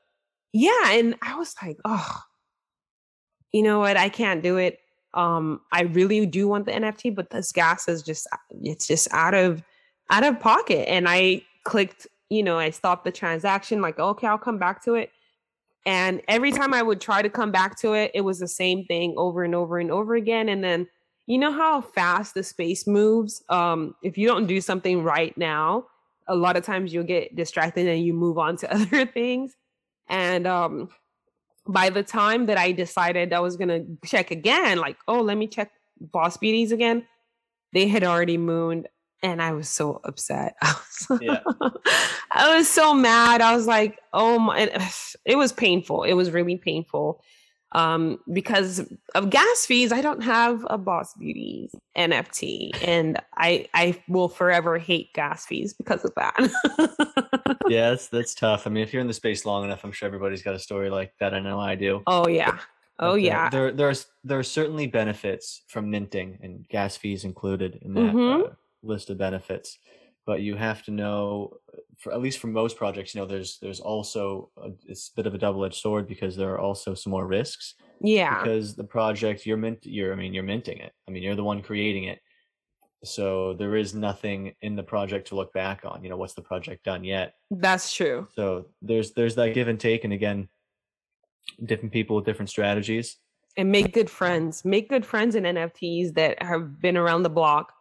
Yeah, 0.53 0.91
and 0.91 1.15
I 1.23 1.37
was 1.37 1.55
like, 1.63 1.77
"Oh, 1.85 2.21
you 3.51 3.63
know 3.63 3.79
what? 3.79 3.97
I 3.97 4.09
can't 4.09 4.43
do 4.43 4.57
it. 4.57 4.79
Um 5.15 5.61
I 5.71 5.83
really 5.83 6.27
do 6.27 6.47
want 6.47 6.67
the 6.67 6.73
NFT, 6.73 7.15
but 7.15 7.31
this 7.31 7.51
gas 7.51 7.87
is 7.87 8.03
just 8.03 8.27
it's 8.51 8.85
just 8.85 9.11
out 9.11 9.33
of 9.33 9.63
out 10.11 10.23
of 10.23 10.39
pocket." 10.39 10.87
And 10.87 11.09
I 11.09 11.41
clicked 11.63 12.05
you 12.29 12.43
know, 12.43 12.57
I 12.57 12.69
stopped 12.69 13.03
the 13.03 13.11
transaction, 13.11 13.81
like, 13.81 13.99
okay, 13.99 14.25
I'll 14.25 14.37
come 14.37 14.57
back 14.57 14.81
to 14.85 14.93
it. 14.95 15.11
And 15.85 16.21
every 16.27 16.51
time 16.51 16.73
I 16.73 16.81
would 16.81 17.01
try 17.01 17.21
to 17.21 17.29
come 17.29 17.51
back 17.51 17.77
to 17.79 17.93
it, 17.93 18.11
it 18.13 18.21
was 18.21 18.39
the 18.39 18.47
same 18.47 18.85
thing 18.85 19.15
over 19.17 19.43
and 19.43 19.55
over 19.55 19.79
and 19.79 19.91
over 19.91 20.15
again. 20.15 20.49
And 20.49 20.63
then, 20.63 20.87
you 21.27 21.37
know 21.37 21.51
how 21.51 21.81
fast 21.81 22.33
the 22.33 22.43
space 22.43 22.85
moves? 22.85 23.43
Um, 23.49 23.95
if 24.03 24.17
you 24.17 24.27
don't 24.27 24.47
do 24.47 24.61
something 24.61 25.03
right 25.03 25.35
now, 25.37 25.85
a 26.27 26.35
lot 26.35 26.57
of 26.57 26.65
times 26.65 26.93
you'll 26.93 27.03
get 27.03 27.35
distracted 27.35 27.87
and 27.87 28.03
you 28.03 28.13
move 28.13 28.37
on 28.37 28.57
to 28.57 28.73
other 28.75 29.05
things. 29.05 29.55
And 30.09 30.45
um, 30.45 30.89
by 31.67 31.89
the 31.89 32.03
time 32.03 32.47
that 32.47 32.57
I 32.57 32.71
decided 32.71 33.33
I 33.33 33.39
was 33.39 33.55
going 33.55 33.69
to 33.69 34.07
check 34.07 34.31
again, 34.31 34.77
like, 34.77 34.97
oh, 35.07 35.21
let 35.21 35.37
me 35.37 35.47
check 35.47 35.71
Boss 35.99 36.37
Beauties 36.37 36.71
again, 36.71 37.07
they 37.73 37.87
had 37.87 38.03
already 38.03 38.37
mooned 38.37 38.87
and 39.23 39.41
I 39.41 39.53
was 39.53 39.69
so 39.69 40.01
upset. 40.03 40.55
Was, 40.61 41.07
yeah. 41.21 41.39
I 42.41 42.57
was 42.57 42.67
so 42.67 42.93
mad. 42.93 43.39
I 43.39 43.55
was 43.55 43.67
like, 43.67 43.99
oh 44.13 44.39
my, 44.39 44.69
it 45.25 45.35
was 45.35 45.53
painful. 45.53 46.03
It 46.03 46.13
was 46.13 46.31
really 46.31 46.57
painful. 46.57 47.23
Um, 47.73 48.19
because 48.33 48.91
of 49.15 49.29
gas 49.29 49.65
fees, 49.65 49.93
I 49.93 50.01
don't 50.01 50.21
have 50.23 50.65
a 50.69 50.77
Boss 50.77 51.13
Beauty 51.13 51.69
NFT, 51.97 52.71
and 52.85 53.21
I 53.37 53.67
I 53.73 54.01
will 54.09 54.27
forever 54.27 54.77
hate 54.77 55.13
gas 55.13 55.45
fees 55.45 55.73
because 55.73 56.03
of 56.03 56.11
that. 56.15 57.57
yeah, 57.69 57.91
that's 57.91 58.09
that's 58.09 58.35
tough. 58.35 58.67
I 58.67 58.71
mean, 58.71 58.83
if 58.83 58.91
you're 58.91 59.01
in 59.01 59.07
the 59.07 59.13
space 59.13 59.45
long 59.45 59.63
enough, 59.63 59.85
I'm 59.85 59.93
sure 59.93 60.07
everybody's 60.07 60.41
got 60.41 60.53
a 60.53 60.59
story 60.59 60.89
like 60.89 61.13
that. 61.21 61.33
I 61.33 61.39
know 61.39 61.61
I 61.61 61.75
do. 61.75 62.03
Oh 62.07 62.27
yeah, 62.27 62.57
oh 62.99 63.15
yeah. 63.15 63.49
There 63.49 63.71
there's 63.71 64.05
there 64.25 64.39
are 64.39 64.43
certainly 64.43 64.87
benefits 64.87 65.61
from 65.67 65.89
minting, 65.89 66.39
and 66.41 66.67
gas 66.67 66.97
fees 66.97 67.23
included 67.23 67.79
in 67.83 67.93
that. 67.93 68.13
Mm-hmm. 68.13 68.43
Uh, 68.47 68.55
list 68.83 69.09
of 69.09 69.17
benefits. 69.17 69.77
But 70.25 70.41
you 70.41 70.55
have 70.55 70.83
to 70.83 70.91
know 70.91 71.57
for 71.97 72.13
at 72.13 72.21
least 72.21 72.39
for 72.39 72.47
most 72.47 72.77
projects, 72.77 73.13
you 73.13 73.21
know, 73.21 73.27
there's 73.27 73.57
there's 73.59 73.79
also 73.79 74.49
a, 74.57 74.69
it's 74.87 75.09
a 75.09 75.15
bit 75.15 75.27
of 75.27 75.35
a 75.35 75.37
double-edged 75.37 75.75
sword 75.75 76.07
because 76.07 76.35
there 76.35 76.51
are 76.51 76.59
also 76.59 76.93
some 76.93 77.11
more 77.11 77.27
risks. 77.27 77.75
Yeah. 78.01 78.41
Because 78.41 78.75
the 78.75 78.83
project 78.83 79.45
you're 79.45 79.57
mint 79.57 79.85
you're 79.85 80.11
I 80.11 80.15
mean 80.15 80.33
you're 80.33 80.43
minting 80.43 80.79
it. 80.79 80.91
I 81.07 81.11
mean 81.11 81.23
you're 81.23 81.35
the 81.35 81.43
one 81.43 81.61
creating 81.61 82.05
it. 82.05 82.19
So 83.03 83.53
there 83.53 83.75
is 83.75 83.95
nothing 83.95 84.53
in 84.61 84.75
the 84.75 84.83
project 84.83 85.27
to 85.29 85.35
look 85.35 85.53
back 85.53 85.81
on. 85.85 86.03
You 86.03 86.09
know, 86.09 86.17
what's 86.17 86.33
the 86.33 86.41
project 86.41 86.83
done 86.83 87.03
yet? 87.03 87.33
That's 87.49 87.93
true. 87.93 88.27
So 88.35 88.67
there's 88.81 89.11
there's 89.13 89.35
that 89.35 89.53
give 89.53 89.67
and 89.67 89.79
take 89.79 90.03
and 90.03 90.13
again 90.13 90.49
different 91.63 91.93
people 91.93 92.15
with 92.15 92.25
different 92.25 92.49
strategies. 92.49 93.17
And 93.57 93.71
make 93.71 93.93
good 93.93 94.09
friends. 94.09 94.63
Make 94.63 94.89
good 94.89 95.05
friends 95.05 95.35
in 95.35 95.43
NFTs 95.43 96.13
that 96.13 96.41
have 96.41 96.79
been 96.79 96.95
around 96.95 97.23
the 97.23 97.29
block 97.29 97.73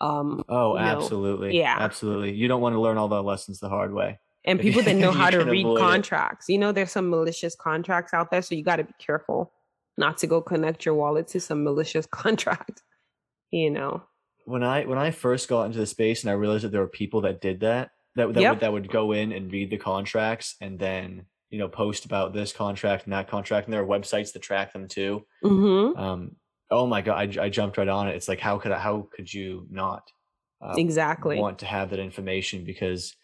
um, 0.00 0.44
oh, 0.48 0.78
absolutely. 0.78 1.48
Know, 1.48 1.54
yeah. 1.54 1.76
Absolutely. 1.78 2.32
You 2.32 2.48
don't 2.48 2.60
want 2.60 2.74
to 2.74 2.80
learn 2.80 2.96
all 2.96 3.08
the 3.08 3.22
lessons 3.22 3.60
the 3.60 3.68
hard 3.68 3.92
way. 3.92 4.18
And 4.44 4.58
people 4.60 4.82
that 4.82 4.96
know 4.96 5.12
how 5.12 5.30
to 5.30 5.44
read 5.44 5.66
contracts. 5.78 6.48
It. 6.48 6.54
You 6.54 6.58
know, 6.58 6.72
there's 6.72 6.92
some 6.92 7.10
malicious 7.10 7.54
contracts 7.54 8.14
out 8.14 8.30
there, 8.30 8.42
so 8.42 8.54
you 8.54 8.64
got 8.64 8.76
to 8.76 8.84
be 8.84 8.94
careful 8.98 9.52
not 9.98 10.16
to 10.18 10.26
go 10.26 10.40
connect 10.40 10.84
your 10.84 10.94
wallet 10.94 11.28
to 11.28 11.40
some 11.40 11.62
malicious 11.62 12.06
contract. 12.10 12.82
You 13.50 13.70
know. 13.70 14.02
When 14.46 14.62
I 14.62 14.84
when 14.84 14.98
I 14.98 15.10
first 15.10 15.48
got 15.48 15.64
into 15.64 15.78
the 15.78 15.86
space 15.86 16.22
and 16.22 16.30
I 16.30 16.34
realized 16.34 16.64
that 16.64 16.72
there 16.72 16.80
were 16.80 16.88
people 16.88 17.20
that 17.22 17.40
did 17.40 17.60
that, 17.60 17.90
that 18.16 18.32
that, 18.32 18.40
yep. 18.40 18.52
would, 18.52 18.60
that 18.60 18.72
would 18.72 18.90
go 18.90 19.12
in 19.12 19.32
and 19.32 19.52
read 19.52 19.70
the 19.70 19.76
contracts 19.76 20.56
and 20.60 20.78
then 20.78 21.26
you 21.50 21.58
know 21.58 21.68
post 21.68 22.06
about 22.06 22.32
this 22.32 22.52
contract 22.52 23.04
and 23.04 23.12
that 23.12 23.28
contract, 23.28 23.66
and 23.66 23.74
there 23.74 23.82
are 23.82 23.86
websites 23.86 24.32
that 24.32 24.40
track 24.42 24.72
them 24.72 24.88
too. 24.88 25.26
Mm-hmm. 25.44 26.00
Um, 26.00 26.36
oh 26.70 26.86
my 26.86 27.02
god 27.02 27.38
I, 27.38 27.44
I 27.44 27.48
jumped 27.48 27.76
right 27.76 27.88
on 27.88 28.08
it. 28.08 28.14
It's 28.14 28.28
like 28.28 28.40
how 28.40 28.58
could 28.58 28.72
I, 28.72 28.78
how 28.78 29.08
could 29.12 29.32
you 29.32 29.66
not 29.70 30.10
uh, 30.62 30.74
exactly. 30.76 31.38
want 31.38 31.58
to 31.60 31.66
have 31.66 31.90
that 31.90 31.98
information? 31.98 32.64
Because 32.64 33.14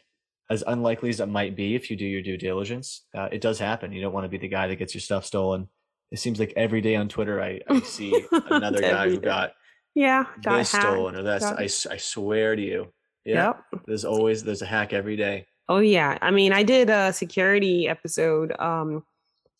as 0.51 0.63
unlikely 0.67 1.09
as 1.09 1.21
it 1.21 1.27
might 1.27 1.57
be 1.57 1.75
if 1.75 1.91
you 1.91 1.97
do 1.97 2.05
your 2.05 2.23
due 2.23 2.37
diligence 2.37 3.05
uh, 3.17 3.29
it 3.33 3.41
does 3.41 3.59
happen. 3.59 3.93
You 3.93 4.01
don't 4.01 4.13
want 4.13 4.25
to 4.25 4.29
be 4.29 4.39
the 4.39 4.49
guy 4.49 4.69
that 4.69 4.77
gets 4.77 4.95
your 4.95 5.01
stuff 5.01 5.25
stolen. 5.25 5.69
It 6.13 6.19
seems 6.19 6.39
like 6.39 6.53
every 6.57 6.81
day 6.81 6.95
on 6.95 7.09
twitter 7.09 7.43
i, 7.43 7.61
I 7.69 7.81
see 7.85 8.25
another 8.33 8.81
guy 8.81 9.09
who 9.09 9.19
got 9.19 9.53
yeah 9.95 10.27
got 10.43 10.59
this 10.59 10.71
stolen 10.71 11.17
or 11.17 11.23
that's 11.23 11.45
I, 11.45 11.95
I 11.95 11.97
swear 11.97 12.55
to 12.55 12.63
you. 12.63 12.93
Yeah 13.25 13.55
yep. 13.73 13.83
there's 13.87 14.05
always 14.05 14.45
there's 14.45 14.63
a 14.63 14.67
hack 14.67 14.93
every 14.93 15.17
day. 15.17 15.47
Oh 15.69 15.79
yeah. 15.79 16.17
I 16.23 16.31
mean 16.31 16.53
i 16.53 16.63
did 16.63 16.91
a 16.91 17.13
security 17.13 17.89
episode 17.89 18.53
um 18.61 19.03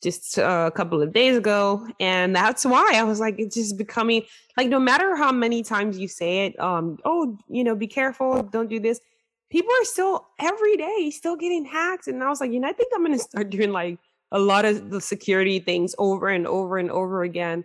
just 0.03 0.39
uh, 0.39 0.65
a 0.67 0.71
couple 0.71 1.01
of 1.01 1.13
days 1.13 1.37
ago 1.37 1.87
and 2.01 2.35
that's 2.35 2.65
why 2.65 2.93
i 2.95 3.03
was 3.03 3.19
like 3.19 3.37
it's 3.39 3.55
just 3.55 3.79
becoming 3.79 4.23
like 4.57 4.69
no 4.69 4.79
matter 4.79 5.17
how 5.17 5.33
many 5.33 5.63
times 5.63 5.99
you 5.99 6.07
say 6.07 6.47
it 6.47 6.61
um 6.61 6.99
oh 7.05 7.37
you 7.49 7.65
know 7.65 7.75
be 7.75 7.87
careful 7.87 8.43
don't 8.43 8.69
do 8.69 8.79
this 8.79 9.01
people 9.51 9.73
are 9.81 9.85
still 9.85 10.27
every 10.39 10.77
day 10.77 11.11
still 11.11 11.37
getting 11.37 11.65
hacked 11.65 12.09
and 12.09 12.23
i 12.23 12.29
was 12.29 12.41
like 12.41 12.53
you 12.53 12.61
know 12.61 12.69
i 12.69 12.73
think 12.73 12.93
i'm 12.95 13.03
gonna 13.03 13.19
start 13.19 13.51
doing 13.57 13.73
like 13.73 13.99
a 14.33 14.39
lot 14.39 14.65
of 14.65 14.91
the 14.91 15.01
security 15.01 15.59
things 15.59 15.95
over 15.99 16.29
and 16.29 16.47
over 16.47 16.79
and 16.79 16.91
over 16.91 17.23
again 17.23 17.65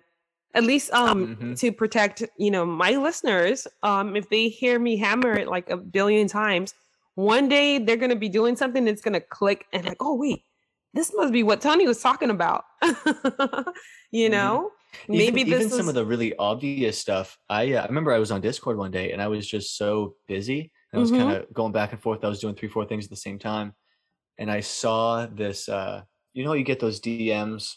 at 0.54 0.64
least 0.64 0.92
um 0.94 1.36
mm-hmm. 1.36 1.54
to 1.54 1.72
protect 1.72 2.24
you 2.38 2.52
know 2.52 2.66
my 2.66 2.92
listeners 2.92 3.68
um 3.84 4.16
if 4.16 4.30
they 4.30 4.48
hear 4.48 4.80
me 4.80 4.96
hammer 4.96 5.34
it 5.34 5.48
like 5.48 5.70
a 5.70 5.78
billion 5.78 6.28
times 6.28 6.74
one 7.16 7.50
day 7.50 7.78
they're 7.78 7.98
gonna 7.98 8.16
be 8.16 8.30
doing 8.30 8.56
something 8.56 8.86
that's 8.86 9.02
gonna 9.02 9.22
click 9.22 9.66
and 9.74 9.86
like 9.86 9.98
oh 10.00 10.16
wait 10.16 10.44
this 10.94 11.12
must 11.16 11.32
be 11.32 11.44
what 11.44 11.62
Toni 11.62 11.88
was 11.88 12.02
talking 12.02 12.30
about. 12.30 12.66
you 12.82 12.90
mm-hmm. 12.92 14.32
know, 14.32 14.72
mm-hmm. 14.94 15.12
maybe 15.12 15.42
even, 15.42 15.54
even 15.54 15.70
was... 15.70 15.78
some 15.78 15.88
of 15.88 15.96
the 15.96 16.06
really 16.06 16.36
obvious 16.38 16.98
stuff. 16.98 17.38
I 17.50 17.74
uh, 17.74 17.84
I 17.84 17.88
remember 17.88 18.12
I 18.12 18.20
was 18.20 18.32
on 18.32 18.42
Discord 18.42 18.78
one 18.78 18.92
day 18.92 19.12
and 19.12 19.22
I 19.22 19.28
was 19.28 19.48
just 19.48 19.78
so 19.78 20.16
busy. 20.28 20.72
I 20.94 20.98
was 20.98 21.12
mm-hmm. 21.12 21.22
kind 21.22 21.38
of 21.38 21.54
going 21.54 21.72
back 21.72 21.94
and 21.94 22.02
forth. 22.02 22.24
I 22.26 22.28
was 22.28 22.40
doing 22.40 22.56
three, 22.56 22.70
four 22.70 22.86
things 22.86 23.06
at 23.06 23.10
the 23.10 23.16
same 23.16 23.40
time, 23.40 23.74
and 24.38 24.52
I 24.52 24.60
saw 24.60 25.26
this. 25.26 25.70
uh 25.70 26.02
You 26.34 26.44
know, 26.44 26.54
you 26.54 26.64
get 26.64 26.80
those 26.80 27.00
DMs. 27.00 27.76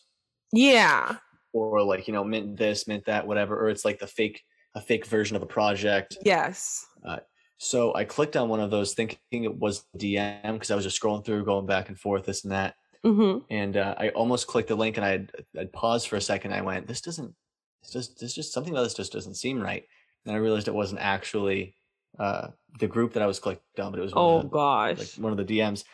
Yeah. 0.53 1.17
Or 1.53 1.83
like 1.83 2.09
you 2.09 2.15
know, 2.15 2.25
mint 2.25 2.57
this, 2.57 2.89
mint 2.89 3.05
that, 3.07 3.27
whatever. 3.27 3.61
Or 3.61 3.69
it's 3.69 3.85
like 3.85 4.01
the 4.01 4.09
fake, 4.09 4.43
a 4.75 4.81
fake 4.81 5.07
version 5.07 5.37
of 5.37 5.43
a 5.43 5.47
project. 5.47 6.17
Yes. 6.25 6.85
Uh, 7.05 7.19
so 7.59 7.95
I 7.95 8.05
clicked 8.05 8.37
on 8.37 8.49
one 8.49 8.61
of 8.61 8.71
those 8.71 8.95
thinking 8.95 9.19
it 9.31 9.57
was 9.57 9.85
DM 9.97 10.55
because 10.55 10.73
I 10.73 10.75
was 10.75 10.85
just 10.85 11.01
scrolling 11.01 11.25
through, 11.25 11.45
going 11.45 11.67
back 11.67 11.89
and 11.89 11.99
forth, 11.99 12.27
this 12.27 12.43
and 12.43 12.53
that. 12.53 12.75
Mm-hmm. 13.05 13.39
And 13.51 13.77
uh, 13.77 13.95
I 13.99 14.09
almost 14.11 14.47
clicked 14.47 14.69
the 14.69 14.77
link 14.77 14.97
and 14.97 15.05
I'd, 15.05 15.31
I'd 15.59 15.73
paused 15.73 16.09
for 16.09 16.17
a 16.17 16.21
second. 16.21 16.55
I 16.55 16.63
went, 16.63 16.87
this 16.87 17.01
doesn't, 17.01 17.35
this 17.83 17.93
just, 17.93 18.21
this 18.21 18.35
just 18.35 18.53
something 18.53 18.73
about 18.73 18.85
this 18.85 18.95
just 18.95 19.13
doesn't 19.13 19.35
seem 19.35 19.61
right. 19.61 19.85
And 20.25 20.35
I 20.35 20.39
realized 20.39 20.69
it 20.69 20.75
wasn't 20.75 21.01
actually 21.01 21.77
uh, 22.19 22.49
the 22.79 22.87
group 22.87 23.13
that 23.15 23.23
I 23.23 23.27
was 23.27 23.39
clicked 23.39 23.81
on, 23.81 23.91
but 23.91 23.99
it 23.99 24.03
was 24.03 24.13
oh 24.15 24.43
the, 24.43 24.49
gosh, 24.49 24.99
like 24.99 25.09
one 25.19 25.39
of 25.39 25.47
the 25.47 25.59
DMs. 25.59 25.85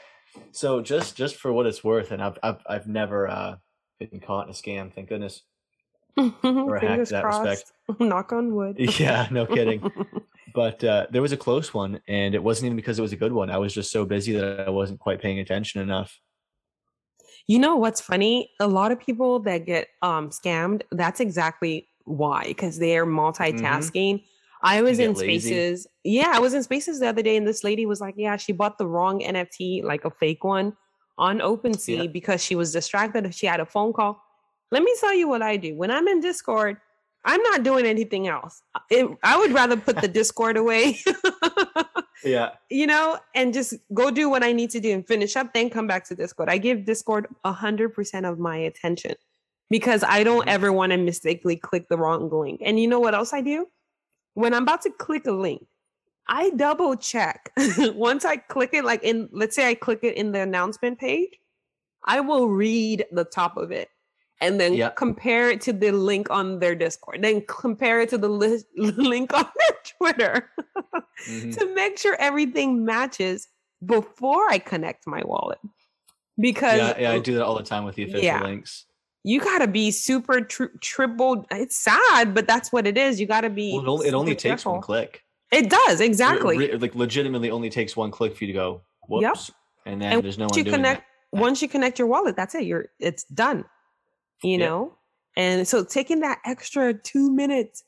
So 0.52 0.80
just 0.80 1.16
just 1.16 1.36
for 1.36 1.52
what 1.52 1.66
it's 1.66 1.82
worth, 1.82 2.12
and 2.12 2.22
I've 2.22 2.38
I've, 2.42 2.62
I've 2.68 2.86
never 2.86 3.28
uh, 3.28 3.56
been 3.98 4.20
caught 4.20 4.46
in 4.46 4.50
a 4.50 4.54
scam, 4.54 4.92
thank 4.92 5.08
goodness, 5.08 5.42
or 6.16 6.76
a 6.76 6.80
hack 6.80 7.04
to 7.04 7.12
that 7.12 7.22
crossed. 7.22 7.44
respect. 7.44 7.72
Knock 8.00 8.32
on 8.32 8.54
wood. 8.54 8.76
yeah, 9.00 9.28
no 9.30 9.46
kidding. 9.46 9.90
but 10.54 10.82
uh, 10.84 11.06
there 11.10 11.22
was 11.22 11.32
a 11.32 11.36
close 11.36 11.74
one, 11.74 12.00
and 12.06 12.34
it 12.34 12.42
wasn't 12.42 12.66
even 12.66 12.76
because 12.76 12.98
it 12.98 13.02
was 13.02 13.12
a 13.12 13.16
good 13.16 13.32
one. 13.32 13.50
I 13.50 13.58
was 13.58 13.74
just 13.74 13.90
so 13.90 14.04
busy 14.04 14.32
that 14.34 14.66
I 14.66 14.70
wasn't 14.70 15.00
quite 15.00 15.20
paying 15.20 15.38
attention 15.38 15.80
enough. 15.80 16.16
You 17.50 17.58
know 17.58 17.74
what's 17.74 18.00
funny? 18.00 18.48
A 18.60 18.68
lot 18.68 18.92
of 18.92 19.00
people 19.00 19.40
that 19.40 19.66
get 19.66 19.88
um 20.02 20.30
scammed, 20.30 20.82
that's 20.92 21.18
exactly 21.18 21.88
why, 22.04 22.44
because 22.46 22.78
they're 22.78 23.04
mm-hmm. 23.04 23.18
multitasking. 23.18 24.14
Mm-hmm. 24.14 24.62
I 24.62 24.82
was 24.82 25.00
in 25.00 25.16
spaces. 25.16 25.88
Lazy. 26.04 26.18
Yeah, 26.18 26.30
I 26.32 26.38
was 26.38 26.54
in 26.54 26.62
spaces 26.62 27.00
the 27.00 27.08
other 27.08 27.22
day, 27.22 27.36
and 27.36 27.48
this 27.48 27.64
lady 27.64 27.86
was 27.86 28.00
like, 28.00 28.14
Yeah, 28.16 28.36
she 28.36 28.52
bought 28.52 28.78
the 28.78 28.86
wrong 28.86 29.18
NFT, 29.18 29.82
like 29.82 30.04
a 30.04 30.12
fake 30.12 30.44
one, 30.44 30.76
on 31.18 31.40
OpenSea 31.40 32.04
yeah. 32.04 32.06
because 32.06 32.40
she 32.44 32.54
was 32.54 32.72
distracted. 32.72 33.34
She 33.34 33.46
had 33.46 33.58
a 33.58 33.66
phone 33.66 33.92
call. 33.92 34.22
Let 34.70 34.84
me 34.84 34.94
tell 35.00 35.14
you 35.14 35.26
what 35.26 35.42
I 35.42 35.56
do. 35.56 35.74
When 35.74 35.90
I'm 35.90 36.06
in 36.06 36.20
Discord, 36.20 36.76
I'm 37.24 37.42
not 37.42 37.64
doing 37.64 37.84
anything 37.84 38.28
else. 38.28 38.62
It, 38.92 39.10
I 39.24 39.36
would 39.36 39.50
rather 39.50 39.76
put 39.76 40.00
the 40.00 40.06
Discord 40.20 40.56
away. 40.56 41.00
yeah. 42.24 42.50
You 42.68 42.86
know, 42.86 43.18
and 43.34 43.52
just 43.52 43.74
go 43.94 44.10
do 44.10 44.28
what 44.28 44.42
I 44.42 44.52
need 44.52 44.70
to 44.70 44.80
do 44.80 44.92
and 44.92 45.06
finish 45.06 45.36
up, 45.36 45.52
then 45.52 45.70
come 45.70 45.86
back 45.86 46.04
to 46.08 46.14
Discord. 46.14 46.48
I 46.48 46.58
give 46.58 46.84
Discord 46.84 47.26
a 47.44 47.52
hundred 47.52 47.94
percent 47.94 48.26
of 48.26 48.38
my 48.38 48.56
attention 48.56 49.14
because 49.70 50.02
I 50.02 50.24
don't 50.24 50.40
mm-hmm. 50.40 50.48
ever 50.48 50.72
want 50.72 50.92
to 50.92 50.98
mistakenly 50.98 51.56
click 51.56 51.88
the 51.88 51.96
wrong 51.96 52.28
link. 52.30 52.60
And 52.64 52.78
you 52.78 52.88
know 52.88 53.00
what 53.00 53.14
else 53.14 53.32
I 53.32 53.40
do? 53.40 53.66
When 54.34 54.54
I'm 54.54 54.62
about 54.62 54.82
to 54.82 54.90
click 54.90 55.26
a 55.26 55.32
link, 55.32 55.66
I 56.28 56.50
double 56.50 56.96
check. 56.96 57.52
Once 57.78 58.24
I 58.24 58.36
click 58.36 58.70
it, 58.72 58.84
like 58.84 59.02
in 59.02 59.28
let's 59.32 59.56
say 59.56 59.68
I 59.68 59.74
click 59.74 60.00
it 60.02 60.16
in 60.16 60.32
the 60.32 60.40
announcement 60.40 60.98
page, 60.98 61.38
I 62.04 62.20
will 62.20 62.48
read 62.48 63.06
the 63.12 63.24
top 63.24 63.56
of 63.56 63.72
it 63.72 63.88
and 64.40 64.58
then 64.58 64.74
yep. 64.74 64.96
compare 64.96 65.50
it 65.50 65.60
to 65.62 65.72
the 65.72 65.90
link 65.90 66.30
on 66.30 66.58
their 66.58 66.74
Discord, 66.74 67.22
then 67.22 67.42
compare 67.46 68.00
it 68.00 68.08
to 68.10 68.18
the 68.18 68.28
li- 68.28 68.64
link 68.76 69.34
on 69.34 69.44
their 69.44 69.76
Twitter 70.00 70.50
mm-hmm. 71.28 71.50
to 71.50 71.74
make 71.74 71.98
sure 71.98 72.16
everything 72.18 72.84
matches 72.84 73.48
before 73.84 74.48
I 74.50 74.58
connect 74.58 75.06
my 75.06 75.22
wallet. 75.24 75.58
Because 76.38 76.78
yeah, 76.78 76.98
yeah, 76.98 77.12
I 77.12 77.18
do 77.18 77.34
that 77.34 77.44
all 77.44 77.56
the 77.56 77.64
time 77.64 77.84
with 77.84 77.96
the 77.96 78.04
official 78.04 78.22
yeah, 78.22 78.42
links. 78.42 78.86
You 79.24 79.40
got 79.40 79.58
to 79.58 79.66
be 79.66 79.90
super 79.90 80.40
tri- 80.40 80.68
triple. 80.80 81.44
It's 81.50 81.76
sad, 81.76 82.34
but 82.34 82.46
that's 82.46 82.72
what 82.72 82.86
it 82.86 82.96
is. 82.96 83.20
You 83.20 83.26
got 83.26 83.42
to 83.42 83.50
be. 83.50 83.72
Well, 83.72 83.82
it 83.82 83.88
only, 83.88 84.08
it 84.08 84.14
only 84.14 84.34
takes 84.34 84.64
one 84.64 84.80
click. 84.80 85.22
It 85.52 85.68
does 85.68 86.00
exactly. 86.00 86.56
It, 86.56 86.74
it, 86.74 86.80
like 86.80 86.94
legitimately, 86.94 87.50
only 87.50 87.68
takes 87.68 87.96
one 87.96 88.10
click 88.10 88.36
for 88.36 88.44
you 88.44 88.52
to 88.52 88.58
go. 88.58 88.82
Whoops, 89.08 89.22
yep. 89.22 89.92
and 89.92 90.00
then 90.00 90.12
and 90.14 90.24
there's 90.24 90.38
no 90.38 90.44
one 90.44 90.52
doing 90.54 90.64
connect, 90.64 91.04
that. 91.32 91.38
Once 91.38 91.60
you 91.60 91.68
connect 91.68 91.98
your 91.98 92.08
wallet, 92.08 92.36
that's 92.36 92.54
it. 92.54 92.64
You're 92.64 92.86
it's 92.98 93.24
done 93.24 93.64
you 94.42 94.58
yep. 94.58 94.60
know? 94.60 94.96
And 95.36 95.66
so 95.66 95.84
taking 95.84 96.20
that 96.20 96.40
extra 96.44 96.92
two 96.94 97.30
minutes 97.30 97.84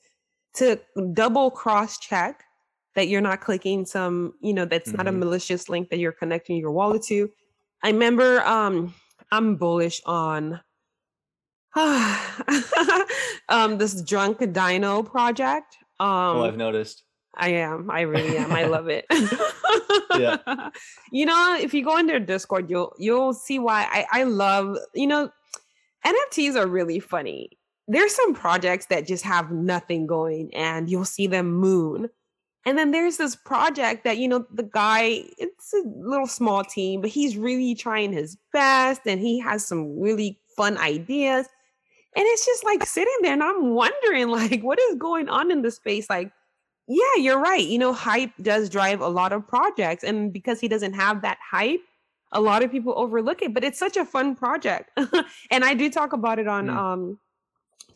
to 0.54 0.80
double 1.12 1.50
cross 1.50 1.98
check 1.98 2.44
that 2.94 3.08
you're 3.08 3.20
not 3.20 3.40
clicking 3.40 3.86
some, 3.86 4.34
you 4.40 4.52
know, 4.52 4.64
that's 4.64 4.88
mm-hmm. 4.88 4.98
not 4.98 5.06
a 5.06 5.10
mm-hmm. 5.10 5.20
malicious 5.20 5.68
link 5.68 5.88
that 5.90 5.98
you're 5.98 6.12
connecting 6.12 6.56
your 6.56 6.72
wallet 6.72 7.02
to. 7.04 7.30
I 7.82 7.90
remember 7.90 8.42
um 8.42 8.94
I'm 9.30 9.56
bullish 9.56 10.02
on 10.04 10.60
um 11.74 13.78
this 13.78 14.02
drunk 14.02 14.38
dino 14.52 15.02
project. 15.02 15.76
Um 15.98 16.36
Oh, 16.36 16.44
I've 16.44 16.56
noticed. 16.56 17.04
I 17.34 17.48
am. 17.48 17.90
I 17.90 18.02
really 18.02 18.36
am. 18.36 18.52
I 18.52 18.64
love 18.64 18.88
it. 18.88 19.06
yeah. 20.18 20.36
You 21.10 21.26
know, 21.26 21.58
if 21.60 21.74
you 21.74 21.84
go 21.84 21.98
in 21.98 22.06
their 22.06 22.20
Discord, 22.20 22.70
you'll 22.70 22.94
you'll 22.98 23.34
see 23.34 23.58
why 23.58 23.86
I 23.90 24.20
I 24.20 24.22
love, 24.24 24.78
you 24.94 25.06
know, 25.06 25.30
NFTs 26.06 26.56
are 26.56 26.66
really 26.66 27.00
funny. 27.00 27.58
There's 27.88 28.14
some 28.14 28.34
projects 28.34 28.86
that 28.86 29.06
just 29.06 29.24
have 29.24 29.50
nothing 29.50 30.06
going 30.06 30.54
and 30.54 30.88
you'll 30.88 31.04
see 31.04 31.26
them 31.26 31.52
moon. 31.52 32.08
And 32.64 32.78
then 32.78 32.92
there's 32.92 33.16
this 33.16 33.34
project 33.34 34.04
that, 34.04 34.18
you 34.18 34.28
know, 34.28 34.46
the 34.52 34.62
guy, 34.62 35.24
it's 35.38 35.74
a 35.74 35.82
little 35.86 36.28
small 36.28 36.62
team, 36.62 37.00
but 37.00 37.10
he's 37.10 37.36
really 37.36 37.74
trying 37.74 38.12
his 38.12 38.36
best 38.52 39.02
and 39.04 39.20
he 39.20 39.40
has 39.40 39.66
some 39.66 39.98
really 39.98 40.38
fun 40.56 40.78
ideas. 40.78 41.48
And 42.14 42.24
it's 42.26 42.46
just 42.46 42.64
like 42.64 42.84
sitting 42.86 43.16
there 43.22 43.32
and 43.32 43.42
I'm 43.42 43.70
wondering, 43.70 44.28
like, 44.30 44.62
what 44.62 44.78
is 44.78 44.96
going 44.96 45.28
on 45.28 45.50
in 45.50 45.62
the 45.62 45.70
space? 45.70 46.08
Like, 46.08 46.30
yeah, 46.86 47.16
you're 47.18 47.40
right. 47.40 47.64
You 47.64 47.78
know, 47.78 47.92
hype 47.92 48.32
does 48.42 48.68
drive 48.68 49.00
a 49.00 49.08
lot 49.08 49.32
of 49.32 49.46
projects. 49.46 50.04
And 50.04 50.32
because 50.32 50.60
he 50.60 50.68
doesn't 50.68 50.94
have 50.94 51.22
that 51.22 51.38
hype, 51.42 51.80
a 52.32 52.40
lot 52.40 52.62
of 52.62 52.70
people 52.70 52.94
overlook 52.96 53.42
it. 53.42 53.54
But 53.54 53.64
it's 53.64 53.78
such 53.78 53.96
a 53.96 54.04
fun 54.04 54.36
project. 54.36 54.90
and 55.50 55.64
I 55.64 55.74
do 55.74 55.90
talk 55.90 56.12
about 56.12 56.38
it 56.38 56.46
on 56.46 56.66
mm. 56.66 56.76
um, 56.76 57.18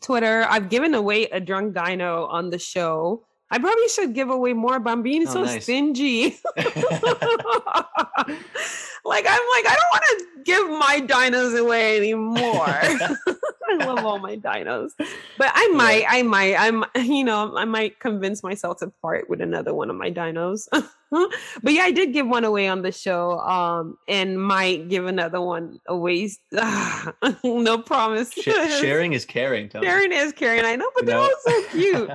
Twitter. 0.01 0.45
I've 0.49 0.69
given 0.69 0.93
away 0.93 1.25
a 1.25 1.39
drunk 1.39 1.73
dino 1.73 2.25
on 2.25 2.49
the 2.49 2.59
show. 2.59 3.25
I 3.49 3.59
probably 3.59 3.87
should 3.89 4.13
give 4.13 4.29
away 4.29 4.53
more, 4.53 4.79
but 4.79 4.91
I'm 4.91 5.03
being 5.03 5.27
oh, 5.27 5.31
so 5.31 5.43
nice. 5.43 5.63
stingy. 5.63 6.37
like 9.07 9.25
I'm 9.27 9.39
like, 9.55 9.65
I 9.67 9.75
don't 9.75 9.91
want 9.91 10.03
to 10.09 10.43
give 10.43 10.69
my 10.69 11.01
dinos 11.05 11.59
away 11.59 11.97
anymore. 11.97 12.67
I 13.69 13.85
love 13.85 14.05
all 14.05 14.19
my 14.19 14.37
dinos. 14.37 14.91
But 15.37 15.51
I 15.53 15.67
might, 15.69 16.01
yeah. 16.01 16.09
I 16.11 16.23
might, 16.23 16.55
I'm, 16.55 16.85
you 16.95 17.23
know, 17.23 17.55
I 17.55 17.65
might 17.65 17.99
convince 17.99 18.43
myself 18.43 18.79
to 18.79 18.91
part 19.01 19.29
with 19.29 19.41
another 19.41 19.73
one 19.73 19.89
of 19.89 19.95
my 19.95 20.09
dinos. 20.09 20.67
but 20.71 21.73
yeah, 21.73 21.83
I 21.83 21.91
did 21.91 22.13
give 22.13 22.27
one 22.27 22.43
away 22.43 22.67
on 22.67 22.81
the 22.81 22.91
show, 22.91 23.39
um, 23.39 23.97
and 24.07 24.41
might 24.41 24.89
give 24.89 25.05
another 25.05 25.41
one 25.41 25.79
away. 25.87 26.29
no 27.43 27.77
promise. 27.79 28.31
Sh- 28.31 28.79
sharing 28.79 29.13
is 29.13 29.25
caring. 29.25 29.69
Toni. 29.69 29.85
Sharing 29.85 30.11
is 30.11 30.31
caring. 30.33 30.65
I 30.65 30.75
know, 30.75 30.89
but 30.95 31.03
you 31.03 31.07
they're 31.07 31.17
all 31.17 31.29
so 31.45 31.63
cute. 31.71 32.09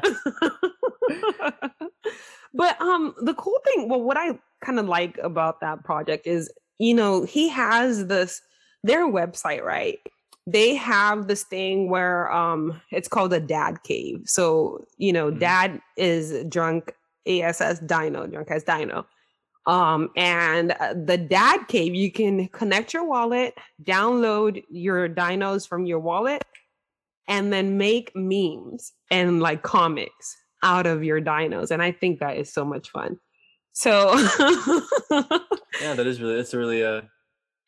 but 2.55 2.81
um, 2.81 3.15
the 3.23 3.35
cool 3.35 3.59
thing, 3.65 3.89
well, 3.89 4.03
what 4.03 4.17
I 4.17 4.39
kind 4.63 4.79
of 4.79 4.87
like 4.87 5.19
about 5.19 5.61
that 5.61 5.85
project 5.85 6.27
is, 6.27 6.51
you 6.79 6.95
know, 6.95 7.25
he 7.25 7.49
has 7.49 8.07
this 8.07 8.41
their 8.85 9.07
website, 9.07 9.63
right? 9.63 9.99
they 10.47 10.75
have 10.75 11.29
this 11.29 11.45
thing 11.45 11.89
where 11.89 12.31
um 12.33 12.81
it's 12.91 13.09
called 13.09 13.33
a 13.33 13.41
dad 13.41 13.83
cave. 13.85 14.23
So, 14.25 14.85
you 14.99 15.13
know, 15.13 15.31
mm-hmm. 15.31 15.39
dad 15.39 15.81
is 15.97 16.45
drunk 16.49 16.93
ASS 17.27 17.81
dino, 17.81 18.27
drunk 18.27 18.51
as 18.51 18.65
dino. 18.65 19.07
Um, 19.67 20.11
and 20.17 20.73
uh, 20.73 20.95
the 20.95 21.17
dad 21.17 21.69
cave, 21.69 21.95
you 21.95 22.11
can 22.11 22.49
connect 22.49 22.93
your 22.93 23.05
wallet, 23.05 23.55
download 23.85 24.65
your 24.69 25.09
dinos 25.09 25.69
from 25.69 25.87
your 25.87 26.01
wallet, 26.01 26.43
and 27.29 27.53
then 27.53 27.79
make 27.79 28.11
memes 28.17 28.93
and 29.09 29.41
like 29.41 29.63
comics 29.63 30.37
out 30.65 30.87
of 30.87 31.05
your 31.05 31.21
dinos. 31.21 31.71
And 31.71 31.81
I 31.81 31.93
think 31.93 32.19
that 32.19 32.39
is 32.39 32.53
so 32.53 32.65
much 32.65 32.91
fun. 32.91 33.19
So 33.73 34.13
yeah, 35.81 35.95
that 35.95 36.05
is 36.07 36.21
really 36.21 36.41
a 36.41 36.57
really 36.57 36.85
uh 36.85 37.03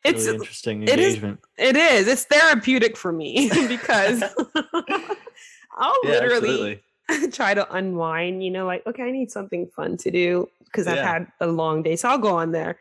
it's 0.05 0.27
really 0.27 0.37
interesting 0.37 0.81
engagement. 0.83 1.41
It 1.57 1.77
is, 1.77 1.77
it 1.77 1.77
is. 1.77 2.09
It's 2.09 2.25
therapeutic 2.25 2.97
for 2.97 3.11
me 3.11 3.49
because 3.69 4.23
I'll 5.77 5.99
yeah, 6.05 6.11
literally 6.11 6.83
absolutely. 7.09 7.31
try 7.33 7.55
to 7.55 7.73
unwind, 7.75 8.45
you 8.45 8.51
know, 8.51 8.67
like, 8.67 8.87
okay, 8.87 9.05
I 9.05 9.11
need 9.11 9.31
something 9.31 9.67
fun 9.75 9.97
to 9.99 10.11
do 10.11 10.49
because 10.67 10.87
I've 10.87 10.99
had 10.99 11.27
a 11.41 11.47
long 11.47 11.83
day. 11.83 11.97
So 11.97 12.09
I'll 12.11 12.19
go 12.19 12.37
on 12.37 12.53
there 12.53 12.79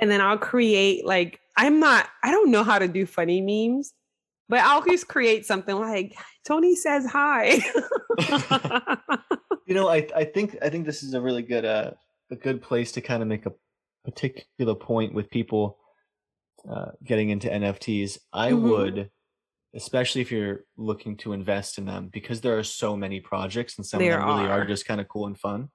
and 0.00 0.10
then 0.10 0.20
I'll 0.20 0.38
create 0.38 1.04
like 1.04 1.40
I'm 1.56 1.80
not 1.80 2.08
I 2.22 2.30
don't 2.30 2.50
know 2.50 2.64
how 2.64 2.78
to 2.78 2.88
do 2.88 3.04
funny 3.04 3.40
memes, 3.42 3.92
but 4.48 4.60
I'll 4.60 4.82
just 4.84 5.08
create 5.08 5.44
something 5.44 5.78
like 5.78 6.16
Toni 6.44 6.76
says 6.76 7.06
hi. 7.06 7.60
you 9.66 9.74
know, 9.74 9.88
I 9.88 10.08
I 10.16 10.24
think 10.24 10.56
I 10.62 10.70
think 10.70 10.86
this 10.86 11.02
is 11.02 11.12
a 11.12 11.20
really 11.20 11.42
good 11.42 11.66
uh 11.66 11.90
a 12.30 12.36
good 12.36 12.62
place 12.62 12.92
to 12.92 13.00
kind 13.00 13.22
of 13.22 13.28
make 13.28 13.46
a 13.46 13.52
particular 14.04 14.74
point 14.74 15.14
with 15.14 15.30
people 15.30 15.78
uh, 16.68 16.92
getting 17.02 17.30
into 17.30 17.48
NFTs, 17.48 18.18
I 18.32 18.50
mm-hmm. 18.50 18.68
would, 18.68 19.10
especially 19.74 20.20
if 20.20 20.30
you're 20.30 20.64
looking 20.76 21.16
to 21.18 21.32
invest 21.32 21.78
in 21.78 21.86
them, 21.86 22.08
because 22.12 22.40
there 22.40 22.58
are 22.58 22.64
so 22.64 22.96
many 22.96 23.20
projects 23.20 23.76
and 23.76 23.86
some 23.86 24.00
there 24.00 24.20
of 24.20 24.26
them 24.26 24.36
really 24.36 24.50
are, 24.50 24.62
are 24.62 24.66
just 24.66 24.86
kind 24.86 25.00
of 25.00 25.08
cool 25.08 25.26
and 25.26 25.38
fun. 25.38 25.68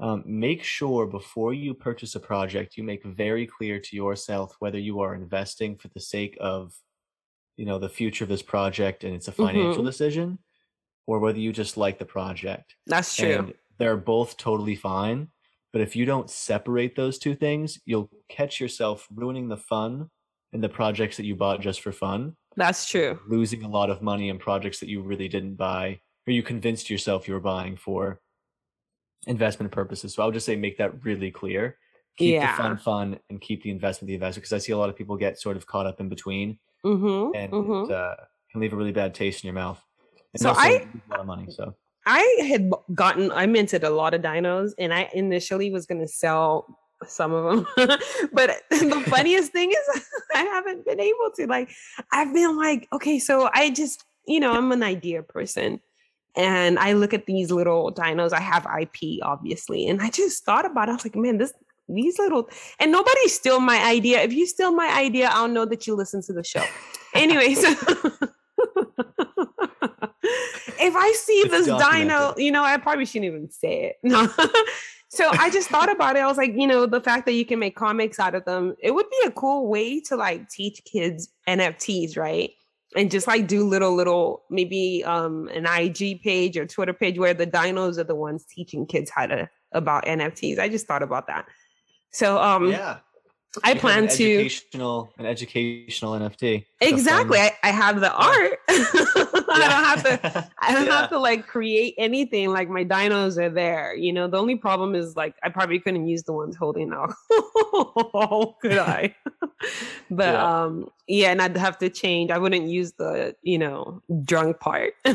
Um, 0.00 0.22
make 0.26 0.62
sure 0.62 1.06
before 1.06 1.52
you 1.52 1.74
purchase 1.74 2.14
a 2.14 2.20
project, 2.20 2.76
you 2.76 2.84
make 2.84 3.04
very 3.04 3.46
clear 3.46 3.80
to 3.80 3.96
yourself 3.96 4.54
whether 4.60 4.78
you 4.78 5.00
are 5.00 5.14
investing 5.14 5.76
for 5.76 5.88
the 5.88 6.00
sake 6.00 6.36
of, 6.40 6.72
you 7.56 7.64
know, 7.64 7.78
the 7.78 7.88
future 7.88 8.24
of 8.24 8.30
this 8.30 8.42
project 8.42 9.02
and 9.02 9.14
it's 9.14 9.26
a 9.26 9.32
financial 9.32 9.78
mm-hmm. 9.78 9.86
decision, 9.86 10.38
or 11.06 11.18
whether 11.18 11.38
you 11.38 11.52
just 11.52 11.76
like 11.76 11.98
the 11.98 12.04
project. 12.04 12.76
That's 12.86 13.16
true. 13.16 13.32
And 13.32 13.54
they're 13.78 13.96
both 13.96 14.36
totally 14.36 14.76
fine. 14.76 15.28
But 15.72 15.82
if 15.82 15.94
you 15.94 16.04
don't 16.04 16.30
separate 16.30 16.96
those 16.96 17.18
two 17.18 17.34
things, 17.34 17.78
you'll 17.84 18.10
catch 18.28 18.60
yourself 18.60 19.06
ruining 19.14 19.48
the 19.48 19.56
fun 19.56 20.10
in 20.52 20.60
the 20.60 20.68
projects 20.68 21.16
that 21.18 21.26
you 21.26 21.36
bought 21.36 21.60
just 21.60 21.82
for 21.82 21.92
fun. 21.92 22.36
That's 22.56 22.88
true. 22.88 23.18
Losing 23.28 23.62
a 23.62 23.68
lot 23.68 23.90
of 23.90 24.02
money 24.02 24.30
in 24.30 24.38
projects 24.38 24.80
that 24.80 24.88
you 24.88 25.02
really 25.02 25.28
didn't 25.28 25.54
buy 25.54 26.00
or 26.26 26.32
you 26.32 26.42
convinced 26.42 26.90
yourself 26.90 27.28
you 27.28 27.34
were 27.34 27.40
buying 27.40 27.76
for 27.76 28.20
investment 29.26 29.72
purposes. 29.72 30.14
So 30.14 30.22
I 30.22 30.26
would 30.26 30.34
just 30.34 30.46
say 30.46 30.56
make 30.56 30.78
that 30.78 31.04
really 31.04 31.30
clear. 31.30 31.76
Keep 32.16 32.34
yeah. 32.34 32.56
the 32.56 32.62
fun 32.62 32.76
fun 32.78 33.20
and 33.30 33.40
keep 33.40 33.62
the 33.62 33.70
investment 33.70 34.08
the 34.08 34.14
investment 34.14 34.42
because 34.42 34.52
I 34.52 34.58
see 34.58 34.72
a 34.72 34.78
lot 34.78 34.90
of 34.90 34.96
people 34.96 35.16
get 35.16 35.40
sort 35.40 35.56
of 35.56 35.66
caught 35.66 35.86
up 35.86 36.00
in 36.00 36.08
between 36.08 36.58
mm-hmm, 36.84 37.34
and 37.36 37.52
mm-hmm. 37.52 37.90
It, 37.90 37.96
uh, 37.96 38.16
can 38.50 38.60
leave 38.60 38.72
a 38.72 38.76
really 38.76 38.92
bad 38.92 39.14
taste 39.14 39.44
in 39.44 39.48
your 39.48 39.54
mouth. 39.54 39.80
And 40.34 40.40
so 40.40 40.52
I 40.56 40.86
a 41.08 41.10
lot 41.10 41.20
of 41.20 41.26
money. 41.26 41.46
So 41.50 41.74
I 42.08 42.46
had 42.48 42.70
gotten 42.94 43.30
I 43.30 43.44
minted 43.46 43.84
a 43.84 43.90
lot 43.90 44.14
of 44.14 44.22
dinos 44.22 44.72
and 44.78 44.94
I 44.94 45.10
initially 45.12 45.70
was 45.70 45.84
going 45.84 46.00
to 46.00 46.08
sell 46.08 46.78
some 47.06 47.34
of 47.34 47.44
them. 47.44 47.66
but 48.32 48.62
the 48.70 49.04
funniest 49.10 49.52
thing 49.52 49.70
is 49.70 50.02
I 50.34 50.40
haven't 50.40 50.86
been 50.86 51.00
able 51.00 51.30
to. 51.36 51.46
Like, 51.46 51.70
I've 52.10 52.32
been 52.32 52.56
like, 52.56 52.88
okay, 52.94 53.18
so 53.18 53.50
I 53.52 53.70
just, 53.70 54.04
you 54.26 54.40
know, 54.40 54.52
I'm 54.52 54.72
an 54.72 54.82
idea 54.82 55.22
person. 55.22 55.80
And 56.34 56.78
I 56.78 56.94
look 56.94 57.12
at 57.12 57.26
these 57.26 57.50
little 57.50 57.92
dinos. 57.92 58.32
I 58.32 58.40
have 58.40 58.66
IP, 58.80 59.20
obviously. 59.22 59.86
And 59.86 60.00
I 60.00 60.08
just 60.08 60.44
thought 60.44 60.64
about 60.64 60.88
it. 60.88 60.92
I 60.92 60.94
was 60.94 61.04
like, 61.04 61.16
man, 61.16 61.36
this 61.36 61.52
these 61.90 62.18
little 62.18 62.48
and 62.78 62.92
nobody 62.92 63.28
steal 63.28 63.60
my 63.60 63.82
idea. 63.82 64.20
If 64.22 64.32
you 64.32 64.46
steal 64.46 64.72
my 64.72 64.88
idea, 64.98 65.30
I'll 65.32 65.48
know 65.48 65.66
that 65.66 65.86
you 65.86 65.94
listen 65.94 66.22
to 66.22 66.32
the 66.32 66.44
show. 66.44 66.64
Anyways. 67.14 67.64
If 70.80 70.94
I 70.96 71.12
see 71.12 71.32
it's 71.32 71.50
this 71.50 71.66
dino, 71.66 72.34
you 72.36 72.52
know, 72.52 72.62
I 72.62 72.76
probably 72.76 73.04
shouldn't 73.04 73.26
even 73.26 73.50
say 73.50 73.94
it. 73.94 73.96
No 74.02 74.28
so 75.10 75.28
I 75.32 75.50
just 75.50 75.68
thought 75.68 75.90
about 75.90 76.16
it. 76.16 76.20
I 76.20 76.26
was 76.26 76.36
like, 76.36 76.52
you 76.54 76.66
know, 76.66 76.84
the 76.84 77.00
fact 77.00 77.24
that 77.26 77.32
you 77.32 77.46
can 77.46 77.58
make 77.58 77.74
comics 77.74 78.18
out 78.18 78.34
of 78.34 78.44
them, 78.44 78.76
it 78.82 78.94
would 78.94 79.08
be 79.08 79.26
a 79.26 79.30
cool 79.30 79.68
way 79.68 80.00
to 80.00 80.16
like 80.16 80.48
teach 80.50 80.82
kids 80.84 81.30
NFTs, 81.48 82.18
right? 82.18 82.50
And 82.94 83.10
just 83.10 83.26
like 83.26 83.46
do 83.46 83.66
little, 83.66 83.94
little, 83.94 84.44
maybe 84.50 85.02
um 85.04 85.48
an 85.48 85.66
IG 85.66 86.22
page 86.22 86.56
or 86.56 86.66
Twitter 86.66 86.92
page 86.92 87.18
where 87.18 87.34
the 87.34 87.46
dinos 87.46 87.98
are 87.98 88.04
the 88.04 88.14
ones 88.14 88.44
teaching 88.44 88.86
kids 88.86 89.10
how 89.10 89.26
to 89.26 89.48
about 89.72 90.04
NFTs. 90.04 90.58
I 90.58 90.68
just 90.68 90.86
thought 90.86 91.02
about 91.02 91.26
that. 91.28 91.46
So 92.10 92.38
um 92.38 92.70
yeah. 92.70 92.98
I 93.64 93.74
plan 93.74 94.04
an 94.04 94.08
to 94.10 94.34
educational 94.34 95.12
an 95.18 95.26
educational 95.26 96.12
NFT. 96.12 96.66
Exactly. 96.80 97.38
I, 97.38 97.52
I 97.62 97.70
have 97.70 98.00
the 98.00 98.12
art. 98.12 98.58
I 98.68 99.44
don't 99.46 99.84
have 99.84 100.02
to 100.04 100.50
I 100.58 100.74
don't 100.74 100.86
yeah. 100.86 101.00
have 101.00 101.10
to 101.10 101.18
like 101.18 101.46
create 101.46 101.94
anything. 101.98 102.50
Like 102.52 102.68
my 102.68 102.84
dinos 102.84 103.38
are 103.38 103.48
there. 103.48 103.94
You 103.94 104.12
know, 104.12 104.28
the 104.28 104.36
only 104.36 104.56
problem 104.56 104.94
is 104.94 105.16
like 105.16 105.34
I 105.42 105.48
probably 105.48 105.78
couldn't 105.80 106.06
use 106.06 106.24
the 106.24 106.32
ones 106.32 106.56
holding 106.56 106.92
alcohol. 106.92 108.58
could 108.62 108.78
I? 108.78 109.14
but 110.10 110.34
yeah. 110.34 110.62
um 110.62 110.90
yeah, 111.06 111.30
and 111.30 111.40
I'd 111.40 111.56
have 111.56 111.78
to 111.78 111.88
change. 111.88 112.30
I 112.30 112.38
wouldn't 112.38 112.68
use 112.68 112.92
the, 112.92 113.34
you 113.42 113.58
know, 113.58 114.02
drunk 114.24 114.60
part. 114.60 114.92
yeah, 115.04 115.14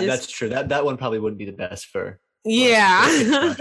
just, 0.00 0.06
that's 0.06 0.26
true. 0.26 0.48
That 0.48 0.70
that 0.70 0.84
one 0.84 0.96
probably 0.96 1.18
wouldn't 1.18 1.38
be 1.38 1.44
the 1.44 1.52
best 1.52 1.86
for 1.86 2.20
yeah. 2.44 3.54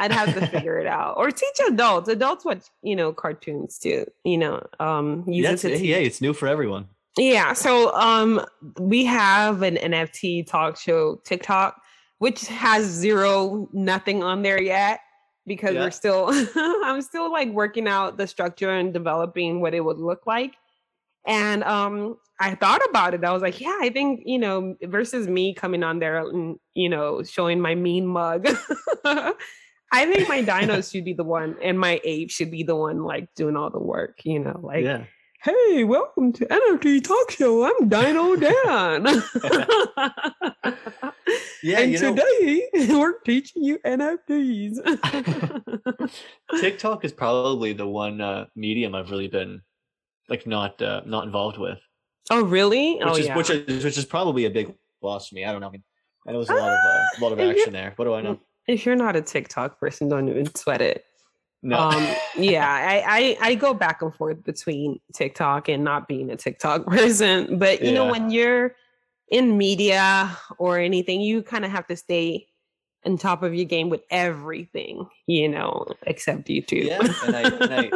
I'd 0.00 0.12
have 0.12 0.34
to 0.34 0.46
figure 0.46 0.78
it 0.78 0.86
out 0.86 1.18
or 1.18 1.30
teach 1.30 1.60
adults. 1.68 2.08
Adults 2.08 2.44
watch, 2.44 2.64
you 2.82 2.96
know, 2.96 3.12
cartoons 3.12 3.78
too. 3.78 4.06
You 4.24 4.38
know, 4.38 4.66
um, 4.80 5.24
use 5.28 5.62
it 5.62 5.76
to 5.76 5.86
yeah, 5.86 5.96
it's 5.96 6.22
new 6.22 6.32
for 6.32 6.48
everyone. 6.48 6.88
Yeah. 7.18 7.52
So, 7.52 7.94
um, 7.94 8.44
we 8.78 9.04
have 9.04 9.62
an 9.62 9.76
NFT 9.76 10.46
talk 10.46 10.78
show 10.78 11.16
TikTok, 11.24 11.80
which 12.18 12.46
has 12.46 12.86
zero, 12.86 13.68
nothing 13.72 14.22
on 14.22 14.40
there 14.40 14.60
yet 14.60 15.00
because 15.46 15.74
yeah. 15.74 15.80
we're 15.80 15.90
still, 15.90 16.30
I'm 16.84 17.02
still 17.02 17.30
like 17.30 17.50
working 17.50 17.86
out 17.86 18.16
the 18.16 18.26
structure 18.26 18.70
and 18.70 18.94
developing 18.94 19.60
what 19.60 19.74
it 19.74 19.84
would 19.84 19.98
look 19.98 20.26
like. 20.26 20.54
And 21.26 21.62
um, 21.64 22.16
I 22.40 22.54
thought 22.54 22.80
about 22.88 23.12
it. 23.12 23.22
I 23.22 23.32
was 23.32 23.42
like, 23.42 23.60
yeah, 23.60 23.76
I 23.82 23.90
think, 23.90 24.22
you 24.24 24.38
know, 24.38 24.76
versus 24.84 25.28
me 25.28 25.52
coming 25.52 25.82
on 25.82 25.98
there 25.98 26.26
and, 26.26 26.58
you 26.72 26.88
know, 26.88 27.22
showing 27.22 27.60
my 27.60 27.74
mean 27.74 28.06
mug. 28.06 28.48
I 29.92 30.06
think 30.06 30.28
my 30.28 30.42
dinos 30.42 30.92
should 30.92 31.04
be 31.04 31.14
the 31.14 31.24
one, 31.24 31.56
and 31.62 31.78
my 31.78 32.00
ape 32.04 32.30
should 32.30 32.50
be 32.50 32.62
the 32.62 32.76
one 32.76 33.02
like 33.02 33.34
doing 33.34 33.56
all 33.56 33.70
the 33.70 33.80
work. 33.80 34.20
You 34.24 34.38
know, 34.38 34.60
like, 34.62 34.84
yeah. 34.84 35.04
hey, 35.42 35.82
welcome 35.82 36.32
to 36.34 36.46
NFT 36.46 37.02
Talk 37.02 37.32
Show. 37.32 37.64
I'm 37.64 37.88
Dino 37.88 38.36
Dan. 38.40 39.04
yeah, 41.64 41.80
and 41.80 41.96
today 41.96 42.68
know, 42.74 42.98
we're 43.00 43.18
teaching 43.20 43.64
you 43.64 43.80
NFTs. 43.80 44.78
TikTok 46.60 47.04
is 47.04 47.12
probably 47.12 47.72
the 47.72 47.88
one 47.88 48.20
uh, 48.20 48.46
medium 48.54 48.94
I've 48.94 49.10
really 49.10 49.28
been 49.28 49.60
like 50.28 50.46
not 50.46 50.80
uh, 50.80 51.00
not 51.04 51.24
involved 51.24 51.58
with. 51.58 51.78
Oh, 52.30 52.44
really? 52.44 52.94
Which 52.94 53.08
oh, 53.08 53.16
is 53.16 53.26
yeah. 53.26 53.36
which 53.36 53.50
is 53.50 53.84
which 53.84 53.98
is 53.98 54.04
probably 54.04 54.44
a 54.44 54.50
big 54.50 54.72
loss 55.02 55.30
for 55.30 55.34
me. 55.34 55.44
I 55.44 55.50
don't 55.50 55.60
know. 55.60 55.66
I 55.66 55.72
mean, 55.72 55.82
And 56.26 56.36
it 56.36 56.38
was 56.38 56.48
a 56.48 56.54
lot 56.54 56.70
of 56.70 56.78
uh, 56.78 57.02
a 57.18 57.20
lot 57.20 57.32
of 57.32 57.40
action 57.40 57.72
there. 57.72 57.92
What 57.96 58.04
do 58.04 58.14
I 58.14 58.20
know? 58.20 58.38
If 58.66 58.86
you're 58.86 58.96
not 58.96 59.16
a 59.16 59.22
TikTok 59.22 59.80
person, 59.80 60.08
don't 60.08 60.28
even 60.28 60.54
sweat 60.54 60.80
it. 60.80 61.04
No. 61.62 61.78
Um, 61.78 62.06
yeah, 62.36 62.68
I, 62.68 63.36
I 63.40 63.50
I 63.50 63.54
go 63.54 63.74
back 63.74 64.02
and 64.02 64.14
forth 64.14 64.42
between 64.44 65.00
TikTok 65.14 65.68
and 65.68 65.84
not 65.84 66.08
being 66.08 66.30
a 66.30 66.36
TikTok 66.36 66.86
person. 66.86 67.58
But 67.58 67.82
you 67.82 67.92
know, 67.92 68.10
when 68.10 68.30
you're 68.30 68.74
in 69.28 69.56
media 69.56 70.36
or 70.58 70.78
anything, 70.78 71.20
you 71.20 71.42
kind 71.42 71.64
of 71.64 71.70
have 71.70 71.86
to 71.88 71.96
stay 71.96 72.46
on 73.06 73.16
top 73.16 73.42
of 73.42 73.54
your 73.54 73.64
game 73.64 73.88
with 73.88 74.02
everything, 74.10 75.06
you 75.26 75.48
know, 75.48 75.86
except 76.02 76.48
YouTube. 76.48 76.86
Yeah, 76.86 76.98
and 77.24 77.36
I, 77.36 77.42
and 77.42 77.74
I, 77.74 77.90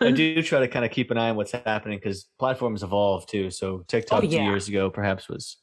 I 0.06 0.10
do 0.10 0.42
try 0.42 0.60
to 0.60 0.68
kind 0.68 0.84
of 0.84 0.90
keep 0.90 1.10
an 1.10 1.18
eye 1.18 1.30
on 1.30 1.36
what's 1.36 1.52
happening 1.52 1.98
because 1.98 2.26
platforms 2.38 2.82
evolve 2.82 3.26
too. 3.26 3.50
So 3.50 3.84
TikTok 3.88 4.22
two 4.22 4.28
yeah. 4.28 4.44
years 4.44 4.68
ago 4.68 4.90
perhaps 4.90 5.28
was 5.28 5.56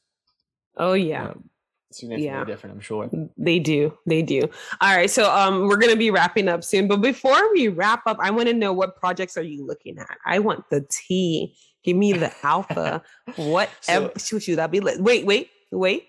oh 0.78 0.94
yeah. 0.94 1.30
um, 1.30 1.50
significantly 1.96 2.26
Yeah. 2.40 2.46
different. 2.46 2.76
I'm 2.76 2.82
sure. 2.82 3.10
They 3.38 3.60
do. 3.60 3.98
They 4.06 4.22
do. 4.22 4.42
All 4.82 4.96
right. 4.96 5.10
So 5.10 5.30
um 5.32 5.68
we're 5.68 5.78
gonna 5.78 5.96
be 5.96 6.12
wrapping 6.12 6.48
up 6.48 6.64
soon. 6.64 6.88
But 6.88 6.98
before 7.02 7.52
we 7.54 7.68
wrap 7.68 8.04
up, 8.06 8.18
I 8.20 8.32
want 8.32 8.48
to 8.48 8.54
know 8.54 8.74
what 8.74 8.96
projects 8.98 9.38
are 9.38 9.44
you 9.44 9.66
looking 9.66 9.98
at? 9.98 10.18
I 10.26 10.40
want 10.40 10.70
the 10.70 10.86
T. 10.90 11.56
Give 11.84 11.98
me 11.98 12.14
the 12.14 12.32
alpha. 12.44 13.02
What 13.36 13.70
So- 13.82 14.12
shoot, 14.18 14.44
shoot, 14.44 14.56
that 14.58 14.72
be 14.72 14.80
lit. 14.80 15.00
Wait, 15.02 15.26
wait, 15.26 15.50
wait. 15.72 16.08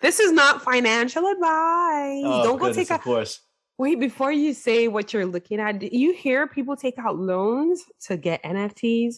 This 0.00 0.18
is 0.20 0.32
not 0.32 0.62
financial 0.62 1.26
advice. 1.26 2.22
Oh, 2.24 2.42
Don't 2.44 2.58
go 2.58 2.72
take 2.72 2.88
of 2.90 2.92
out 2.96 3.02
course. 3.02 3.40
wait 3.76 4.00
before 4.00 4.32
you 4.32 4.54
say 4.54 4.88
what 4.88 5.12
you're 5.12 5.26
looking 5.26 5.60
at. 5.60 5.78
Do 5.78 5.88
you 5.92 6.12
hear 6.14 6.46
people 6.46 6.74
take 6.76 6.98
out 6.98 7.18
loans 7.18 7.82
to 8.06 8.16
get 8.16 8.42
NFTs? 8.42 9.16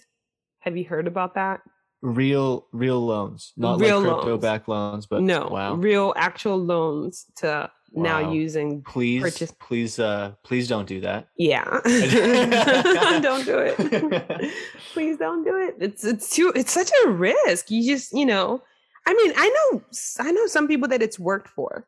Have 0.60 0.76
you 0.76 0.84
heard 0.84 1.06
about 1.06 1.34
that? 1.34 1.60
Real, 2.02 2.66
real 2.72 3.00
loans, 3.00 3.52
not 3.56 3.80
Real 3.80 4.00
like 4.00 4.08
loans. 4.08 4.22
crypto 4.24 4.38
back 4.38 4.66
loans, 4.66 5.06
but 5.06 5.22
no, 5.22 5.46
wow. 5.46 5.74
real 5.74 6.12
actual 6.16 6.58
loans 6.58 7.26
to 7.36 7.70
now 7.94 8.32
using 8.32 8.82
please, 8.82 9.22
purchase- 9.22 9.54
please, 9.60 9.98
uh, 9.98 10.32
please 10.42 10.68
don't 10.68 10.86
do 10.86 11.00
that. 11.00 11.28
Yeah. 11.36 11.64
don't 13.20 13.44
do 13.44 13.58
it. 13.58 14.52
Please 14.92 15.16
don't 15.16 15.44
do 15.44 15.56
it. 15.56 15.76
It's 15.80 16.04
it's 16.04 16.28
too 16.28 16.52
it's 16.54 16.72
such 16.72 16.90
a 17.04 17.08
risk. 17.10 17.70
You 17.70 17.86
just, 17.94 18.12
you 18.12 18.26
know, 18.26 18.62
I 19.06 19.14
mean, 19.14 19.32
I 19.36 19.48
know 19.48 19.82
I 20.18 20.32
know 20.32 20.46
some 20.46 20.68
people 20.68 20.88
that 20.88 21.02
it's 21.02 21.18
worked 21.18 21.48
for. 21.48 21.86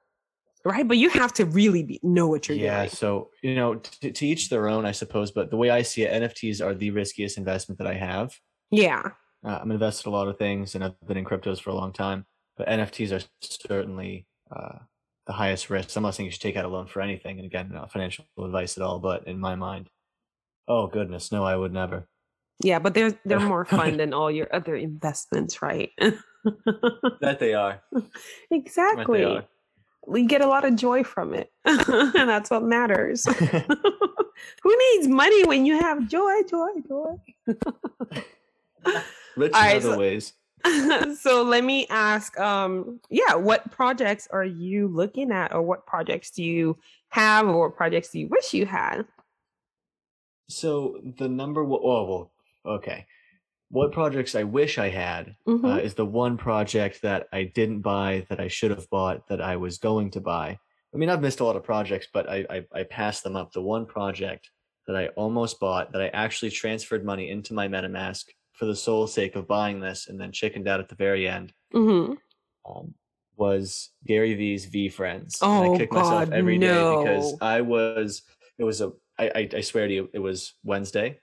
Right? 0.67 0.89
But 0.89 0.97
you 0.97 1.11
have 1.11 1.35
to 1.35 1.45
really 1.45 1.83
be, 1.83 2.01
know 2.03 2.27
what 2.27 2.49
you're 2.49 2.57
yeah. 2.57 2.77
doing. 2.77 2.85
Yeah. 2.85 2.95
So 2.95 3.31
you 3.43 3.55
know, 3.55 3.75
to, 3.75 4.11
to 4.13 4.27
each 4.27 4.49
their 4.49 4.69
own, 4.69 4.87
I 4.87 4.93
suppose. 4.93 5.31
But 5.31 5.51
the 5.51 5.59
way 5.59 5.69
I 5.69 5.83
see 5.83 6.05
it, 6.05 6.23
NFTs 6.23 6.65
are 6.65 6.75
the 6.75 6.91
riskiest 6.91 7.37
investment 7.37 7.79
that 7.79 7.87
I 7.87 7.95
have. 7.95 8.35
Yeah. 8.71 9.11
Uh, 9.45 9.59
I'm 9.61 9.71
invested 9.71 10.07
in 10.07 10.13
a 10.13 10.17
lot 10.17 10.29
of 10.29 10.39
things, 10.39 10.75
and 10.75 10.83
I've 10.83 11.01
been 11.07 11.17
in 11.17 11.25
cryptos 11.25 11.61
for 11.61 11.71
a 11.71 11.75
long 11.75 11.93
time. 11.93 12.27
But 12.57 12.69
NFTs 12.69 13.13
are 13.13 13.25
certainly 13.43 14.27
uh, 14.55 14.79
the 15.27 15.33
highest 15.33 15.71
risk. 15.71 15.97
I'm 15.97 16.03
not 16.03 16.15
saying 16.15 16.27
you 16.27 16.31
should 16.31 16.41
take 16.41 16.57
out 16.57 16.65
a 16.65 16.69
loan 16.69 16.87
for 16.87 17.03
anything, 17.03 17.39
and 17.39 17.47
again, 17.47 17.71
not 17.73 17.93
financial 17.93 18.25
advice 18.39 18.77
at 18.77 18.83
all. 18.83 18.99
But 18.99 19.27
in 19.27 19.39
my 19.39 19.55
mind, 19.55 19.91
oh 20.69 20.87
goodness, 20.87 21.33
no, 21.33 21.45
I 21.45 21.57
would 21.57 21.73
never. 21.73 22.09
Yeah, 22.63 22.79
but 22.79 22.95
they're 22.95 23.19
they're 23.25 23.41
more 23.55 23.65
fun 23.65 23.97
than 23.97 24.15
all 24.15 24.31
your 24.31 24.49
other 24.55 24.77
investments, 24.77 25.63
right? 25.63 25.91
That 27.23 27.39
they 27.41 27.55
are. 27.55 27.81
That 27.91 28.05
they 28.51 28.57
exactly. 28.57 29.25
are. 29.25 29.47
We 30.07 30.27
get 30.27 30.43
a 30.43 30.47
lot 30.47 30.67
of 30.67 30.77
joy 30.77 31.03
from 31.03 31.33
it. 31.33 31.51
and 31.65 32.29
that's 32.29 32.51
what 32.51 32.63
matters. 32.63 33.25
Who 33.25 34.77
needs 34.93 35.09
money 35.09 35.45
when 35.47 35.65
you 35.65 35.81
have 35.81 36.07
joy, 36.07 36.43
joy, 36.43 36.69
joy? 36.87 37.17
Rich 39.37 39.51
in 39.51 39.55
All 39.57 39.61
right, 39.63 39.77
other 39.77 39.93
so- 39.93 39.99
ways. 39.99 40.33
so 41.21 41.43
let 41.43 41.63
me 41.63 41.87
ask 41.91 42.41
um 42.41 42.99
yeah 43.11 43.35
what 43.35 43.71
projects 43.71 44.27
are 44.33 44.47
you 44.47 44.89
looking 44.89 45.31
at 45.31 45.53
or 45.53 45.61
what 45.61 45.87
projects 45.87 46.31
do 46.31 46.43
you 46.43 46.79
have 47.11 47.47
or 47.47 47.69
what 47.69 47.77
projects 47.77 48.09
do 48.09 48.19
you 48.21 48.29
wish 48.29 48.55
you 48.55 48.65
had 48.65 49.05
So 50.49 51.01
the 51.19 51.29
number 51.29 51.63
one, 51.65 51.81
oh 51.85 52.05
well, 52.65 52.77
okay. 52.77 53.07
What 53.71 53.93
projects 53.93 54.35
I 54.35 54.45
wish 54.45 54.79
I 54.79 54.89
had 54.89 55.37
Mhm. 55.47 55.65
uh, 55.65 55.81
is 55.83 55.95
the 55.95 56.07
one 56.07 56.37
project 56.37 57.03
that 57.03 57.29
I 57.33 57.45
didn't 57.45 57.81
buy 57.83 58.27
that 58.29 58.41
I 58.41 58.49
should 58.49 58.71
have 58.71 58.89
bought 58.89 59.27
that 59.29 59.41
I 59.43 59.57
was 59.57 59.79
going 59.79 60.11
to 60.13 60.21
buy. 60.21 60.59
I 60.95 60.97
mean, 60.97 61.11
I've 61.11 61.23
missed 61.23 61.41
a 61.41 61.45
lot 61.45 61.57
of 61.57 61.65
projects, 61.65 62.07
but 62.13 62.29
I, 62.29 62.47
I 62.49 62.59
I 62.81 62.83
passed 62.85 63.23
them 63.25 63.37
up. 63.37 63.53
The 63.53 63.63
one 63.63 63.85
project 63.85 64.51
that 64.87 64.97
I 64.97 65.09
almost 65.09 65.59
bought 65.61 65.93
that 65.93 66.01
I 66.03 66.09
actually 66.09 66.51
transferred 66.53 67.05
money 67.05 67.29
into 67.31 67.53
my 67.53 67.67
MetaMask 67.69 68.25
for 68.55 68.67
the 68.67 68.77
sole 68.77 69.07
sake 69.07 69.37
of 69.37 69.47
buying 69.49 69.81
this 69.81 70.09
and 70.09 70.21
then 70.21 70.33
chickened 70.33 70.69
out 70.69 70.81
at 70.81 70.89
the 70.89 70.95
very 70.95 71.29
end 71.29 71.53
Mhm. 71.73 72.17
um, 72.69 72.95
was 73.37 73.91
Gary 74.07 74.35
Vee's 74.35 74.65
V 74.67 74.89
Friends. 74.89 75.41
and 75.43 75.51
Oh, 75.69 75.75
I 75.75 75.77
kick 75.79 75.93
myself 75.93 76.27
God, 76.27 76.33
every 76.33 76.57
day 76.59 76.69
because. 76.97 77.37
I 77.41 77.61
was. 77.63 78.23
It 78.59 78.65
was 78.65 78.81
a. 78.81 78.93
I, 79.19 79.27
I 79.35 79.49
I 79.57 79.61
swear 79.61 79.89
to 79.89 79.93
you, 79.95 80.09
it 80.13 80.21
was 80.21 80.55
Wednesday. 80.63 81.21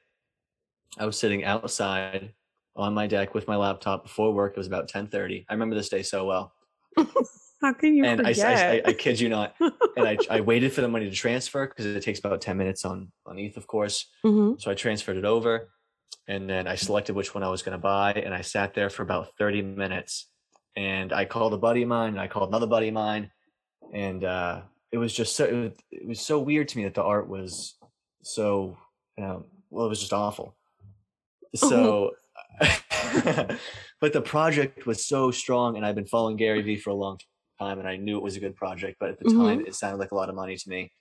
I 0.99 1.05
was 1.05 1.17
sitting 1.17 1.45
outside 1.45 2.33
on 2.75 2.93
my 2.93 3.07
deck 3.07 3.33
with 3.33 3.47
my 3.47 3.55
laptop 3.55 4.03
before 4.03 4.33
work. 4.33 4.53
It 4.53 4.57
was 4.57 4.67
about 4.67 4.89
ten 4.89 5.07
thirty. 5.07 5.45
I 5.49 5.53
remember 5.53 5.75
this 5.75 5.87
day 5.89 6.03
so 6.03 6.25
well, 6.25 6.53
how 7.61 7.71
can 7.73 7.95
you 7.95 8.03
and 8.03 8.21
I, 8.27 8.33
forget 8.33 8.57
I, 8.57 8.75
I, 8.77 8.81
I 8.87 8.93
kid 8.93 9.19
you 9.21 9.29
not. 9.29 9.55
And 9.95 10.05
I 10.07 10.17
I 10.29 10.41
waited 10.51 10.73
for 10.73 10.81
the 10.81 10.89
money 10.89 11.09
to 11.09 11.15
transfer 11.15 11.65
because 11.67 11.85
it 11.85 12.03
takes 12.03 12.19
about 12.19 12.41
ten 12.41 12.57
minutes 12.57 12.83
on 12.83 13.09
on 13.25 13.39
ETH, 13.39 13.55
of 13.55 13.67
course. 13.67 14.07
Mhm. 14.25 14.59
So 14.61 14.69
I 14.69 14.73
transferred 14.73 15.15
it 15.15 15.25
over 15.25 15.69
and 16.27 16.49
then 16.49 16.67
I 16.67 16.75
selected 16.75 17.15
which 17.15 17.33
one 17.33 17.43
I 17.43 17.49
was 17.49 17.61
going 17.61 17.77
to 17.77 17.81
buy. 17.81 18.13
And 18.13 18.33
I 18.33 18.41
sat 18.41 18.73
there 18.73 18.89
for 18.89 19.03
about 19.03 19.29
30 19.37 19.61
minutes 19.61 20.29
and 20.75 21.11
I 21.11 21.25
called 21.25 21.53
a 21.53 21.57
buddy 21.57 21.81
of 21.81 21.89
mine 21.89 22.09
and 22.09 22.19
I 22.21 22.27
called 22.27 22.49
another 22.49 22.67
buddy 22.67 22.89
of 22.89 22.93
mine. 22.93 23.31
And 23.93 24.23
uh, 24.23 24.61
it 24.91 24.97
was 24.97 25.13
just 25.13 25.35
so, 25.35 25.45
it 25.45 25.53
was, 25.53 25.71
it 25.91 26.07
was 26.07 26.21
so 26.21 26.39
weird 26.39 26.67
to 26.69 26.77
me 26.77 26.85
that 26.85 26.93
the 26.93 27.03
art 27.03 27.27
was 27.27 27.75
so, 28.23 28.77
um, 29.19 29.45
well, 29.69 29.85
it 29.85 29.89
was 29.89 29.99
just 29.99 30.13
awful. 30.13 30.55
So, 31.53 32.11
but 33.99 34.13
the 34.13 34.21
project 34.21 34.85
was 34.85 35.05
so 35.05 35.31
strong 35.31 35.75
and 35.75 35.85
I've 35.85 35.95
been 35.95 36.05
following 36.05 36.37
Gary 36.37 36.61
Vee 36.61 36.77
for 36.77 36.91
a 36.91 36.95
long 36.95 37.17
time 37.59 37.77
and 37.77 37.85
I 37.85 37.97
knew 37.97 38.15
it 38.15 38.23
was 38.23 38.37
a 38.37 38.39
good 38.39 38.55
project, 38.55 38.95
but 39.01 39.09
at 39.09 39.19
the 39.19 39.29
time 39.29 39.65
it 39.67 39.75
sounded 39.75 39.97
like 39.97 40.11
a 40.11 40.15
lot 40.15 40.29
of 40.29 40.35
money 40.35 40.55
to 40.55 40.69
me. 40.69 40.93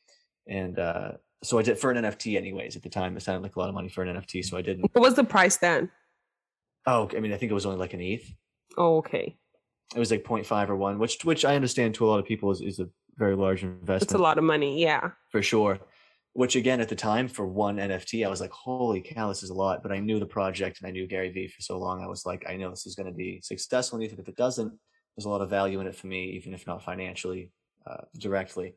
And 0.48 0.76
uh, 0.76 1.12
so 1.42 1.58
I 1.58 1.62
did 1.62 1.78
for 1.78 1.90
an 1.90 2.04
NFT 2.04 2.36
anyways. 2.36 2.76
At 2.76 2.82
the 2.82 2.88
time, 2.88 3.16
it 3.16 3.22
sounded 3.22 3.42
like 3.42 3.56
a 3.56 3.58
lot 3.58 3.68
of 3.68 3.74
money 3.74 3.88
for 3.88 4.02
an 4.02 4.16
NFT, 4.16 4.44
so 4.44 4.56
I 4.56 4.62
didn't. 4.62 4.82
what 4.92 5.00
was 5.02 5.14
the 5.14 5.24
price 5.24 5.56
then 5.56 5.90
Oh, 6.86 7.08
I 7.14 7.20
mean, 7.20 7.32
I 7.32 7.36
think 7.36 7.50
it 7.50 7.54
was 7.54 7.66
only 7.66 7.78
like 7.78 7.92
an 7.94 8.00
ETH. 8.00 8.32
oh 8.78 8.96
okay 8.98 9.36
It 9.94 9.98
was 9.98 10.10
like 10.10 10.24
0.5 10.24 10.68
or 10.68 10.76
one, 10.76 10.98
which 10.98 11.24
which 11.24 11.44
I 11.44 11.54
understand 11.56 11.94
to 11.94 12.06
a 12.06 12.08
lot 12.08 12.20
of 12.20 12.26
people 12.26 12.50
is, 12.50 12.60
is 12.60 12.78
a 12.80 12.88
very 13.16 13.36
large 13.36 13.62
investment 13.62 14.02
it's 14.02 14.14
a 14.14 14.18
lot 14.18 14.38
of 14.38 14.44
money 14.44 14.80
yeah 14.80 15.10
for 15.30 15.42
sure. 15.42 15.78
Which 16.32 16.54
again, 16.54 16.80
at 16.80 16.88
the 16.88 16.94
time, 16.94 17.26
for 17.26 17.44
one 17.44 17.76
NFT, 17.78 18.24
I 18.24 18.30
was 18.30 18.40
like, 18.40 18.52
"Holy 18.52 19.00
cow, 19.00 19.28
this 19.28 19.42
is 19.42 19.50
a 19.50 19.54
lot!" 19.54 19.82
But 19.82 19.90
I 19.90 19.98
knew 19.98 20.20
the 20.20 20.26
project 20.26 20.78
and 20.78 20.86
I 20.86 20.92
knew 20.92 21.08
Gary 21.08 21.28
Vee 21.30 21.48
for 21.48 21.60
so 21.60 21.76
long. 21.76 22.04
I 22.04 22.06
was 22.06 22.24
like, 22.24 22.44
"I 22.48 22.56
know 22.56 22.70
this 22.70 22.86
is 22.86 22.94
going 22.94 23.08
to 23.10 23.12
be 23.12 23.40
successful." 23.42 23.96
And 23.96 24.04
even 24.04 24.20
if 24.20 24.28
it 24.28 24.36
doesn't, 24.36 24.72
there's 25.16 25.24
a 25.24 25.28
lot 25.28 25.40
of 25.40 25.50
value 25.50 25.80
in 25.80 25.88
it 25.88 25.96
for 25.96 26.06
me, 26.06 26.26
even 26.38 26.54
if 26.54 26.68
not 26.68 26.84
financially, 26.84 27.50
uh, 27.84 28.02
directly. 28.16 28.76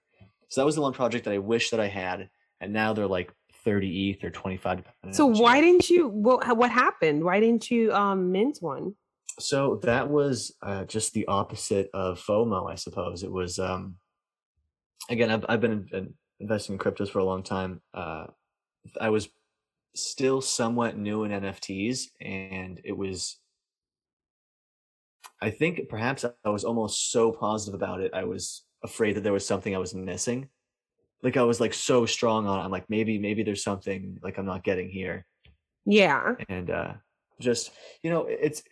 So 0.49 0.61
that 0.61 0.66
was 0.66 0.74
the 0.74 0.82
one 0.82 0.93
project 0.93 1.26
that 1.26 1.34
I 1.34 1.38
wish 1.38 1.70
that 1.70 1.80
I 1.80 1.88
had, 1.88 2.28
and 2.64 2.74
now 2.74 2.93
they're 2.93 3.07
like 3.07 3.32
30 3.64 4.11
ETH 4.11 4.24
or 4.24 4.30
25. 4.30 4.84
so 5.11 5.26
why 5.26 5.61
didn't 5.61 5.89
you 5.89 6.07
what 6.07 6.57
what 6.57 6.70
happened 6.70 7.24
why 7.24 7.39
didn't 7.39 7.72
you 7.72 7.93
um 7.93 8.32
mint 8.32 8.57
one 8.61 8.93
So 9.39 9.80
that 9.84 10.09
was 10.09 10.53
uh, 10.61 10.86
just 10.86 11.14
the 11.14 11.26
opposite 11.28 11.89
of 11.93 12.20
FOMO, 12.20 12.70
I 12.72 12.76
suppose. 12.76 13.24
It 13.24 13.32
was 13.32 13.57
um, 13.57 13.95
again, 15.09 15.32
I've 15.32 15.45
I've 15.49 15.61
been 15.61 15.88
in, 15.91 16.14
investing 16.39 16.74
in 16.74 16.80
cryptos 16.80 17.09
for 17.09 17.20
a 17.20 17.24
long 17.24 17.43
time. 17.43 17.82
Uh, 17.93 18.28
I 19.01 19.09
was 19.09 19.30
still 19.95 20.41
somewhat 20.41 20.97
new 20.97 21.24
in 21.24 21.32
NFTs, 21.32 22.07
and 22.22 22.80
it 22.84 22.95
was. 22.95 23.39
I 25.41 25.49
think 25.49 25.89
perhaps 25.89 26.24
I 26.24 26.49
was 26.49 26.64
almost 26.64 27.11
so 27.11 27.32
positive 27.32 27.74
about 27.74 27.99
it. 28.01 28.11
I 28.14 28.24
was 28.24 28.64
afraid 28.84 29.16
that 29.16 29.24
there 29.24 29.34
was 29.34 29.45
something 29.45 29.76
I 29.76 29.80
was 29.80 29.93
missing. 29.95 30.47
Like 31.24 31.38
I 31.38 31.43
was 31.43 31.59
like 31.59 31.74
so 31.74 32.05
strong 32.05 32.45
on. 32.45 32.59
it. 32.59 32.63
I'm 32.63 32.71
like 32.71 32.89
maybe 32.89 33.17
maybe 33.17 33.43
there's 33.43 33.63
something 33.63 34.19
like 34.21 34.38
I'm 34.38 34.45
not 34.45 34.63
getting 34.63 34.89
here 34.89 35.26
yeah 35.86 36.36
and 36.47 36.69
uh 36.69 36.93
just 37.41 37.71
you 38.03 38.09
know 38.09 38.26
it's 38.26 38.63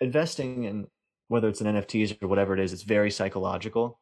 investing 0.00 0.64
in 0.64 0.86
whether 1.28 1.48
it's 1.48 1.60
in 1.60 1.66
nfts 1.66 2.22
or 2.22 2.28
whatever 2.28 2.54
it 2.54 2.60
is 2.60 2.72
it's 2.72 2.82
very 2.82 3.10
psychological 3.10 3.98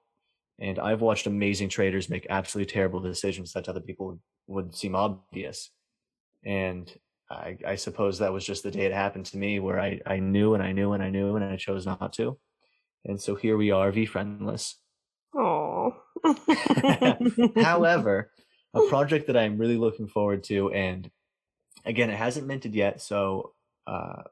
and 0.58 0.78
i've 0.78 1.00
watched 1.00 1.26
amazing 1.26 1.68
traders 1.68 2.10
make 2.10 2.26
absolutely 2.28 2.70
terrible 2.70 3.00
decisions 3.00 3.52
that 3.52 3.64
to 3.64 3.70
other 3.70 3.80
people 3.80 4.18
would 4.46 4.74
seem 4.74 4.94
obvious 4.94 5.70
and 6.44 6.92
I, 7.30 7.58
I 7.64 7.76
suppose 7.76 8.18
that 8.18 8.32
was 8.32 8.44
just 8.44 8.64
the 8.64 8.72
day 8.72 8.86
it 8.86 8.92
happened 8.92 9.26
to 9.26 9.38
me 9.38 9.60
where 9.60 9.78
I, 9.78 10.00
I 10.04 10.18
knew 10.18 10.54
and 10.54 10.62
I 10.62 10.72
knew 10.72 10.94
and 10.94 11.02
I 11.02 11.10
knew 11.10 11.36
and 11.36 11.44
I 11.44 11.54
chose 11.54 11.86
not 11.86 12.12
to. 12.14 12.36
And 13.04 13.20
so 13.20 13.36
here 13.36 13.56
we 13.56 13.70
are, 13.70 13.92
V 13.92 14.04
friendless. 14.04 14.80
However, 17.62 18.30
a 18.74 18.80
project 18.88 19.26
that 19.26 19.36
I'm 19.36 19.58
really 19.58 19.76
looking 19.76 20.08
forward 20.08 20.44
to, 20.44 20.70
and 20.72 21.10
again, 21.84 22.10
it 22.10 22.16
hasn't 22.16 22.46
minted 22.46 22.74
yet, 22.74 23.00
so 23.00 23.52
uh, 23.86 24.22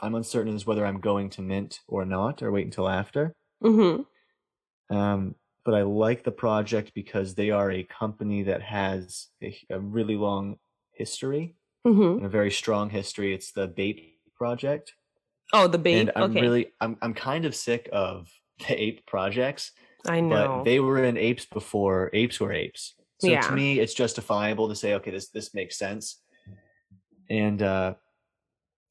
I'm 0.00 0.14
uncertain 0.14 0.54
as 0.54 0.66
whether 0.66 0.84
I'm 0.86 1.00
going 1.00 1.30
to 1.30 1.42
mint 1.42 1.80
or 1.88 2.04
not, 2.04 2.42
or 2.42 2.50
wait 2.50 2.66
until 2.66 2.88
after. 2.88 3.34
Mm-hmm. 3.62 4.96
Um, 4.96 5.34
but 5.64 5.74
I 5.74 5.82
like 5.82 6.24
the 6.24 6.32
project 6.32 6.92
because 6.94 7.34
they 7.34 7.50
are 7.50 7.70
a 7.70 7.84
company 7.84 8.42
that 8.44 8.62
has 8.62 9.28
a, 9.42 9.56
a 9.70 9.78
really 9.80 10.16
long 10.16 10.56
history 10.92 11.56
Mm-hmm. 11.84 12.18
and 12.18 12.26
a 12.26 12.28
very 12.28 12.52
strong 12.52 12.90
history. 12.90 13.34
It's 13.34 13.50
the 13.50 13.66
Bape 13.66 14.20
project, 14.36 14.94
Oh, 15.52 15.66
the 15.66 15.78
babe. 15.78 15.98
and 16.02 16.12
I'm 16.14 16.30
okay. 16.30 16.40
really 16.40 16.66
I'm 16.80 16.96
I'm 17.02 17.12
kind 17.12 17.44
of 17.44 17.56
sick 17.56 17.88
of 17.92 18.30
the 18.60 18.80
ape 18.80 19.04
projects. 19.04 19.72
I 20.08 20.20
know. 20.20 20.58
but 20.58 20.64
they 20.64 20.80
were 20.80 21.02
in 21.04 21.16
apes 21.16 21.44
before 21.46 22.10
apes 22.12 22.40
were 22.40 22.52
apes. 22.52 22.94
So 23.20 23.28
Yeah. 23.28 23.40
to 23.42 23.52
me, 23.52 23.78
it's 23.78 23.94
justifiable 23.94 24.68
to 24.68 24.74
say, 24.74 24.94
okay, 24.94 25.10
this 25.10 25.28
this 25.30 25.54
makes 25.54 25.78
sense. 25.78 26.20
And 27.30 27.62
uh, 27.62 27.94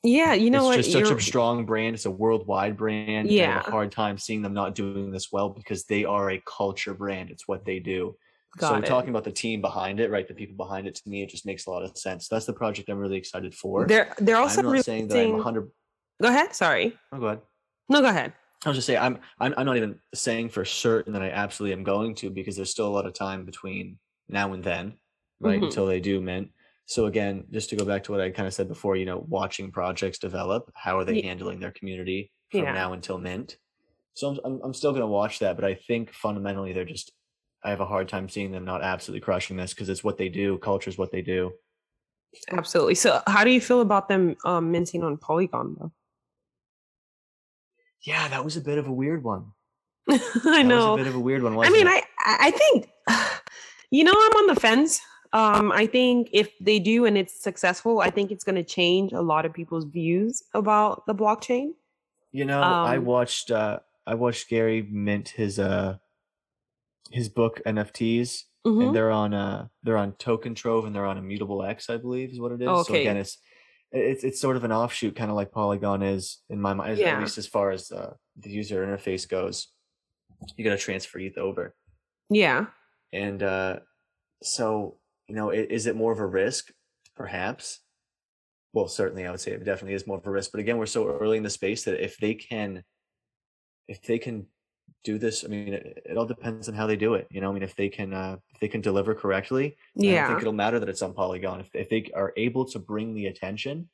yeah, 0.03 0.34
you 0.34 0.49
know 0.49 0.59
it's 0.59 0.66
what? 0.68 0.78
just 0.78 0.91
such 0.93 1.01
You're- 1.09 1.18
a 1.18 1.22
strong 1.22 1.66
brand. 1.66 1.95
It's 1.95 2.05
a 2.05 2.12
worldwide 2.12 2.78
brand. 2.78 3.30
Yeah, 3.30 3.49
I 3.49 3.53
have 3.57 3.68
a 3.68 3.72
hard 3.72 3.91
time 3.91 4.18
seeing 4.18 4.41
them 4.41 4.53
not 4.53 4.74
doing 4.74 5.12
this 5.12 5.32
well 5.32 5.49
because 5.49 5.86
they 5.86 6.05
are 6.05 6.32
a 6.32 6.41
culture 6.47 6.93
brand. 6.93 7.30
It's 7.30 7.47
what 7.47 7.66
they 7.66 7.80
do. 7.80 8.16
so 8.59 8.70
Got 8.70 8.84
it. 8.84 8.88
talking 8.88 9.09
about 9.12 9.24
the 9.26 9.32
team 9.32 9.62
behind 9.62 9.99
it, 9.99 10.09
right? 10.09 10.28
The 10.28 10.34
people 10.34 10.55
behind 10.55 10.88
it, 10.88 10.95
to 10.95 11.09
me, 11.09 11.22
it 11.24 11.30
just 11.30 11.45
makes 11.45 11.68
a 11.68 11.70
lot 11.70 11.84
of 11.84 11.97
sense. 11.97 12.28
That's 12.28 12.45
the 12.45 12.53
project 12.53 12.89
I'm 12.89 12.97
really 12.97 13.18
excited 13.18 13.53
for. 13.53 13.86
They're 13.86 14.14
they're 14.18 14.38
also 14.38 14.62
I'm 14.62 14.74
not 14.76 14.86
saying 14.86 15.07
that 15.09 15.18
I'm 15.24 15.34
100. 15.34 15.70
Go 16.22 16.28
ahead. 16.30 16.55
Sorry. 16.55 16.97
Oh, 17.14 17.20
go 17.20 17.26
ahead. 17.28 17.41
No, 17.89 18.01
go 18.01 18.07
ahead. 18.07 18.34
I 18.66 18.70
was 18.70 18.78
just 18.78 18.88
saying 18.88 18.99
I'm, 18.99 19.20
I'm 19.39 19.53
I'm 19.57 19.66
not 19.66 19.78
even 19.78 19.99
saying 20.14 20.49
for 20.49 20.64
certain 20.66 21.14
that 21.14 21.22
I 21.24 21.30
absolutely 21.32 21.74
am 21.74 21.84
going 21.84 22.14
to 22.16 22.30
because 22.30 22.55
there's 22.55 22.70
still 22.70 22.88
a 22.88 22.95
lot 22.95 23.05
of 23.07 23.14
time 23.14 23.43
between 23.45 23.97
now 24.30 24.53
and 24.53 24.64
then, 24.64 24.97
right? 25.39 25.59
Mhm. 25.59 25.66
Until 25.66 25.88
they 25.88 25.99
do 25.99 26.22
mint. 26.22 26.49
So 26.86 27.05
again, 27.07 27.45
just 27.51 27.70
to 27.72 27.76
go 27.76 27.86
back 27.86 28.03
to 28.03 28.12
what 28.12 28.22
I 28.22 28.30
kind 28.30 28.47
of 28.47 28.53
said 28.53 28.68
before, 28.68 28.95
you 28.97 29.05
know, 29.05 29.26
watching 29.28 29.72
projects 29.72 30.20
develop, 30.20 30.72
how 30.76 30.97
are 30.99 31.05
they 31.05 31.16
Ye- 31.16 31.22
handling 31.24 31.59
their 31.59 31.72
community 31.72 32.32
from 32.51 32.62
Yeah. 32.64 32.74
now 32.74 32.93
until 32.93 33.18
mint? 33.18 33.57
So 34.14 34.28
I'm 34.30 34.39
I'm, 34.45 34.62
I'm 34.66 34.74
still 34.74 34.91
going 34.91 35.01
to 35.01 35.07
watch 35.07 35.39
that, 35.39 35.55
but 35.55 35.66
I 35.66 35.74
think 35.74 36.12
fundamentally 36.14 36.74
they're 36.74 36.86
just 36.86 37.12
I 37.64 37.70
have 37.70 37.80
a 37.80 37.86
hard 37.86 38.09
time 38.09 38.28
seeing 38.30 38.51
them 38.51 38.66
not 38.66 38.84
absolutely 38.84 39.22
crushing 39.22 39.55
this 39.57 39.74
because 39.74 39.89
it's 39.89 40.03
what 40.03 40.18
they 40.18 40.30
do. 40.30 40.57
Culture 40.59 40.89
is 40.89 40.97
what 40.97 41.12
they 41.12 41.22
do. 41.22 41.51
Absolutely. 42.51 42.95
So, 42.95 43.22
how 43.28 43.43
do 43.43 43.51
you 43.51 43.62
feel 43.62 43.82
about 43.82 44.07
them 44.07 44.36
um, 44.45 44.72
minting 44.72 45.03
on 45.03 45.18
Polygon, 45.18 45.76
though? 45.80 45.91
Yeah, 48.04 48.28
that 48.30 48.43
was 48.43 48.58
a 48.58 48.62
bit 48.62 48.78
of 48.78 48.88
a 48.88 48.91
weird 48.93 49.24
one. 49.24 49.52
I 50.10 50.16
That 50.16 50.64
know. 50.64 50.76
was 50.93 50.99
a 50.99 51.04
bit 51.04 51.08
of 51.08 51.16
a 51.16 51.20
weird 51.20 51.43
one. 51.43 51.54
I 51.58 51.70
mean, 51.70 51.88
it? 51.88 51.91
I 51.91 52.04
I 52.20 52.38
I 52.47 52.52
think 52.52 52.89
you 53.91 54.04
know 54.04 54.14
I'm 54.16 54.32
on 54.38 54.47
the 54.54 54.60
fence. 54.60 54.99
Um, 55.34 55.72
I 55.72 55.86
think 55.86 56.30
if 56.34 56.52
they 56.60 56.78
do 56.80 57.06
and 57.06 57.18
it's 57.18 57.41
successful, 57.41 58.02
I 58.02 58.10
think 58.10 58.32
it's 58.32 58.43
going 58.43 58.56
to 58.56 58.64
change 58.66 59.14
a 59.14 59.22
lot 59.22 59.45
of 59.45 59.54
people's 59.54 59.86
views 59.86 60.43
about 60.54 61.06
the 61.06 61.16
blockchain. 61.16 61.74
You 62.34 62.43
know, 62.45 62.62
I 62.62 62.97
Um, 62.97 63.06
watched 63.06 63.52
uh 63.52 63.80
I 64.06 64.16
watched 64.16 64.49
Gary 64.49 64.82
mint 64.82 65.30
his 65.30 65.60
uh 65.60 65.97
his 67.12 67.30
book 67.30 67.62
NFTs 67.66 68.43
Mhm. 68.66 68.84
and 68.88 68.95
they're 68.95 69.12
on 69.12 69.34
uh 69.34 69.68
they're 69.84 69.97
on 69.97 70.14
TokenTrove 70.14 70.86
and 70.86 70.95
they're 70.95 71.06
on 71.06 71.18
Immutable 71.18 71.64
X, 71.64 71.89
I 71.89 71.97
believe 71.97 72.32
is 72.32 72.39
what 72.39 72.52
it 72.52 72.62
is. 72.62 72.68
So 72.68 72.93
Okay. 72.93 73.02
again, 73.02 73.18
it's 73.18 73.38
it's 73.92 74.24
it's 74.24 74.39
sort 74.39 74.56
of 74.56 74.64
an 74.64 74.72
offshoot, 74.72 75.16
kind 75.16 75.30
of 75.30 75.36
like 75.36 75.52
Polygon 75.52 76.02
is 76.02 76.39
in 76.50 76.60
my 76.62 76.74
mind, 76.74 76.98
Yeah. 76.98 77.16
at 77.16 77.22
least 77.22 77.38
as 77.38 77.48
far 77.48 77.72
as 77.72 77.92
uh, 77.92 78.14
the 78.38 78.50
user 78.50 78.86
interface 78.86 79.28
goes. 79.28 79.68
You 80.58 80.64
got 80.64 80.72
to 80.72 80.78
transfer 80.78 81.20
ETH 81.20 81.38
over, 81.38 81.76
Yeah. 82.30 82.68
and 83.14 83.44
uh 83.44 83.80
so 84.44 84.98
you 85.28 85.36
know, 85.36 85.52
is 85.52 85.86
it 85.86 85.96
more 85.96 86.12
of 86.12 86.20
a 86.20 86.26
risk? 86.26 86.72
Perhaps. 87.16 87.80
Well, 88.74 88.88
certainly, 88.88 89.26
I 89.26 89.32
would 89.32 89.39
say 89.39 89.52
it 89.52 89.64
definitely 89.64 89.94
is 89.94 90.08
more 90.08 90.18
of 90.18 90.26
a 90.28 90.32
risk. 90.32 90.52
But 90.52 90.60
again, 90.60 90.78
we're 90.78 90.86
so 90.88 91.08
early 91.08 91.38
in 91.38 91.44
the 91.44 91.50
space 91.50 91.84
that 91.86 92.04
if 92.04 92.18
they 92.18 92.34
can, 92.34 92.84
if 93.88 94.02
they 94.02 94.18
can 94.20 94.48
do 95.04 95.18
this, 95.18 95.43
I 95.43 95.47
mean, 95.47 95.74
it, 95.74 96.04
it 96.06 96.18
all 96.18 96.26
depends 96.26 96.70
on 96.70 96.76
how 96.76 96.88
they 96.88 96.95
do 96.95 97.16
it. 97.16 97.28
You 97.32 97.41
know, 97.41 97.49
I 97.49 97.54
mean, 97.54 97.64
if 97.64 97.76
they 97.76 97.89
can, 97.89 98.14
uh, 98.14 98.38
if 98.54 98.60
they 98.60 98.68
can 98.68 98.82
deliver 98.82 99.16
correctly, 99.16 99.78
yeah, 99.95 100.12
I 100.12 100.16
don't 100.18 100.28
think 100.30 100.41
it'll 100.41 100.54
matter 100.54 100.80
that 100.80 100.89
it's 100.89 101.02
on 101.02 101.14
Polygon. 101.14 101.62
If 101.62 101.70
if 101.74 101.89
they 101.89 102.12
are 102.16 102.34
able 102.38 102.66
to 102.66 102.80
bring 102.80 103.14
the 103.14 103.28
attention, 103.28 103.89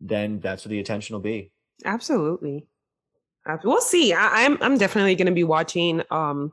then 0.00 0.40
that's 0.40 0.64
what 0.64 0.70
the 0.70 0.80
attention 0.80 1.14
will 1.14 1.20
be. 1.20 1.52
Absolutely. 1.84 2.66
We'll 3.64 3.80
see. 3.80 4.12
I, 4.12 4.44
I'm 4.44 4.58
I'm 4.62 4.76
definitely 4.78 5.14
going 5.14 5.26
to 5.26 5.32
be 5.32 5.44
watching 5.44 6.02
um 6.10 6.52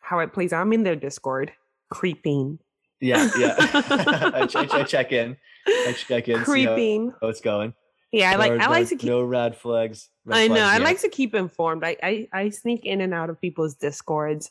how 0.00 0.20
it 0.20 0.32
plays 0.32 0.52
out. 0.52 0.62
I'm 0.62 0.72
in 0.72 0.82
their 0.82 0.96
Discord, 0.96 1.52
creeping, 1.90 2.58
Yeah, 3.00 3.28
yeah. 3.36 3.54
I, 3.58 4.46
ch- 4.46 4.56
I 4.56 4.82
check 4.84 5.12
in. 5.12 5.36
I 5.66 5.92
check 5.92 6.28
in. 6.28 6.40
creeping. 6.44 7.12
how 7.20 7.28
it's 7.28 7.40
going. 7.40 7.74
Yeah, 8.12 8.32
I 8.32 8.36
like 8.36 8.52
I 8.52 8.66
like 8.66 8.88
to 8.88 8.96
keep. 8.96 9.08
no 9.08 9.22
red 9.22 9.56
flags. 9.56 10.08
red 10.24 10.36
I 10.38 10.48
know. 10.48 10.54
flags 10.54 10.80
I 10.80 10.84
like 10.84 11.00
to 11.02 11.08
keep 11.08 11.34
informed. 11.34 11.84
I, 11.84 11.96
I 12.02 12.28
I 12.32 12.48
sneak 12.50 12.84
in 12.84 13.00
and 13.00 13.14
out 13.14 13.30
of 13.30 13.40
people's 13.40 13.74
discords. 13.74 14.50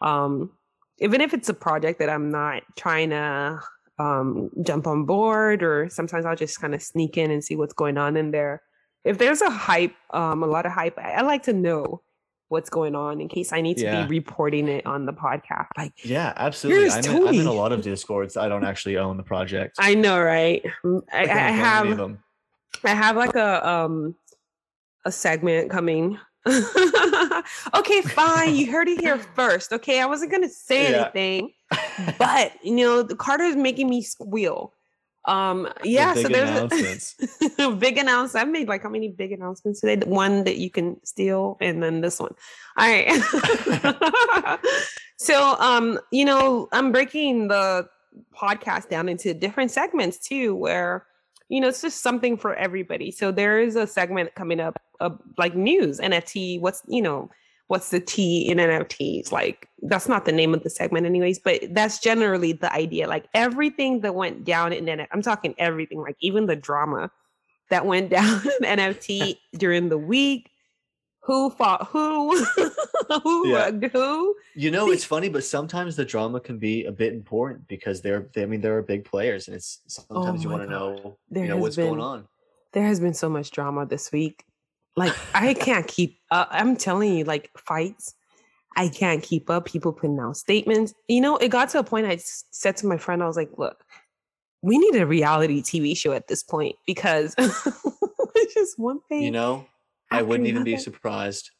Um, 0.00 0.52
even 0.98 1.20
if 1.20 1.34
it's 1.34 1.48
a 1.48 1.54
project 1.54 1.98
that 1.98 2.08
I'm 2.10 2.30
not 2.30 2.62
trying 2.76 3.10
to 3.10 3.60
um 3.98 4.50
jump 4.62 4.86
on 4.86 5.04
board, 5.06 5.62
or 5.62 5.88
sometimes 5.90 6.24
I'll 6.24 6.36
just 6.36 6.60
kind 6.60 6.74
of 6.74 6.82
sneak 6.82 7.16
in 7.18 7.30
and 7.30 7.42
see 7.44 7.56
what's 7.56 7.74
going 7.74 7.98
on 7.98 8.16
in 8.16 8.30
there. 8.30 8.62
If 9.04 9.18
there's 9.18 9.40
a 9.40 9.50
hype, 9.50 9.94
um, 10.12 10.42
a 10.42 10.46
lot 10.46 10.66
of 10.66 10.72
hype, 10.72 10.96
I, 10.98 11.12
I 11.12 11.20
like 11.22 11.42
to 11.44 11.52
know 11.52 12.02
what's 12.48 12.68
going 12.68 12.94
on 12.94 13.20
in 13.20 13.28
case 13.28 13.52
I 13.52 13.60
need 13.60 13.76
to 13.78 13.84
Yeah. 13.84 14.02
be 14.06 14.08
reporting 14.08 14.68
it 14.68 14.84
on 14.84 15.06
the 15.06 15.12
podcast. 15.12 15.68
Like 15.76 15.92
Yeah, 16.04 16.32
absolutely. 16.36 16.90
I'm 16.90 17.04
in, 17.04 17.28
I'm 17.28 17.34
in 17.34 17.46
a 17.46 17.52
lot 17.52 17.72
of 17.72 17.80
discords. 17.82 18.36
I 18.36 18.48
don't 18.48 18.64
actually 18.64 18.96
own 18.98 19.16
the 19.16 19.22
project. 19.22 19.76
I 19.78 19.94
know, 19.94 20.20
right? 20.20 20.62
I, 20.84 21.00
I 21.12 21.22
of 21.22 21.28
have 21.54 21.96
them. 21.96 22.18
I 22.84 22.94
have 22.94 23.16
like 23.16 23.34
a 23.34 23.68
um 23.68 24.14
a 25.04 25.12
segment 25.12 25.70
coming. 25.70 26.18
okay, 26.46 28.00
fine. 28.02 28.54
You 28.54 28.70
heard 28.72 28.88
it 28.88 29.00
here 29.00 29.18
first. 29.36 29.72
Okay, 29.72 30.00
I 30.00 30.06
wasn't 30.06 30.32
gonna 30.32 30.48
say 30.48 30.90
Yeah. 30.90 31.02
anything, 31.02 31.52
but 32.18 32.52
you 32.64 32.76
know, 32.76 33.02
the 33.02 33.16
Carter's 33.16 33.56
making 33.56 33.88
me 33.88 34.02
squeal. 34.02 34.72
Um, 35.26 35.68
yeah. 35.84 36.14
so 36.14 36.28
there's 36.28 37.14
a 37.58 37.70
big 37.72 37.98
announcement. 37.98 38.42
I've 38.42 38.50
made 38.50 38.68
like 38.68 38.82
how 38.82 38.88
many 38.88 39.08
big 39.08 39.32
announcements 39.32 39.80
today? 39.80 39.96
The 39.96 40.06
One 40.06 40.44
that 40.44 40.56
you 40.56 40.70
can 40.70 40.98
steal, 41.04 41.58
and 41.60 41.82
then 41.82 42.00
this 42.00 42.18
one. 42.18 42.34
All 42.78 42.88
right. 42.88 43.10
so, 45.18 45.56
um, 45.58 45.98
you 46.10 46.24
know, 46.24 46.68
I'm 46.72 46.90
breaking 46.90 47.48
the 47.48 47.86
podcast 48.34 48.88
down 48.88 49.08
into 49.10 49.34
different 49.34 49.70
segments 49.70 50.18
too, 50.26 50.54
where 50.56 51.06
you 51.50 51.60
know 51.60 51.68
it's 51.68 51.82
just 51.82 52.00
something 52.00 52.36
for 52.36 52.54
everybody. 52.54 53.10
So 53.10 53.32
there 53.32 53.60
is 53.60 53.76
a 53.76 53.86
segment 53.86 54.34
coming 54.36 54.60
up, 54.60 54.80
uh, 55.00 55.10
like 55.36 55.54
news, 55.54 55.98
NFT. 55.98 56.60
What's 56.60 56.82
you 56.86 57.02
know, 57.02 57.28
what's 57.66 57.90
the 57.90 58.00
T 58.00 58.48
in 58.48 58.58
NFTs? 58.58 59.32
Like 59.32 59.68
that's 59.82 60.08
not 60.08 60.24
the 60.24 60.32
name 60.32 60.54
of 60.54 60.62
the 60.62 60.70
segment, 60.70 61.06
anyways. 61.06 61.40
But 61.40 61.62
that's 61.72 61.98
generally 61.98 62.52
the 62.52 62.72
idea. 62.72 63.08
Like 63.08 63.26
everything 63.34 64.00
that 64.00 64.14
went 64.14 64.44
down 64.44 64.72
in 64.72 64.86
NFT. 64.86 65.08
I'm 65.10 65.22
talking 65.22 65.54
everything, 65.58 66.00
like 66.00 66.16
even 66.20 66.46
the 66.46 66.54
drama 66.56 67.10
that 67.68 67.84
went 67.84 68.10
down 68.16 68.42
in 68.60 68.78
NFT 68.78 69.36
during 69.54 69.88
the 69.88 69.98
week. 69.98 70.50
Who 71.24 71.50
fought 71.50 71.88
who? 71.88 72.36
who 73.22 73.48
Yeah. 73.48 73.70
who? 73.70 74.34
You 74.54 74.70
know, 74.70 74.90
it's 74.90 75.04
funny, 75.04 75.28
but 75.28 75.44
sometimes 75.44 75.96
the 75.96 76.04
drama 76.04 76.40
can 76.40 76.58
be 76.58 76.84
a 76.84 76.92
bit 76.92 77.12
important 77.12 77.68
because 77.68 78.00
they're, 78.00 78.28
they, 78.32 78.42
I 78.42 78.46
mean, 78.46 78.60
there 78.60 78.76
are 78.76 78.82
big 78.82 79.04
players, 79.04 79.46
and 79.46 79.56
it's 79.56 79.80
sometimes 79.86 80.42
you 80.42 80.48
Oh 80.48 80.52
my 80.52 80.58
want 80.58 80.70
to 80.70 80.74
know, 80.74 81.18
There 81.30 81.44
you 81.44 81.50
know, 81.50 81.58
what's 81.58 81.76
going 81.76 82.00
on. 82.00 82.26
There 82.72 82.84
has 82.84 83.00
been 83.00 83.14
so 83.14 83.28
much 83.28 83.50
drama 83.50 83.86
this 83.86 84.10
week. 84.12 84.44
Like 84.96 85.14
I 85.34 85.54
can't 85.54 85.86
keep. 85.86 86.18
Uh, 86.30 86.46
I'm 86.50 86.76
telling 86.76 87.14
you, 87.14 87.24
like 87.24 87.50
fights. 87.56 88.14
I 88.76 88.88
can't 88.88 89.22
keep 89.22 89.50
up. 89.50 89.66
People 89.66 89.92
putting 89.92 90.18
out 90.18 90.36
statements. 90.36 90.94
You 91.08 91.20
know, 91.20 91.36
it 91.36 91.48
got 91.48 91.68
to 91.70 91.78
a 91.80 91.84
point. 91.84 92.06
i 92.06 92.16
said 92.18 92.76
to 92.78 92.86
my 92.86 92.96
friend, 92.96 93.22
I 93.22 93.26
was 93.26 93.36
like, 93.36 93.50
"Look, 93.56 93.84
we 94.62 94.78
need 94.78 94.96
a 94.96 95.06
reality 95.06 95.62
TV 95.62 95.96
show 95.96 96.12
at 96.12 96.28
this 96.28 96.42
point 96.42 96.76
because 96.86 97.34
it's 97.38 98.54
just 98.54 98.78
one 98.78 99.00
thing." 99.08 99.22
You 99.22 99.30
know, 99.30 99.66
I 100.10 100.22
wouldn't 100.22 100.48
even 100.48 100.64
be 100.64 100.76
surprised. 100.76 101.50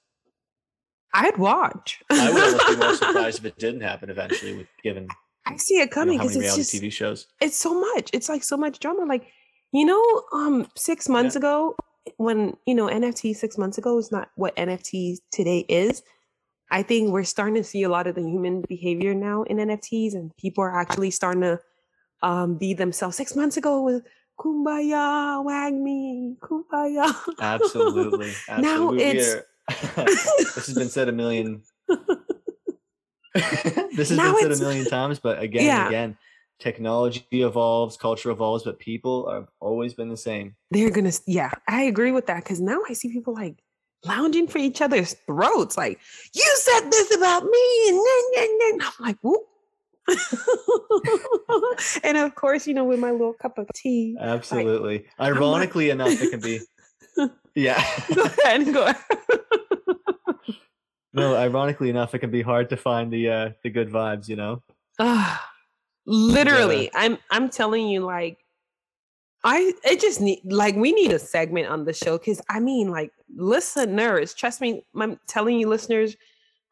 I'd 1.13 1.39
watch. 1.39 2.01
I 2.11 2.31
would 2.31 2.43
almost 2.43 2.69
be 2.69 2.77
more 2.77 2.95
surprised 2.97 3.39
if 3.41 3.45
it 3.45 3.59
didn't 3.59 3.81
happen 3.81 4.11
eventually, 4.11 4.57
with 4.57 4.69
given 4.83 5.09
I 5.47 5.57
see 5.57 5.81
it 5.81 5.91
coming 5.91 6.19
because 6.19 6.37
many 6.37 6.47
it's 6.47 6.57
reality 6.57 6.79
just 6.79 6.85
TV 6.85 6.93
shows. 6.93 7.27
it's 7.41 7.57
so 7.57 7.81
much. 7.81 8.11
It's 8.13 8.29
like 8.29 8.45
so 8.45 8.57
much 8.57 8.79
drama. 8.79 9.05
Like, 9.05 9.27
you 9.73 9.85
know, 9.85 10.23
um, 10.33 10.69
six 10.77 11.09
months 11.09 11.37
ago, 11.37 11.75
when 12.17 12.57
you 12.67 12.75
know 12.75 12.87
NFT 12.87 13.35
six 13.35 13.59
months 13.59 13.79
ago 13.79 13.99
is 13.99 14.13
not 14.13 14.31
what 14.37 14.55
NFT 14.57 15.19
today 15.33 15.65
is. 15.69 16.03
I 16.73 16.85
think 16.85 17.11
we're 17.11 17.25
starting 17.25 17.57
to 17.57 17.65
see 17.65 17.83
a 17.83 17.89
lot 17.89 18.07
of 18.07 18.15
the 18.15 18.23
human 18.23 18.63
behavior 18.69 19.13
now 19.13 19.43
in 19.43 19.57
NFTs, 19.57 20.15
and 20.15 20.37
people 20.37 20.63
are 20.63 20.79
actually 20.79 21.11
starting 21.11 21.43
to 21.43 21.61
um, 22.23 22.59
be 22.59 22.75
themselves. 22.75 23.17
Six 23.17 23.35
months 23.35 23.57
ago 23.57 23.83
was 23.83 24.03
kumbaya, 24.41 25.45
WAGMI, 25.45 26.39
kumbaya. 26.39 27.15
Absolutely. 27.41 28.33
absolutely. 28.49 28.63
Now 28.63 28.93
it's- 28.95 29.43
this 30.57 30.67
has 30.67 30.75
been 30.75 30.89
said 30.89 31.09
a 31.09 31.13
million. 31.13 31.63
this 33.35 34.09
has 34.09 34.17
Now 34.17 34.33
been 34.35 34.43
said 34.43 34.53
a 34.53 34.57
million 34.65 34.87
times, 34.87 35.19
but 35.21 35.41
again 35.41 35.65
Yeah. 35.65 35.79
and 35.81 35.89
again, 35.89 36.19
technology 36.59 37.25
evolves, 37.31 37.97
culture 37.97 38.31
evolves, 38.31 38.65
but 38.65 38.79
people 38.79 39.31
have 39.31 39.49
always 39.61 39.95
been 39.95 40.09
the 40.09 40.17
same. 40.17 40.57
They're 40.71 40.91
gonna, 40.91 41.13
yeah, 41.27 41.51
I 41.69 41.83
agree 41.83 42.11
with 42.13 42.27
that 42.27 42.43
because 42.43 42.61
now 42.61 42.81
I 42.89 42.95
see 42.95 43.13
people 43.13 43.35
like 43.35 43.63
lounging 44.05 44.49
for 44.49 44.59
each 44.59 44.81
other's 44.81 45.15
throats, 45.27 45.77
like 45.77 46.01
you 46.35 46.57
said 46.57 46.91
this 46.91 47.15
about 47.15 47.45
me, 47.45 47.89
and 47.89 47.97
then, 47.99 48.23
then, 48.35 48.59
then. 48.59 48.81
I'm 48.83 48.93
like, 49.07 49.19
whoop. 49.23 49.43
and 52.05 52.17
of 52.17 52.35
course, 52.35 52.67
you 52.67 52.75
know, 52.75 52.85
with 52.85 52.99
my 52.99 53.11
little 53.11 53.35
cup 53.35 53.59
of 53.59 53.69
tea. 53.75 54.17
Absolutely. 54.21 55.07
Like, 55.19 55.33
Ironically 55.33 55.89
like, 55.89 55.95
enough, 55.95 56.23
it 56.23 56.31
can 56.31 56.41
be. 56.41 56.61
Yeah. 57.57 57.83
go 58.15 58.23
ahead. 58.23 58.73
Go 58.73 58.87
ahead. 58.87 59.05
no, 61.13 61.35
ironically 61.35 61.91
enough, 61.91 62.15
it 62.15 62.21
can 62.21 62.31
be 62.31 62.43
hard 62.43 62.71
to 62.71 62.77
find 62.77 63.13
the 63.13 63.29
uh 63.29 63.51
the 63.65 63.71
good 63.71 63.91
vibes. 63.91 64.29
You 64.29 64.37
know. 64.37 64.63
Literally, 66.07 66.85
yeah. 66.85 66.91
I'm 66.95 67.19
I'm 67.31 67.51
telling 67.51 67.89
you, 67.89 68.03
like, 68.05 68.39
I 69.43 69.73
it 69.85 70.01
just 70.01 70.21
need 70.21 70.41
like 70.45 70.77
we 70.77 70.93
need 70.93 71.13
a 71.13 71.19
segment 71.19 71.67
on 71.67 71.85
the 71.85 71.93
show 71.93 72.19
because 72.19 72.41
I 72.49 72.61
mean, 72.61 72.89
like, 72.89 73.11
listeners, 73.35 74.33
trust 74.33 74.61
me, 74.61 74.85
I'm 74.95 75.19
telling 75.27 75.59
you, 75.59 75.69
listeners, 75.69 76.17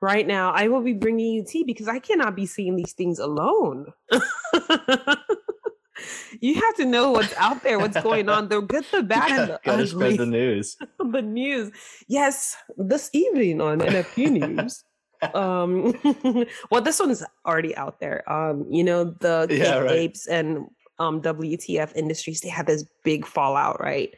right 0.00 0.26
now, 0.26 0.52
I 0.52 0.68
will 0.68 0.82
be 0.82 0.92
bringing 0.92 1.34
you 1.34 1.44
tea 1.44 1.64
because 1.64 1.88
I 1.88 1.98
cannot 1.98 2.36
be 2.36 2.46
seeing 2.46 2.76
these 2.76 2.92
things 2.92 3.18
alone. 3.18 3.92
you 6.40 6.54
have 6.54 6.76
to 6.76 6.84
know 6.84 7.10
what's 7.12 7.34
out 7.36 7.62
there, 7.62 7.78
what's 7.78 8.00
going 8.00 8.28
on, 8.28 8.48
the 8.48 8.60
good, 8.60 8.84
the 8.92 9.02
bad, 9.04 9.30
and 9.30 9.50
the 9.50 9.60
Gotta 9.64 9.82
ugly. 9.82 9.86
spread 9.86 10.18
the 10.18 10.26
news. 10.26 10.76
the 10.98 11.22
news. 11.22 11.72
Yes, 12.06 12.56
this 12.76 13.10
evening 13.12 13.60
on 13.60 13.80
NFP 13.80 14.30
News 14.30 14.84
um 15.34 15.92
well 16.70 16.80
this 16.80 17.00
one's 17.00 17.24
already 17.44 17.76
out 17.76 17.98
there 17.98 18.30
um 18.30 18.64
you 18.70 18.84
know 18.84 19.04
the 19.04 19.48
yeah, 19.50 19.78
right. 19.78 19.90
apes 19.90 20.28
and 20.28 20.66
um 20.98 21.20
wtf 21.20 21.92
industries 21.96 22.40
they 22.40 22.48
had 22.48 22.66
this 22.66 22.84
big 23.02 23.26
fallout 23.26 23.80
right 23.80 24.14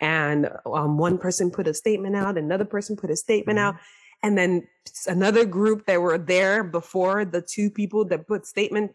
and 0.00 0.48
um 0.66 0.96
one 0.96 1.18
person 1.18 1.50
put 1.50 1.66
a 1.66 1.74
statement 1.74 2.14
out 2.14 2.38
another 2.38 2.64
person 2.64 2.96
put 2.96 3.10
a 3.10 3.16
statement 3.16 3.58
mm-hmm. 3.58 3.76
out 3.76 3.82
and 4.24 4.38
then 4.38 4.66
another 5.06 5.44
group 5.44 5.86
that 5.86 6.00
were 6.00 6.18
there 6.18 6.64
before 6.64 7.24
the 7.24 7.42
two 7.42 7.70
people 7.70 8.04
that 8.06 8.26
put 8.26 8.46
statements 8.46 8.94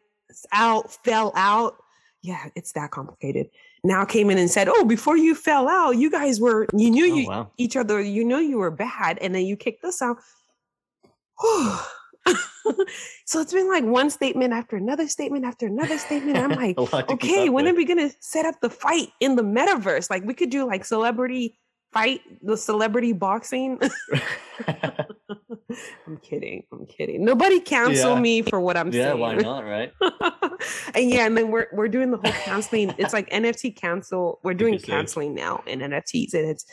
out 0.51 0.91
fell 1.05 1.31
out 1.35 1.77
yeah 2.21 2.45
it's 2.55 2.73
that 2.73 2.91
complicated 2.91 3.49
now 3.83 4.03
came 4.03 4.29
in 4.29 4.37
and 4.37 4.49
said 4.49 4.67
oh 4.67 4.83
before 4.83 5.15
you 5.15 5.33
fell 5.35 5.69
out 5.69 5.91
you 5.91 6.09
guys 6.09 6.41
were 6.41 6.67
you 6.75 6.89
knew 6.89 7.13
oh, 7.13 7.15
you 7.15 7.27
wow. 7.27 7.51
each 7.57 7.77
other 7.77 8.01
you 8.01 8.25
know 8.25 8.39
you 8.39 8.57
were 8.57 8.71
bad 8.71 9.17
and 9.19 9.33
then 9.33 9.45
you 9.45 9.55
kicked 9.55 9.83
us 9.85 10.01
out 10.01 10.17
so 13.25 13.39
it's 13.39 13.53
been 13.53 13.69
like 13.69 13.83
one 13.83 14.09
statement 14.09 14.53
after 14.53 14.75
another 14.75 15.07
statement 15.07 15.45
after 15.45 15.65
another 15.65 15.97
statement. 15.97 16.37
I'm 16.37 16.49
like, 16.51 16.77
okay, 17.09 17.47
when 17.47 17.63
with. 17.63 17.73
are 17.73 17.77
we 17.77 17.85
gonna 17.85 18.11
set 18.19 18.45
up 18.45 18.55
the 18.61 18.69
fight 18.69 19.07
in 19.21 19.37
the 19.37 19.41
metaverse? 19.41 20.09
Like 20.09 20.25
we 20.25 20.33
could 20.33 20.49
do 20.49 20.67
like 20.67 20.83
celebrity 20.83 21.57
fight, 21.91 22.21
the 22.41 22.57
celebrity 22.57 23.13
boxing. 23.13 23.79
I'm 26.07 26.17
kidding. 26.21 26.63
I'm 26.71 26.85
kidding. 26.85 27.23
Nobody 27.23 27.59
cancel 27.59 28.15
yeah. 28.15 28.19
me 28.19 28.41
for 28.41 28.59
what 28.59 28.75
I'm 28.75 28.91
yeah, 28.91 29.11
saying. 29.11 29.17
Yeah, 29.17 29.21
why 29.21 29.35
not, 29.35 29.65
right? 29.65 29.93
and 30.95 31.09
yeah, 31.11 31.25
and 31.25 31.37
then 31.37 31.51
we're 31.51 31.67
we're 31.71 31.87
doing 31.87 32.11
the 32.11 32.17
whole 32.17 32.31
canceling. 32.31 32.93
It's 32.97 33.13
like 33.13 33.29
NFT 33.29 33.75
cancel. 33.75 34.39
We're 34.43 34.55
doing 34.55 34.79
canceling 34.79 35.35
now 35.35 35.63
in 35.67 35.79
NFTs, 35.79 36.33
and 36.33 36.49
it's 36.49 36.65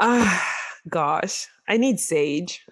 ah, 0.00 0.24
uh, 0.24 0.88
gosh, 0.88 1.48
I 1.68 1.76
need 1.76 1.98
Sage 1.98 2.64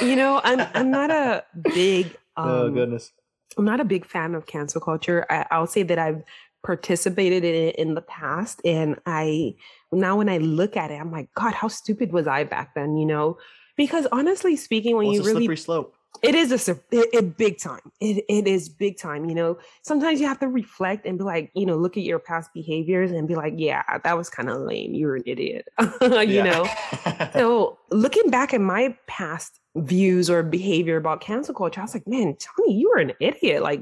you 0.00 0.16
know, 0.16 0.40
I'm 0.44 0.66
I'm 0.74 0.90
not 0.90 1.10
a 1.10 1.44
big 1.74 2.16
oh, 2.36 2.42
um, 2.42 2.48
oh 2.48 2.70
goodness. 2.70 3.12
I'm 3.56 3.64
not 3.64 3.80
a 3.80 3.84
big 3.84 4.06
fan 4.06 4.34
of 4.34 4.46
cancel 4.46 4.80
culture. 4.80 5.26
I, 5.28 5.46
I'll 5.50 5.66
say 5.66 5.82
that 5.82 5.98
I've 5.98 6.22
participated 6.62 7.44
in 7.44 7.54
it 7.54 7.76
in 7.76 7.94
the 7.94 8.02
past, 8.02 8.60
and 8.64 8.98
I 9.06 9.54
now 9.90 10.16
when 10.16 10.28
I 10.28 10.38
look 10.38 10.76
at 10.76 10.90
it, 10.90 11.00
I'm 11.00 11.12
like, 11.12 11.32
God, 11.34 11.54
how 11.54 11.68
stupid 11.68 12.12
was 12.12 12.26
I 12.26 12.44
back 12.44 12.74
then? 12.74 12.96
You 12.96 13.06
know, 13.06 13.38
because 13.76 14.06
honestly 14.12 14.56
speaking, 14.56 14.96
when 14.96 15.06
well, 15.06 15.14
you 15.14 15.22
really 15.22 15.42
slippery 15.42 15.56
slope 15.56 15.94
it 16.20 16.34
is 16.34 16.68
a, 16.68 16.72
it, 16.90 17.08
it, 17.12 17.36
big 17.36 17.58
time. 17.58 17.80
It, 18.00 18.24
it 18.28 18.46
is 18.46 18.68
big 18.68 18.96
time. 18.96 19.28
You 19.28 19.34
know, 19.34 19.58
sometimes 19.82 20.20
you 20.20 20.26
have 20.28 20.38
to 20.40 20.48
reflect 20.48 21.06
and 21.06 21.18
be 21.18 21.24
like, 21.24 21.50
you 21.54 21.66
know, 21.66 21.76
look 21.76 21.96
at 21.96 22.04
your 22.04 22.18
past 22.18 22.52
behaviors 22.54 23.10
and 23.10 23.26
be 23.26 23.34
like, 23.34 23.54
yeah, 23.56 23.82
that 23.98 24.16
was 24.16 24.30
kind 24.30 24.48
of 24.48 24.60
lame. 24.60 24.94
You're 24.94 25.16
an 25.16 25.24
idiot. 25.26 25.66
you 26.00 26.44
know? 26.44 26.68
so 27.32 27.78
looking 27.90 28.30
back 28.30 28.54
at 28.54 28.60
my 28.60 28.96
past 29.08 29.58
views 29.74 30.30
or 30.30 30.42
behavior 30.42 30.96
about 30.96 31.22
cancel 31.22 31.54
culture, 31.54 31.80
I 31.80 31.84
was 31.84 31.94
like, 31.94 32.06
man, 32.06 32.36
Toni, 32.36 32.78
you 32.78 32.90
were 32.90 33.00
an 33.00 33.14
idiot. 33.18 33.62
Like, 33.62 33.80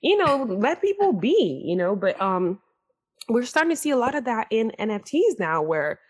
you 0.00 0.16
know, 0.16 0.44
let 0.44 0.80
people 0.80 1.12
be, 1.12 1.62
you 1.64 1.76
know, 1.76 1.94
but 1.96 2.20
um 2.20 2.60
we're 3.28 3.44
starting 3.44 3.70
to 3.70 3.76
see 3.76 3.90
a 3.90 3.96
lot 3.96 4.14
of 4.14 4.24
that 4.24 4.46
in 4.50 4.72
NFTs 4.78 5.38
now 5.38 5.62
where 5.62 6.00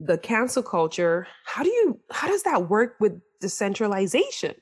the 0.00 0.18
cancel 0.18 0.62
culture, 0.62 1.26
how 1.44 1.62
do 1.62 1.70
you 1.70 1.98
how 2.10 2.28
does 2.28 2.42
that 2.42 2.68
work 2.68 2.96
with 3.00 3.20
decentralization? 3.40 4.54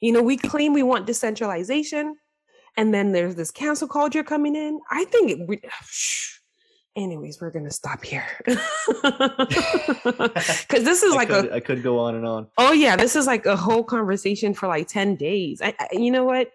You 0.00 0.12
know, 0.12 0.22
we 0.22 0.36
claim 0.36 0.72
we 0.72 0.82
want 0.82 1.06
decentralization, 1.06 2.16
and 2.76 2.92
then 2.94 3.12
there's 3.12 3.34
this 3.34 3.50
cancel 3.50 3.88
culture 3.88 4.22
coming 4.22 4.54
in. 4.54 4.78
I 4.90 5.04
think 5.06 5.30
it. 5.30 5.48
We, 5.48 5.60
shh, 5.82 6.38
anyways, 6.96 7.40
we're 7.40 7.50
gonna 7.50 7.70
stop 7.70 8.04
here 8.04 8.26
because 8.44 8.60
this 10.84 11.02
is 11.02 11.14
like 11.14 11.30
I 11.30 11.40
could, 11.40 11.50
a. 11.50 11.54
I 11.54 11.60
could 11.60 11.82
go 11.82 11.98
on 11.98 12.14
and 12.14 12.26
on. 12.26 12.46
Oh 12.58 12.72
yeah, 12.72 12.96
this 12.96 13.16
is 13.16 13.26
like 13.26 13.46
a 13.46 13.56
whole 13.56 13.82
conversation 13.84 14.54
for 14.54 14.68
like 14.68 14.86
ten 14.86 15.16
days. 15.16 15.62
I, 15.62 15.74
I 15.80 15.88
you 15.92 16.10
know 16.10 16.24
what? 16.24 16.52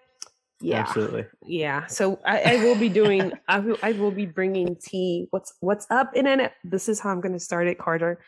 Yeah, 0.64 0.80
absolutely. 0.80 1.26
Yeah, 1.46 1.86
so 1.88 2.20
I, 2.26 2.54
I 2.54 2.64
will 2.64 2.76
be 2.76 2.90
doing. 2.90 3.34
I 3.48 3.60
will. 3.60 3.78
I 3.84 3.92
will 3.94 4.12
be 4.12 4.26
bringing 4.26 4.76
tea. 4.76 5.28
What's 5.32 5.54
What's 5.60 5.88
up 5.90 6.16
in 6.16 6.28
it? 6.28 6.54
This 6.64 6.88
is 6.88 7.00
how 7.00 7.10
I'm 7.10 7.22
gonna 7.22 7.40
start 7.40 7.68
it, 7.68 7.78
Carter. 7.78 8.20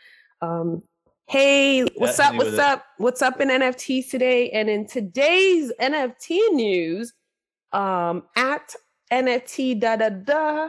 Um, 0.42 0.82
Hey, 1.28 1.82
what's 1.96 2.20
up? 2.20 2.36
What's 2.36 2.56
up? 2.56 2.78
It. 2.78 3.02
What's 3.02 3.20
up 3.20 3.40
in 3.40 3.48
NFTs 3.48 4.10
today? 4.10 4.48
And 4.50 4.70
in 4.70 4.86
today's 4.86 5.72
NFT 5.80 6.52
news, 6.52 7.12
um, 7.72 8.22
at 8.36 8.76
NFT 9.12 9.80
da 9.80 9.96
da 9.96 10.10
da 10.10 10.68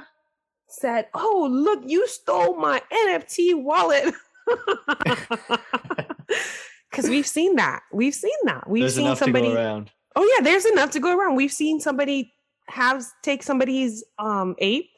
said, 0.68 1.10
"Oh, 1.14 1.48
look, 1.52 1.84
you 1.86 2.08
stole 2.08 2.56
my 2.56 2.82
NFT 2.92 3.62
wallet." 3.62 4.16
Because 6.90 7.10
we've 7.10 7.28
seen 7.28 7.58
that. 7.58 7.82
We've 7.92 8.16
seen 8.16 8.32
that. 8.46 8.68
We've 8.68 8.82
there's 8.82 8.96
seen 8.96 9.16
somebody. 9.16 9.50
Oh 10.18 10.36
yeah, 10.36 10.44
there's 10.44 10.66
enough 10.66 10.92
to 10.92 11.00
go 11.00 11.18
around. 11.18 11.36
We've 11.36 11.52
seen 11.52 11.80
somebody 11.80 12.34
have 12.70 13.06
take 13.24 13.44
somebody's 13.44 14.04
um 14.20 14.56
ape 14.58 14.90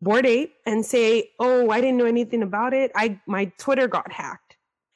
Bored 0.00 0.26
Ape 0.26 0.52
and 0.66 0.84
say, 0.84 1.30
"Oh, 1.40 1.70
I 1.70 1.80
didn't 1.80 1.96
know 1.96 2.04
anything 2.04 2.42
about 2.42 2.74
it. 2.74 2.92
I 2.94 3.20
my 3.26 3.46
Twitter 3.58 3.88
got 3.88 4.12
hacked." 4.12 4.44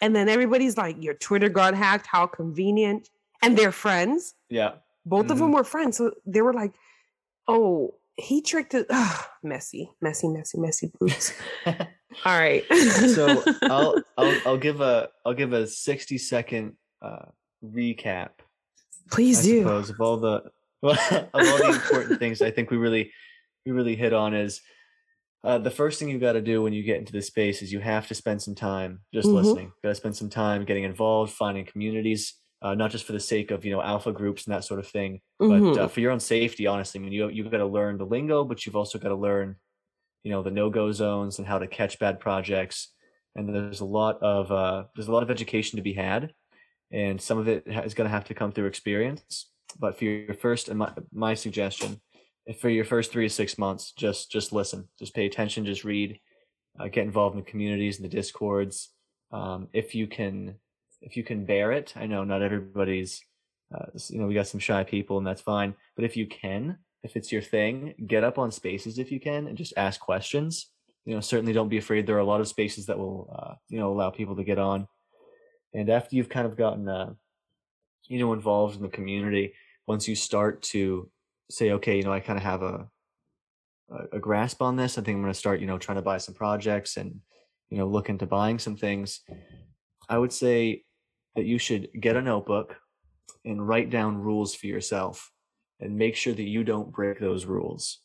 And 0.00 0.14
then 0.14 0.28
everybody's 0.28 0.76
like, 0.76 1.02
your 1.02 1.14
Twitter 1.14 1.48
got 1.48 1.74
hacked. 1.74 2.06
How 2.06 2.26
convenient. 2.26 3.08
And 3.42 3.56
they're 3.56 3.72
friends. 3.72 4.34
Yeah. 4.48 4.74
Both 5.04 5.24
mm-hmm. 5.24 5.32
of 5.32 5.38
them 5.38 5.52
were 5.52 5.64
friends. 5.64 5.96
So 5.96 6.12
they 6.26 6.42
were 6.42 6.52
like, 6.52 6.74
oh, 7.46 7.94
he 8.16 8.42
tricked 8.42 8.74
it. 8.74 8.86
Ugh, 8.90 9.24
messy, 9.42 9.90
messy, 10.00 10.28
messy, 10.28 10.58
messy 10.58 10.92
boots. 10.98 11.32
All 11.66 11.74
right. 12.26 12.64
so 13.14 13.42
I'll, 13.62 14.02
I'll, 14.16 14.40
I'll 14.46 14.58
give 14.58 14.80
a, 14.80 15.08
I'll 15.24 15.34
give 15.34 15.52
a 15.52 15.66
60 15.66 16.18
second 16.18 16.74
uh, 17.00 17.26
recap. 17.64 18.30
Please 19.10 19.40
I 19.40 19.42
do. 19.42 19.62
Suppose, 19.62 19.90
of 19.90 20.00
all 20.00 20.16
the, 20.16 20.42
of 20.82 21.28
all 21.34 21.58
the 21.58 21.80
important 21.82 22.18
things 22.18 22.42
I 22.42 22.50
think 22.50 22.70
we 22.70 22.76
really, 22.76 23.12
we 23.66 23.72
really 23.72 23.96
hit 23.96 24.12
on 24.12 24.34
is 24.34 24.60
uh, 25.44 25.58
the 25.58 25.70
first 25.70 25.98
thing 25.98 26.08
you 26.08 26.18
got 26.18 26.32
to 26.32 26.40
do 26.40 26.62
when 26.62 26.72
you 26.72 26.82
get 26.82 26.98
into 26.98 27.12
this 27.12 27.28
space 27.28 27.62
is 27.62 27.72
you 27.72 27.80
have 27.80 28.08
to 28.08 28.14
spend 28.14 28.42
some 28.42 28.54
time 28.54 29.00
just 29.14 29.26
mm-hmm. 29.26 29.36
listening. 29.36 29.72
Got 29.82 29.90
to 29.90 29.94
spend 29.94 30.16
some 30.16 30.30
time 30.30 30.64
getting 30.64 30.84
involved, 30.84 31.32
finding 31.32 31.64
communities, 31.64 32.34
uh, 32.60 32.74
not 32.74 32.90
just 32.90 33.04
for 33.04 33.12
the 33.12 33.20
sake 33.20 33.50
of 33.50 33.64
you 33.64 33.70
know 33.70 33.80
alpha 33.80 34.12
groups 34.12 34.46
and 34.46 34.54
that 34.54 34.64
sort 34.64 34.80
of 34.80 34.88
thing, 34.88 35.20
mm-hmm. 35.40 35.74
but 35.74 35.80
uh, 35.80 35.88
for 35.88 36.00
your 36.00 36.10
own 36.10 36.20
safety. 36.20 36.66
Honestly, 36.66 37.00
I 37.00 37.02
mean, 37.02 37.12
you 37.12 37.28
you've 37.28 37.50
got 37.50 37.58
to 37.58 37.66
learn 37.66 37.98
the 37.98 38.06
lingo, 38.06 38.44
but 38.44 38.66
you've 38.66 38.76
also 38.76 38.98
got 38.98 39.10
to 39.10 39.14
learn, 39.14 39.56
you 40.24 40.32
know, 40.32 40.42
the 40.42 40.50
no 40.50 40.70
go 40.70 40.90
zones 40.90 41.38
and 41.38 41.46
how 41.46 41.58
to 41.58 41.68
catch 41.68 41.98
bad 41.98 42.18
projects. 42.18 42.92
And 43.36 43.54
there's 43.54 43.80
a 43.80 43.84
lot 43.84 44.20
of 44.20 44.50
uh, 44.50 44.84
there's 44.96 45.08
a 45.08 45.12
lot 45.12 45.22
of 45.22 45.30
education 45.30 45.76
to 45.76 45.82
be 45.82 45.92
had, 45.92 46.32
and 46.90 47.20
some 47.20 47.38
of 47.38 47.48
it 47.48 47.64
is 47.66 47.94
going 47.94 48.08
to 48.08 48.14
have 48.14 48.24
to 48.24 48.34
come 48.34 48.52
through 48.52 48.66
experience. 48.66 49.50
But 49.78 49.98
for 49.98 50.04
your 50.04 50.34
first 50.34 50.68
and 50.68 50.78
my 50.78 50.92
my 51.12 51.34
suggestion 51.34 52.00
for 52.54 52.70
your 52.70 52.84
first 52.84 53.12
three 53.12 53.28
to 53.28 53.34
six 53.34 53.58
months, 53.58 53.92
just 53.92 54.30
just 54.30 54.52
listen, 54.52 54.88
just 54.98 55.14
pay 55.14 55.26
attention, 55.26 55.66
just 55.66 55.84
read, 55.84 56.18
uh, 56.78 56.88
get 56.88 57.04
involved 57.04 57.36
in 57.36 57.44
the 57.44 57.50
communities 57.50 57.96
and 57.96 58.04
the 58.04 58.14
discords. 58.16 58.90
Um, 59.32 59.68
if 59.72 59.94
you 59.94 60.06
can, 60.06 60.54
if 61.02 61.16
you 61.16 61.22
can 61.22 61.44
bear 61.44 61.72
it, 61.72 61.92
I 61.96 62.06
know 62.06 62.24
not 62.24 62.42
everybody's, 62.42 63.20
uh, 63.74 63.86
you 64.08 64.18
know, 64.18 64.26
we 64.26 64.34
got 64.34 64.46
some 64.46 64.60
shy 64.60 64.84
people 64.84 65.18
and 65.18 65.26
that's 65.26 65.42
fine. 65.42 65.74
But 65.96 66.06
if 66.06 66.16
you 66.16 66.26
can, 66.26 66.78
if 67.02 67.16
it's 67.16 67.30
your 67.30 67.42
thing, 67.42 67.94
get 68.06 68.24
up 68.24 68.38
on 68.38 68.50
spaces 68.50 68.98
if 68.98 69.12
you 69.12 69.20
can 69.20 69.46
and 69.46 69.58
just 69.58 69.74
ask 69.76 70.00
questions. 70.00 70.70
You 71.04 71.14
know, 71.14 71.20
certainly 71.20 71.52
don't 71.52 71.68
be 71.68 71.78
afraid. 71.78 72.06
There 72.06 72.16
are 72.16 72.20
a 72.20 72.24
lot 72.24 72.40
of 72.40 72.48
spaces 72.48 72.86
that 72.86 72.98
will, 72.98 73.34
uh, 73.34 73.54
you 73.68 73.78
know, 73.78 73.92
allow 73.92 74.10
people 74.10 74.36
to 74.36 74.44
get 74.44 74.58
on. 74.58 74.88
And 75.74 75.90
after 75.90 76.16
you've 76.16 76.28
kind 76.28 76.46
of 76.46 76.56
gotten, 76.56 76.88
uh, 76.88 77.14
you 78.08 78.18
know, 78.18 78.32
involved 78.32 78.76
in 78.76 78.82
the 78.82 78.88
community, 78.88 79.54
once 79.86 80.08
you 80.08 80.14
start 80.16 80.62
to 80.62 81.10
say, 81.50 81.72
okay, 81.72 81.96
you 81.96 82.02
know, 82.02 82.12
I 82.12 82.20
kind 82.20 82.38
of 82.38 82.44
have 82.44 82.62
a, 82.62 82.90
a 83.90 84.16
a 84.16 84.18
grasp 84.18 84.62
on 84.62 84.76
this. 84.76 84.98
I 84.98 85.02
think 85.02 85.16
I'm 85.16 85.22
going 85.22 85.32
to 85.32 85.38
start, 85.38 85.60
you 85.60 85.66
know, 85.66 85.78
trying 85.78 85.96
to 85.96 86.02
buy 86.02 86.18
some 86.18 86.34
projects 86.34 86.96
and 86.96 87.20
you 87.70 87.78
know 87.78 87.86
look 87.86 88.08
into 88.08 88.26
buying 88.26 88.58
some 88.58 88.76
things. 88.76 89.20
I 90.08 90.18
would 90.18 90.32
say 90.32 90.84
that 91.36 91.44
you 91.46 91.58
should 91.58 91.90
get 92.00 92.16
a 92.16 92.22
notebook 92.22 92.76
and 93.44 93.66
write 93.66 93.90
down 93.90 94.18
rules 94.18 94.54
for 94.54 94.66
yourself 94.66 95.32
and 95.80 95.96
make 95.96 96.16
sure 96.16 96.34
that 96.34 96.42
you 96.42 96.64
don't 96.64 96.92
break 96.92 97.20
those 97.20 97.46
rules. 97.46 98.00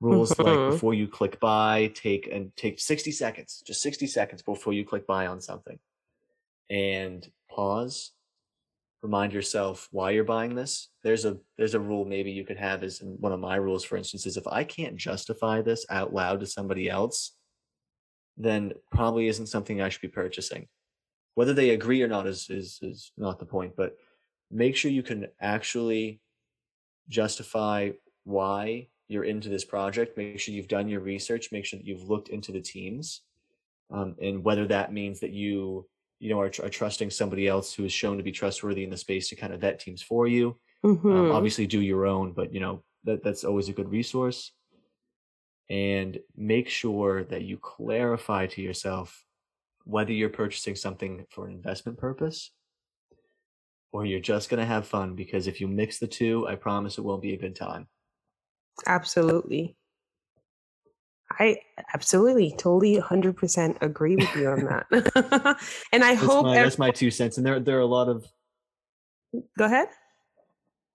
Rules 0.00 0.38
like 0.38 0.60
Mhm. 0.60 0.66
before 0.66 0.94
you 0.94 1.08
click 1.08 1.40
buy, 1.40 1.88
take 1.94 2.28
and 2.28 2.54
take 2.56 2.80
60 2.80 3.12
seconds, 3.12 3.62
just 3.66 3.82
60 3.82 4.06
seconds 4.06 4.42
before 4.42 4.72
you 4.72 4.84
click 4.84 5.06
buy 5.06 5.26
on 5.26 5.40
something. 5.40 5.78
And 6.70 7.28
pause. 7.50 8.12
Remind 9.02 9.32
yourself 9.32 9.88
why 9.92 10.10
you're 10.10 10.24
buying 10.24 10.54
this. 10.54 10.88
There's 11.04 11.24
a 11.24 11.38
there's 11.56 11.74
a 11.74 11.80
rule 11.80 12.04
maybe 12.04 12.32
you 12.32 12.44
could 12.44 12.56
have 12.56 12.82
is 12.82 13.00
one 13.02 13.32
of 13.32 13.38
my 13.38 13.56
rules, 13.56 13.84
for 13.84 13.96
instance, 13.96 14.26
is 14.26 14.36
if 14.36 14.46
I 14.48 14.64
can't 14.64 14.96
justify 14.96 15.62
this 15.62 15.86
out 15.88 16.12
loud 16.12 16.40
to 16.40 16.46
somebody 16.46 16.90
else, 16.90 17.36
then 18.36 18.72
probably 18.92 19.28
isn't 19.28 19.46
something 19.46 19.80
I 19.80 19.88
should 19.88 20.00
be 20.00 20.08
purchasing. 20.08 20.66
Whether 21.34 21.54
they 21.54 21.70
agree 21.70 22.02
or 22.02 22.08
not 22.08 22.26
is 22.26 22.50
is 22.50 22.80
is 22.82 23.12
not 23.16 23.38
the 23.38 23.46
point, 23.46 23.74
but 23.76 23.96
make 24.50 24.76
sure 24.76 24.90
you 24.90 25.04
can 25.04 25.28
actually 25.40 26.20
justify 27.08 27.90
why 28.24 28.88
you're 29.06 29.24
into 29.24 29.48
this 29.48 29.64
project. 29.64 30.16
Make 30.16 30.40
sure 30.40 30.54
you've 30.54 30.68
done 30.68 30.88
your 30.88 31.00
research. 31.00 31.52
Make 31.52 31.64
sure 31.64 31.78
that 31.78 31.86
you've 31.86 32.10
looked 32.10 32.28
into 32.28 32.50
the 32.50 32.60
teams, 32.60 33.22
um, 33.92 34.16
and 34.20 34.42
whether 34.42 34.66
that 34.66 34.92
means 34.92 35.20
that 35.20 35.32
you 35.32 35.86
you 36.18 36.30
know 36.30 36.40
are, 36.40 36.50
tr- 36.50 36.64
are 36.64 36.68
trusting 36.70 37.10
somebody 37.10 37.46
else 37.46 37.72
who 37.74 37.84
is 37.84 37.92
shown 37.92 38.16
to 38.16 38.22
be 38.22 38.32
trustworthy 38.32 38.84
in 38.84 38.90
the 38.90 38.96
space 38.96 39.28
to 39.28 39.36
kind 39.36 39.52
of 39.52 39.60
vet 39.60 39.78
teams 39.80 40.02
for 40.02 40.26
you. 40.26 40.58
Um, 40.84 40.94
Mhm. 40.94 41.34
obviously, 41.34 41.66
do 41.66 41.80
your 41.80 42.06
own, 42.06 42.32
but 42.32 42.52
you 42.52 42.60
know 42.60 42.84
that 43.04 43.22
that's 43.22 43.44
always 43.44 43.68
a 43.68 43.72
good 43.72 43.88
resource. 43.90 44.52
And 45.70 46.18
make 46.36 46.68
sure 46.68 47.24
that 47.24 47.42
you 47.42 47.58
clarify 47.58 48.46
to 48.48 48.62
yourself 48.62 49.24
whether 49.84 50.12
you're 50.12 50.28
purchasing 50.30 50.74
something 50.76 51.24
for 51.30 51.46
an 51.46 51.52
investment 51.54 51.98
purpose 51.98 52.52
or 53.92 54.04
you're 54.04 54.20
just 54.20 54.50
going 54.50 54.60
to 54.60 54.66
have 54.66 54.86
fun 54.86 55.14
because 55.14 55.46
if 55.46 55.60
you 55.60 55.68
mix 55.68 55.98
the 55.98 56.06
two, 56.06 56.46
I 56.46 56.56
promise 56.56 56.98
it 56.98 57.04
won't 57.04 57.22
be 57.22 57.32
a 57.32 57.38
good 57.38 57.56
time. 57.56 57.88
Absolutely. 58.86 59.77
I 61.30 61.58
absolutely, 61.94 62.54
totally, 62.56 62.98
hundred 62.98 63.36
percent 63.36 63.78
agree 63.80 64.16
with 64.16 64.34
you 64.34 64.48
on 64.48 64.64
that. 64.64 64.86
and 65.92 66.02
I 66.04 66.14
That's 66.14 66.26
hope. 66.26 66.46
my, 66.46 66.54
that's 66.54 66.78
my 66.78 66.90
two 66.90 67.10
cents. 67.10 67.36
And 67.36 67.46
there, 67.46 67.60
there 67.60 67.76
are 67.76 67.82
a 67.82 67.86
lot 67.86 68.08
of, 68.08 68.26
Go 69.58 69.66
ahead. 69.66 69.88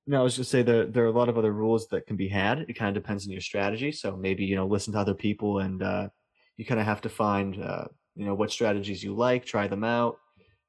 no, 0.08 0.22
I 0.22 0.24
was 0.24 0.36
just 0.36 0.50
say 0.50 0.64
there, 0.64 0.86
there 0.88 1.04
are 1.04 1.08
a 1.08 1.12
lot 1.12 1.30
of 1.30 1.38
other 1.38 1.52
rules 1.52 1.88
that 1.90 2.08
can 2.08 2.16
be 2.16 2.28
had. 2.28 2.66
It 2.68 2.74
kind 2.74 2.96
of 2.96 3.02
depends 3.02 3.26
on 3.26 3.32
your 3.32 3.42
strategy. 3.42 3.92
So 3.92 4.16
maybe, 4.16 4.44
you 4.44 4.56
know, 4.56 4.66
listen 4.66 4.94
to 4.94 5.00
other 5.00 5.14
people 5.14 5.60
and 5.60 5.84
uh, 5.84 6.10
you 6.58 6.66
kind 6.66 6.80
of 6.80 6.86
have 6.86 7.02
to 7.02 7.10
find, 7.10 7.62
uh, 7.64 7.86
you 8.16 8.26
know, 8.26 8.34
what 8.34 8.52
strategies 8.52 9.04
you 9.04 9.16
like, 9.16 9.46
try 9.46 9.68
them 9.68 9.84
out. 9.84 10.18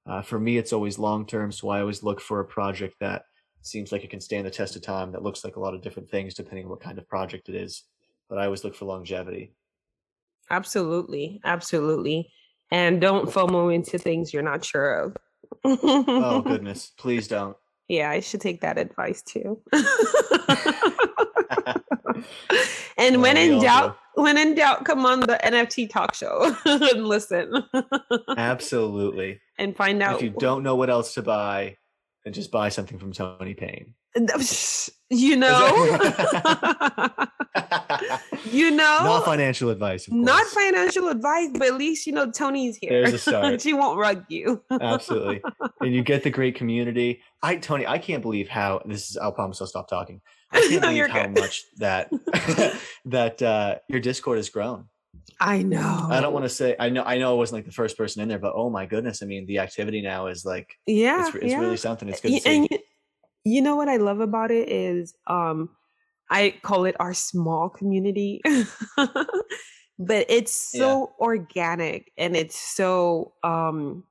Uh, 0.06 0.20
for 0.20 0.38
me, 0.38 0.58
it's 0.58 0.74
always 0.74 0.98
long 0.98 1.26
term. 1.26 1.50
So 1.50 1.70
I 1.70 1.80
always 1.80 2.02
look 2.02 2.20
for 2.20 2.40
a 2.40 2.44
project 2.44 2.96
that 3.00 3.22
seems 3.62 3.92
like 3.92 4.04
it 4.04 4.10
can 4.10 4.20
stand 4.20 4.46
the 4.46 4.50
test 4.50 4.76
of 4.76 4.82
time, 4.82 5.10
that 5.12 5.22
looks 5.22 5.42
like 5.42 5.56
a 5.56 5.60
lot 5.60 5.74
of 5.74 5.80
different 5.80 6.10
things 6.10 6.34
depending 6.34 6.66
on 6.66 6.70
what 6.70 6.80
kind 6.80 6.98
of 6.98 7.08
project 7.08 7.48
it 7.48 7.54
is. 7.54 7.84
But 8.28 8.38
I 8.38 8.44
always 8.44 8.64
look 8.64 8.74
for 8.74 8.86
longevity. 8.86 9.54
Absolutely, 10.50 11.40
absolutely, 11.44 12.30
and 12.70 13.00
don't 13.00 13.30
FOMO 13.30 13.74
into 13.74 13.98
things 13.98 14.32
you're 14.32 14.42
not 14.42 14.64
sure 14.64 15.00
of. 15.00 15.16
Oh, 15.64 16.42
goodness. 16.46 16.92
Please 16.98 17.28
don't. 17.28 17.56
Yeah, 17.88 18.10
I 18.10 18.20
should 18.20 18.40
take 18.40 18.62
that 18.62 18.78
advice 18.78 19.22
too. 19.22 19.60
and 22.98 23.20
when 23.20 23.36
in 23.36 23.60
doubt, 23.60 23.98
when 24.14 24.38
in 24.38 24.54
doubt, 24.54 24.84
come 24.84 25.04
on 25.06 25.20
the 25.20 25.38
NFT 25.42 25.90
talk 25.90 26.14
show 26.14 26.54
and 26.64 27.06
listen 27.06 27.64
Absolutely. 28.36 29.40
and 29.58 29.76
find 29.76 30.02
out. 30.02 30.16
If 30.16 30.22
you 30.22 30.30
don't 30.30 30.62
know 30.62 30.76
what 30.76 30.90
else 30.90 31.14
to 31.14 31.22
buy, 31.22 31.76
then 32.24 32.32
just 32.32 32.50
buy 32.50 32.68
something 32.70 32.98
from 32.98 33.12
Toni 33.12 33.54
Payne. 33.54 33.94
you 35.10 35.36
know, 35.36 35.58
you 38.50 38.70
know, 38.70 39.00
Not 39.04 39.24
financial 39.24 39.70
advice. 39.70 40.06
Of 40.06 40.14
not 40.14 40.44
financial 40.46 41.08
advice, 41.08 41.48
but 41.52 41.62
at 41.68 41.74
least 41.74 42.06
you 42.06 42.12
know 42.12 42.30
Toni's 42.30 42.76
here. 42.76 42.90
There's 42.90 43.14
a 43.14 43.18
start. 43.30 43.60
she 43.60 43.72
won't 43.72 43.98
rug 43.98 44.24
you. 44.28 44.62
Absolutely. 44.70 45.42
And 45.80 45.94
you 45.94 46.02
get 46.02 46.22
the 46.22 46.30
great 46.38 46.54
community. 46.54 47.20
I 47.42 47.56
Tony, 47.56 47.86
I 47.86 47.98
can't 47.98 48.22
believe 48.22 48.48
how 48.48 48.80
this 48.86 49.10
is 49.10 49.16
I'll 49.16 49.32
promise 49.32 49.60
I'll 49.60 49.66
stop 49.66 49.88
talking. 49.88 50.20
I 50.50 50.60
can't 50.60 50.72
No, 50.82 50.88
believe 50.88 51.08
how 51.08 51.22
good. 51.26 51.38
much 51.40 51.62
that 51.78 52.10
that 53.06 53.42
uh 53.42 53.76
your 53.88 54.00
Discord 54.00 54.38
has 54.38 54.48
grown. 54.48 54.86
I 55.40 55.62
know. 55.62 56.08
I 56.10 56.20
don't 56.20 56.32
want 56.32 56.44
to 56.44 56.48
say 56.48 56.76
I 56.78 56.88
know 56.88 57.02
I 57.04 57.18
know 57.18 57.32
I 57.32 57.34
wasn't 57.34 57.58
like 57.58 57.66
the 57.66 57.72
first 57.72 57.96
person 57.96 58.22
in 58.22 58.28
there, 58.28 58.38
but 58.38 58.54
oh 58.54 58.70
my 58.70 58.86
goodness, 58.86 59.22
I 59.22 59.26
mean 59.26 59.46
the 59.46 59.58
activity 59.58 60.00
now 60.02 60.26
is 60.28 60.44
like 60.44 60.78
Yeah, 60.86 61.20
it's, 61.26 61.34
it's 61.36 61.44
yeah. 61.52 61.60
really 61.60 61.76
something. 61.76 62.08
It's 62.08 62.20
good 62.20 62.32
to 62.32 62.40
see. 62.40 62.50
and 62.50 62.68
y- 62.70 62.78
you 63.44 63.60
know 63.62 63.76
what 63.76 63.88
I 63.88 63.96
love 63.96 64.20
about 64.20 64.50
it 64.50 64.68
is 64.68 65.14
um 65.26 65.70
I 66.30 66.54
call 66.62 66.84
it 66.86 66.96
our 66.98 67.14
small 67.14 67.68
community. 67.68 68.40
but 69.98 70.26
it's 70.28 70.72
Yeah. 70.72 70.80
so 70.80 71.12
organic 71.20 72.12
and 72.16 72.36
it's 72.36 72.58
so 72.58 73.34
um 73.42 74.04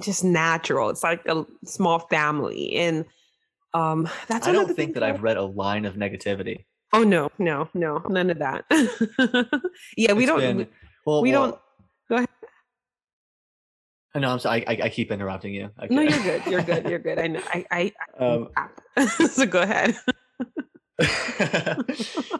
just 0.00 0.24
natural. 0.24 0.90
It's 0.90 1.02
like 1.02 1.26
a 1.26 1.44
small 1.64 1.98
family 1.98 2.74
and 2.76 3.04
um 3.74 4.08
that's 4.28 4.46
I 4.46 4.52
don't 4.52 4.74
think 4.74 4.94
that 4.94 5.02
I've 5.02 5.22
read 5.22 5.36
a 5.36 5.44
line 5.44 5.84
of 5.84 5.94
negativity. 5.94 6.64
Oh 6.92 7.04
no, 7.04 7.30
no, 7.38 7.68
no, 7.74 7.98
none 8.08 8.30
of 8.30 8.38
that. 8.40 8.64
yeah, 9.96 10.12
we 10.12 10.24
It's 10.24 10.26
don't 10.30 10.40
been- 10.40 10.56
we, 10.58 10.66
well, 11.06 11.22
we 11.22 11.32
well, 11.32 11.42
don't 11.46 11.58
go 12.08 12.16
ahead. 12.16 12.28
No, 14.16 14.28
I'm 14.32 14.38
sorry. 14.40 14.66
I, 14.66 14.72
I, 14.72 14.78
I 14.84 14.88
keep 14.88 15.12
interrupting 15.12 15.54
you. 15.54 15.70
I 15.78 15.86
No, 15.88 16.02
you're 16.02 16.22
good. 16.22 16.42
You're 16.46 16.62
good. 16.62 16.88
You're 16.88 16.98
good. 16.98 17.18
I 17.20 17.26
know. 17.28 17.40
I 17.46 17.64
I 17.70 17.92
Um, 18.18 18.48
so 19.30 19.46
go 19.46 19.62
ahead. 19.62 19.96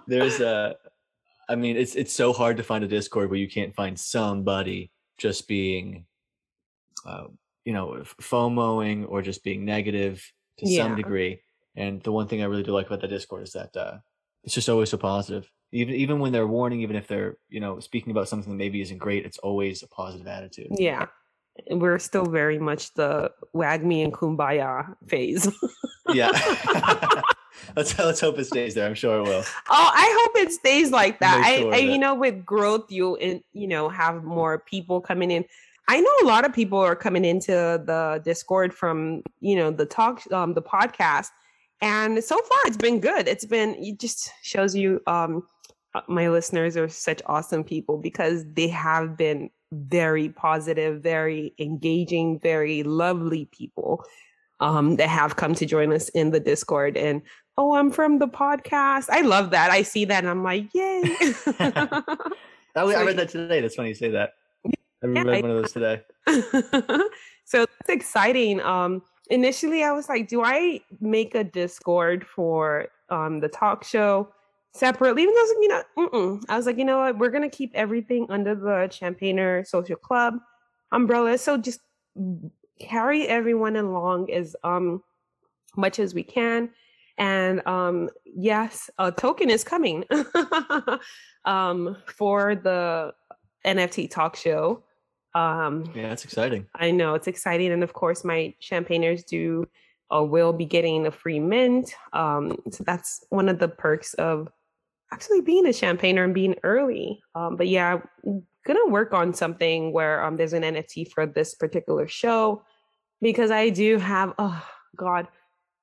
there's 0.06 0.40
a 0.40 0.76
i 1.48 1.54
mean 1.56 1.76
it's 1.78 1.94
it's 1.94 2.12
so 2.12 2.30
hard 2.34 2.58
to 2.58 2.62
find 2.62 2.84
a 2.84 2.88
discord 2.88 3.30
where 3.30 3.38
you 3.38 3.48
can't 3.48 3.74
find 3.74 3.98
somebody 3.98 4.90
just 5.16 5.48
being 5.48 6.04
uh, 7.06 7.24
you 7.64 7.72
know 7.72 8.02
fomoing 8.20 9.06
or 9.08 9.22
just 9.22 9.42
being 9.42 9.64
negative 9.64 10.22
to 10.58 10.68
Yeah. 10.68 10.82
some 10.82 10.94
degree 10.96 11.40
and 11.74 12.02
the 12.02 12.12
one 12.12 12.28
thing 12.28 12.42
i 12.42 12.44
really 12.44 12.62
do 12.62 12.72
like 12.72 12.86
about 12.88 13.00
the 13.00 13.08
discord 13.08 13.44
is 13.44 13.52
that 13.52 13.74
uh 13.76 13.96
it's 14.44 14.54
just 14.54 14.68
always 14.68 14.90
so 14.90 14.96
positive 14.96 15.50
even 15.72 15.94
even 15.94 16.18
when 16.18 16.32
they're 16.32 16.46
warning 16.46 16.80
even 16.80 16.96
if 16.96 17.06
they're 17.06 17.36
you 17.48 17.60
know 17.60 17.80
speaking 17.80 18.10
about 18.10 18.28
something 18.28 18.52
that 18.52 18.56
maybe 18.58 18.80
isn't 18.80 18.98
great 18.98 19.24
it's 19.24 19.38
always 19.38 19.82
a 19.82 19.88
positive 19.88 20.26
attitude 20.26 20.68
Yeah. 20.70 21.06
We're 21.68 21.98
still 21.98 22.24
very 22.24 22.58
much 22.58 22.94
the 22.94 23.32
WAGMI 23.54 24.04
and 24.04 24.12
kumbaya 24.14 24.94
phase. 25.08 25.46
yeah 26.14 26.30
let's 27.76 27.98
let's 27.98 28.20
hope 28.20 28.38
it 28.38 28.46
stays 28.46 28.74
there 28.74 28.86
i'm 28.86 28.94
sure 28.94 29.18
it 29.18 29.22
will 29.22 29.44
Oh, 29.68 29.90
I 29.94 30.18
hope 30.20 30.42
it 30.46 30.52
stays 30.52 30.90
like 30.90 31.20
that. 31.20 31.40
Make 31.40 31.46
I, 31.46 31.56
sure 31.58 31.74
I 31.74 31.78
you 31.78 31.98
know, 31.98 32.14
with 32.14 32.44
growth, 32.44 32.90
you 32.90 33.16
and 33.16 33.42
you 33.52 33.68
know 33.68 33.88
have 33.88 34.24
more 34.24 34.58
people 34.58 35.00
coming 35.00 35.30
in. 35.30 35.44
I 35.88 36.00
know 36.00 36.10
a 36.22 36.26
lot 36.26 36.44
of 36.44 36.52
people 36.52 36.78
are 36.78 36.96
coming 36.96 37.24
into 37.24 37.52
the 37.52 38.20
Discord 38.24 38.74
from 38.74 39.22
you 39.40 39.56
know 39.56 39.70
the 39.70 39.86
talk, 39.86 40.22
um, 40.32 40.54
the 40.54 40.62
podcast, 40.62 41.28
and 41.80 42.22
so 42.22 42.36
far 42.36 42.58
it's 42.66 42.76
been 42.76 43.00
good. 43.00 43.28
It's 43.28 43.44
been 43.44 43.74
it 43.76 43.98
just 43.98 44.30
shows 44.42 44.74
you 44.74 45.00
um 45.06 45.46
uh, 45.94 46.02
my 46.08 46.28
listeners 46.28 46.76
are 46.76 46.88
such 46.88 47.20
awesome 47.26 47.64
people 47.64 47.98
because 47.98 48.44
they 48.52 48.68
have 48.68 49.16
been 49.16 49.50
very 49.72 50.28
positive, 50.28 51.02
very 51.02 51.54
engaging, 51.58 52.38
very 52.38 52.82
lovely 52.82 53.46
people 53.46 54.04
um, 54.60 54.96
that 54.96 55.08
have 55.08 55.36
come 55.36 55.54
to 55.54 55.66
join 55.66 55.92
us 55.92 56.08
in 56.10 56.30
the 56.30 56.38
Discord. 56.38 56.96
And 56.96 57.22
oh, 57.58 57.74
I'm 57.74 57.90
from 57.90 58.18
the 58.18 58.28
podcast. 58.28 59.06
I 59.10 59.22
love 59.22 59.50
that. 59.50 59.70
I 59.70 59.82
see 59.82 60.04
that 60.04 60.22
and 60.22 60.30
I'm 60.30 60.44
like, 60.44 60.68
yay. 60.74 61.02
I, 62.76 62.82
I 62.82 63.04
read 63.04 63.16
that 63.16 63.30
today 63.30 63.60
that's 63.60 63.74
funny 63.74 63.88
you 63.88 63.94
say 63.96 64.10
that 64.10 64.34
i 65.02 65.06
read 65.06 65.26
I- 65.26 65.40
one 65.40 65.50
of 65.50 65.62
those 65.62 65.72
today 65.72 66.02
so 67.44 67.66
that's 67.66 67.88
exciting. 67.88 68.60
Um, 68.60 69.02
initially, 69.30 69.82
I 69.82 69.92
was 69.92 70.08
like, 70.08 70.28
do 70.28 70.42
I 70.42 70.80
make 71.00 71.34
a 71.34 71.44
Discord 71.44 72.26
for 72.26 72.88
um, 73.08 73.40
the 73.40 73.48
talk 73.48 73.84
show 73.84 74.28
separately? 74.74 75.22
Even 75.22 75.34
though, 75.34 75.60
you 75.62 75.68
know, 75.68 75.82
mm-mm. 75.98 76.44
I 76.48 76.56
was 76.56 76.66
like, 76.66 76.76
you 76.76 76.84
know 76.84 76.98
what? 76.98 77.18
We're 77.18 77.30
to 77.30 77.48
keep 77.48 77.72
everything 77.74 78.26
under 78.28 78.54
the 78.54 78.88
Champagner 78.90 79.64
Social 79.64 79.96
Club 79.96 80.34
umbrella. 80.92 81.38
So 81.38 81.56
just 81.56 81.80
carry 82.80 83.26
everyone 83.26 83.76
along 83.76 84.30
as 84.32 84.56
um, 84.64 85.02
much 85.76 85.98
as 85.98 86.14
we 86.14 86.22
can. 86.22 86.70
And 87.18 87.64
um, 87.66 88.08
yes, 88.24 88.90
a 88.98 89.12
token 89.12 89.50
is 89.50 89.62
coming 89.62 90.04
um, 91.44 91.96
for 92.06 92.54
the 92.54 93.12
NFT 93.64 94.10
talk 94.10 94.36
show. 94.36 94.82
Um, 95.34 95.90
yeah 95.94 96.08
that's 96.08 96.24
exciting 96.24 96.66
I 96.74 96.90
know 96.90 97.14
it's 97.14 97.26
exciting, 97.26 97.72
and 97.72 97.82
of 97.82 97.92
course, 97.92 98.24
my 98.24 98.54
champagners 98.60 99.24
do 99.24 99.66
uh, 100.14 100.22
will 100.22 100.52
be 100.52 100.64
getting 100.64 101.06
a 101.06 101.10
free 101.10 101.38
mint. 101.38 101.94
Um, 102.12 102.56
so 102.70 102.84
that's 102.84 103.24
one 103.30 103.48
of 103.48 103.58
the 103.58 103.68
perks 103.68 104.14
of 104.14 104.48
actually 105.12 105.40
being 105.40 105.66
a 105.66 105.72
champagner 105.72 106.24
and 106.24 106.34
being 106.34 106.56
early. 106.62 107.22
Um, 107.34 107.56
but 107.56 107.68
yeah, 107.68 108.00
I'm 108.24 108.42
gonna 108.66 108.88
work 108.88 109.12
on 109.12 109.34
something 109.34 109.92
where 109.92 110.24
um, 110.24 110.36
there's 110.36 110.52
an 110.52 110.62
NFT 110.62 111.10
for 111.10 111.26
this 111.26 111.54
particular 111.54 112.08
show 112.08 112.62
because 113.20 113.50
I 113.50 113.68
do 113.68 113.98
have 113.98 114.34
oh 114.38 114.66
god, 114.96 115.28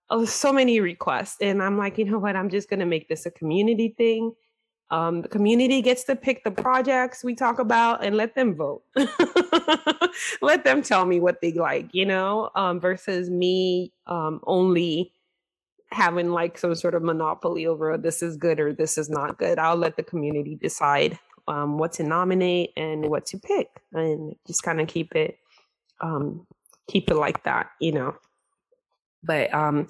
oh 0.09 0.25
so 0.25 0.51
many 0.51 0.79
requests, 0.79 1.37
and 1.41 1.61
I'm 1.61 1.77
like, 1.77 1.97
you 1.97 2.05
know 2.05 2.19
what, 2.19 2.35
I'm 2.35 2.49
just 2.49 2.69
gonna 2.69 2.85
make 2.85 3.07
this 3.07 3.25
a 3.25 3.31
community 3.31 3.93
thing. 3.97 4.33
Um, 4.89 5.21
the 5.21 5.27
community 5.27 5.81
gets 5.81 6.05
to 6.05 6.15
pick 6.15 6.43
the 6.43 6.51
projects 6.51 7.23
we 7.23 7.35
talk 7.35 7.59
about 7.59 8.05
and 8.05 8.15
let 8.15 8.35
them 8.35 8.55
vote. 8.55 8.83
let 10.41 10.63
them 10.63 10.81
tell 10.81 11.05
me 11.05 11.19
what 11.19 11.41
they 11.41 11.51
like, 11.51 11.89
you 11.93 12.05
know, 12.05 12.49
um, 12.55 12.79
versus 12.79 13.29
me 13.29 13.91
um, 14.05 14.39
only 14.47 15.11
having 15.91 16.29
like 16.29 16.57
some 16.57 16.75
sort 16.75 16.95
of 16.95 17.03
monopoly 17.03 17.65
over 17.65 17.97
this 17.97 18.21
is 18.21 18.37
good 18.37 18.59
or 18.59 18.73
this 18.73 18.97
is 18.97 19.09
not 19.09 19.37
good. 19.37 19.59
I'll 19.59 19.75
let 19.75 19.97
the 19.97 20.03
community 20.03 20.55
decide 20.55 21.19
um, 21.47 21.77
what 21.77 21.93
to 21.93 22.03
nominate 22.03 22.71
and 22.77 23.07
what 23.07 23.25
to 23.27 23.37
pick, 23.37 23.69
and 23.93 24.35
just 24.45 24.63
kind 24.63 24.81
of 24.81 24.87
keep 24.87 25.15
it 25.15 25.37
um, 26.01 26.45
keep 26.87 27.09
it 27.09 27.15
like 27.15 27.43
that, 27.43 27.71
you 27.79 27.91
know. 27.91 28.15
But 29.23 29.53
um, 29.53 29.87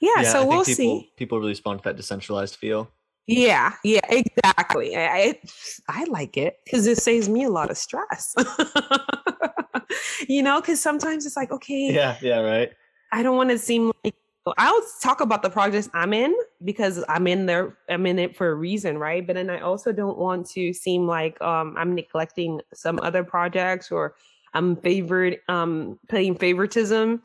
yeah, 0.00 0.20
yeah 0.20 0.32
so 0.32 0.46
we'll 0.46 0.64
people, 0.64 0.74
see. 0.74 1.12
People 1.16 1.38
really 1.38 1.50
respond 1.50 1.80
to 1.80 1.84
that 1.84 1.96
decentralized 1.96 2.56
feel. 2.56 2.90
Yeah, 3.28 3.74
yeah, 3.84 4.00
exactly. 4.08 4.96
I 4.96 5.38
I 5.86 6.04
like 6.04 6.38
it 6.38 6.60
because 6.64 6.86
it 6.86 6.96
saves 6.96 7.28
me 7.28 7.44
a 7.44 7.50
lot 7.50 7.70
of 7.70 7.76
stress. 7.76 8.34
you 10.28 10.42
know, 10.42 10.62
because 10.62 10.80
sometimes 10.80 11.26
it's 11.26 11.36
like, 11.36 11.52
okay, 11.52 11.92
yeah, 11.92 12.16
yeah, 12.22 12.40
right. 12.40 12.72
I 13.12 13.22
don't 13.22 13.36
want 13.36 13.50
to 13.50 13.58
seem 13.58 13.92
like 14.02 14.14
I'll 14.56 14.80
talk 15.02 15.20
about 15.20 15.42
the 15.42 15.50
projects 15.50 15.90
I'm 15.92 16.14
in 16.14 16.34
because 16.64 17.04
I'm 17.06 17.26
in 17.26 17.44
there, 17.44 17.76
I'm 17.90 18.06
in 18.06 18.18
it 18.18 18.34
for 18.34 18.48
a 18.48 18.54
reason, 18.54 18.96
right? 18.96 19.26
But 19.26 19.34
then 19.34 19.50
I 19.50 19.60
also 19.60 19.92
don't 19.92 20.16
want 20.16 20.48
to 20.52 20.72
seem 20.72 21.06
like 21.06 21.38
um, 21.42 21.74
I'm 21.76 21.94
neglecting 21.94 22.62
some 22.72 22.98
other 23.02 23.22
projects 23.22 23.92
or 23.92 24.14
I'm 24.54 24.76
favored, 24.76 25.38
um, 25.48 25.98
playing 26.08 26.36
favoritism. 26.36 27.22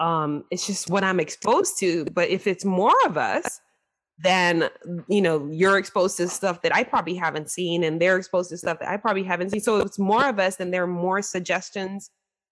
Um, 0.00 0.44
it's 0.50 0.66
just 0.66 0.90
what 0.90 1.02
I'm 1.02 1.18
exposed 1.18 1.78
to. 1.78 2.04
But 2.12 2.28
if 2.28 2.46
it's 2.46 2.66
more 2.66 2.94
of 3.06 3.16
us, 3.16 3.62
then 4.18 4.70
you 5.08 5.20
know 5.20 5.48
you're 5.50 5.78
exposed 5.78 6.16
to 6.18 6.28
stuff 6.28 6.62
that 6.62 6.74
I 6.74 6.84
probably 6.84 7.14
haven't 7.14 7.50
seen, 7.50 7.84
and 7.84 8.00
they're 8.00 8.16
exposed 8.16 8.50
to 8.50 8.56
stuff 8.56 8.78
that 8.80 8.88
I 8.88 8.96
probably 8.96 9.24
haven't 9.24 9.50
seen. 9.50 9.60
So 9.60 9.78
it's 9.78 9.98
more 9.98 10.26
of 10.26 10.38
us, 10.38 10.58
and 10.58 10.72
there 10.72 10.84
are 10.84 10.88
more 10.88 11.22
suggestions 11.22 12.10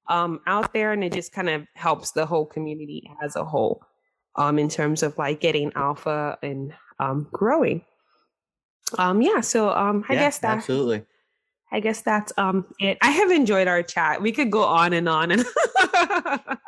um, 0.08 0.40
out 0.46 0.72
there, 0.72 0.92
and 0.92 1.02
it 1.02 1.12
just 1.12 1.32
kind 1.32 1.48
of 1.48 1.66
helps 1.74 2.12
the 2.12 2.26
whole 2.26 2.46
community 2.46 3.10
as 3.22 3.36
a 3.36 3.44
whole 3.44 3.82
um, 4.36 4.58
in 4.58 4.68
terms 4.68 5.02
of 5.02 5.16
like 5.16 5.40
getting 5.40 5.72
alpha 5.74 6.38
and 6.42 6.74
um, 6.98 7.28
growing. 7.32 7.82
Um, 8.98 9.22
yeah, 9.22 9.40
so 9.40 9.70
um, 9.70 10.04
I 10.08 10.14
yeah, 10.14 10.20
guess 10.20 10.38
that 10.38 10.58
absolutely. 10.58 11.04
I 11.72 11.80
guess 11.80 12.02
that's 12.02 12.32
um 12.36 12.66
it. 12.78 12.98
I 13.02 13.10
have 13.10 13.30
enjoyed 13.30 13.66
our 13.66 13.82
chat. 13.82 14.22
We 14.22 14.32
could 14.32 14.50
go 14.50 14.62
on 14.62 14.92
and 14.92 15.08
on 15.08 15.32
and 15.32 15.44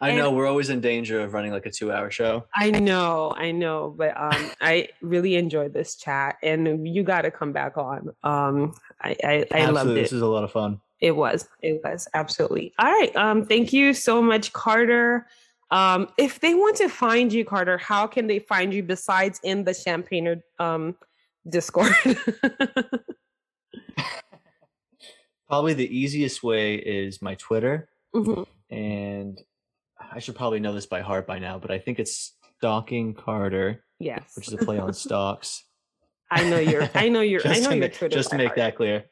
I 0.00 0.14
know 0.14 0.30
we're 0.30 0.46
always 0.46 0.70
in 0.70 0.80
danger 0.80 1.20
of 1.20 1.32
running 1.32 1.50
like 1.50 1.66
a 1.66 1.70
two-hour 1.70 2.10
show. 2.10 2.46
I 2.54 2.70
know, 2.70 3.34
I 3.36 3.50
know, 3.50 3.94
but 3.96 4.16
um, 4.16 4.50
I 4.60 4.88
really 5.02 5.34
enjoyed 5.34 5.74
this 5.74 5.96
chat, 5.96 6.36
and 6.42 6.86
you 6.86 7.02
got 7.02 7.22
to 7.22 7.30
come 7.30 7.52
back 7.52 7.76
on. 7.76 8.10
Um, 8.22 8.74
I 9.02 9.16
I, 9.24 9.46
I 9.52 9.66
loved 9.70 9.90
it. 9.90 9.94
This 9.94 10.12
is 10.12 10.22
a 10.22 10.26
lot 10.26 10.44
of 10.44 10.52
fun. 10.52 10.80
It 11.00 11.16
was, 11.16 11.48
it 11.62 11.80
was 11.84 12.08
absolutely. 12.14 12.72
All 12.78 12.90
right. 12.90 13.14
Um, 13.16 13.44
thank 13.44 13.72
you 13.72 13.94
so 13.94 14.20
much, 14.20 14.52
Carter. 14.52 15.26
Um, 15.70 16.08
if 16.16 16.40
they 16.40 16.54
want 16.54 16.76
to 16.76 16.88
find 16.88 17.32
you, 17.32 17.44
Carter, 17.44 17.78
how 17.78 18.06
can 18.06 18.26
they 18.26 18.38
find 18.38 18.72
you 18.72 18.82
besides 18.82 19.40
in 19.42 19.64
the 19.64 19.74
Champagner 19.74 20.42
um 20.58 20.96
Discord? 21.48 21.92
probably 25.48 25.74
the 25.74 25.96
easiest 25.96 26.42
way 26.42 26.74
is 26.76 27.20
my 27.22 27.34
Twitter. 27.34 27.88
Mm-hmm. 28.14 28.42
And 28.74 29.40
I 30.10 30.18
should 30.20 30.36
probably 30.36 30.60
know 30.60 30.72
this 30.72 30.86
by 30.86 31.00
heart 31.00 31.26
by 31.26 31.38
now, 31.38 31.58
but 31.58 31.70
I 31.70 31.78
think 31.78 31.98
it's 31.98 32.36
Stocking 32.58 33.14
Carter. 33.14 33.84
Yes. 33.98 34.32
Which 34.36 34.48
is 34.48 34.54
a 34.54 34.58
play 34.58 34.78
on 34.78 34.92
stocks. 34.94 35.64
I 36.30 36.48
know 36.48 36.58
your 36.58 36.88
I 36.94 37.08
know 37.08 37.20
your 37.20 37.40
I 37.44 37.58
know 37.60 37.70
your 37.70 37.88
Twitter. 37.88 38.14
Just 38.14 38.30
to 38.30 38.36
make 38.36 38.48
heart. 38.48 38.56
that 38.56 38.76
clear. 38.76 39.04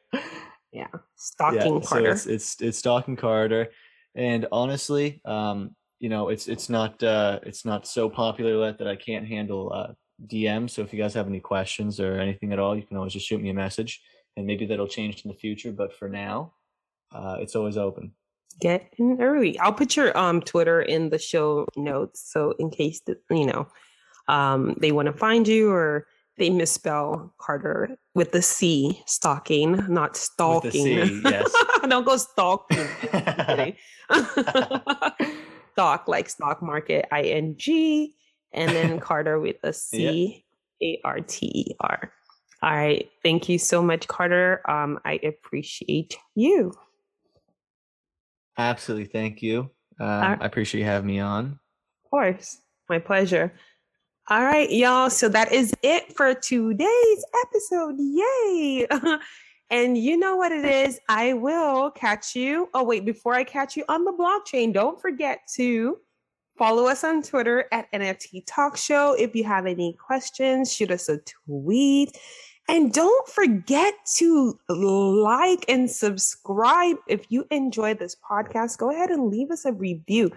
Yeah. 0.71 0.87
Stocking 1.15 1.75
yeah, 1.75 1.87
Carter. 1.87 2.05
So 2.05 2.11
it's, 2.11 2.25
it's 2.25 2.61
it's 2.61 2.77
Stocking 2.77 3.15
Carter. 3.15 3.69
And 4.15 4.47
honestly, 4.51 5.21
um, 5.25 5.75
you 5.99 6.09
know, 6.09 6.29
it's 6.29 6.47
it's 6.47 6.69
not 6.69 7.01
uh 7.03 7.39
it's 7.43 7.65
not 7.65 7.87
so 7.87 8.09
popular 8.09 8.65
yet 8.65 8.77
that 8.79 8.87
I 8.87 8.95
can't 8.95 9.27
handle 9.27 9.71
uh 9.73 9.93
DM. 10.25 10.69
So 10.69 10.81
if 10.81 10.93
you 10.93 10.99
guys 10.99 11.13
have 11.13 11.27
any 11.27 11.39
questions 11.39 11.99
or 11.99 12.19
anything 12.19 12.53
at 12.53 12.59
all, 12.59 12.75
you 12.75 12.83
can 12.83 12.97
always 12.97 13.13
just 13.13 13.27
shoot 13.27 13.41
me 13.41 13.49
a 13.49 13.53
message 13.53 14.01
and 14.35 14.45
maybe 14.45 14.65
that'll 14.65 14.87
change 14.87 15.23
in 15.23 15.29
the 15.29 15.37
future. 15.37 15.71
But 15.71 15.93
for 15.93 16.09
now, 16.09 16.53
uh, 17.11 17.37
it's 17.39 17.55
always 17.55 17.77
open. 17.77 18.13
Get 18.59 18.91
in 18.97 19.21
early. 19.21 19.57
I'll 19.59 19.73
put 19.73 19.95
your 19.95 20.17
um 20.17 20.41
Twitter 20.41 20.81
in 20.81 21.09
the 21.09 21.19
show 21.19 21.67
notes, 21.75 22.31
so 22.31 22.53
in 22.59 22.71
case 22.71 23.01
that 23.01 23.19
you 23.29 23.45
know 23.45 23.67
um 24.27 24.75
they 24.79 24.91
want 24.91 25.07
to 25.07 25.13
find 25.13 25.47
you 25.47 25.71
or 25.71 26.07
they 26.37 26.49
misspell 26.49 27.33
Carter 27.39 27.97
with 28.13 28.31
the 28.31 28.41
C, 28.41 29.01
stocking, 29.05 29.83
not 29.91 30.15
stalking. 30.15 30.71
C, 30.71 31.21
yes. 31.23 31.51
Don't 31.87 32.05
go 32.05 32.17
stalking. 32.17 32.87
stock 35.73 36.07
like 36.07 36.29
stock 36.29 36.61
market, 36.61 37.07
I 37.11 37.23
N 37.23 37.55
G, 37.57 38.15
and 38.53 38.71
then 38.71 38.99
Carter 38.99 39.39
with 39.39 39.57
a 39.63 39.73
C 39.73 40.45
A 40.81 40.99
R 41.03 41.21
T 41.21 41.45
E 41.47 41.75
R. 41.79 42.11
All 42.63 42.71
right. 42.71 43.09
Thank 43.23 43.49
you 43.49 43.59
so 43.59 43.81
much, 43.83 44.07
Carter. 44.07 44.61
Um, 44.69 44.99
I 45.05 45.19
appreciate 45.23 46.17
you. 46.35 46.73
Absolutely. 48.57 49.05
Thank 49.05 49.41
you. 49.41 49.71
Um, 49.99 50.07
right. 50.07 50.37
I 50.41 50.45
appreciate 50.45 50.81
you 50.81 50.85
having 50.85 51.07
me 51.07 51.19
on. 51.19 51.59
Of 52.05 52.09
course. 52.09 52.57
My 52.89 52.99
pleasure. 52.99 53.53
All 54.29 54.43
right, 54.43 54.69
y'all. 54.69 55.09
So 55.09 55.29
that 55.29 55.51
is 55.51 55.73
it 55.83 56.15
for 56.15 56.33
today's 56.33 57.25
episode. 57.45 57.95
Yay. 57.97 58.87
and 59.69 59.97
you 59.97 60.17
know 60.17 60.35
what 60.35 60.51
it 60.51 60.65
is. 60.65 60.99
I 61.07 61.33
will 61.33 61.91
catch 61.91 62.35
you. 62.35 62.69
Oh, 62.73 62.83
wait, 62.83 63.05
before 63.05 63.33
I 63.33 63.43
catch 63.43 63.77
you 63.77 63.85
on 63.87 64.03
the 64.03 64.11
blockchain, 64.11 64.73
don't 64.73 64.99
forget 65.01 65.39
to 65.55 65.97
follow 66.57 66.87
us 66.87 67.03
on 67.03 67.21
Twitter 67.21 67.65
at 67.71 67.91
NFT 67.93 68.43
Talk 68.45 68.77
Show. 68.77 69.15
If 69.17 69.35
you 69.35 69.43
have 69.43 69.65
any 69.65 69.93
questions, 69.93 70.73
shoot 70.73 70.91
us 70.91 71.07
a 71.07 71.19
tweet. 71.45 72.17
And 72.69 72.91
don't 72.91 73.27
forget 73.29 73.93
to 74.15 74.59
like 74.67 75.65
and 75.69 75.89
subscribe. 75.89 76.97
If 77.07 77.31
you 77.31 77.45
enjoy 77.49 77.93
this 77.93 78.15
podcast, 78.29 78.77
go 78.77 78.91
ahead 78.91 79.09
and 79.09 79.29
leave 79.29 79.51
us 79.51 79.63
a 79.65 79.71
review. 79.71 80.31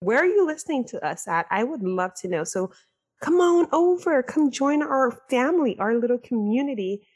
Where 0.00 0.18
are 0.18 0.26
you 0.26 0.46
listening 0.46 0.86
to 0.86 1.06
us 1.06 1.28
at? 1.28 1.46
I 1.50 1.64
would 1.64 1.82
love 1.82 2.14
to 2.22 2.28
know. 2.28 2.44
So 2.44 2.72
come 3.20 3.40
on 3.40 3.68
over, 3.72 4.22
come 4.22 4.50
join 4.50 4.82
our 4.82 5.10
family, 5.28 5.78
our 5.78 5.94
little 5.94 6.18
community. 6.18 7.06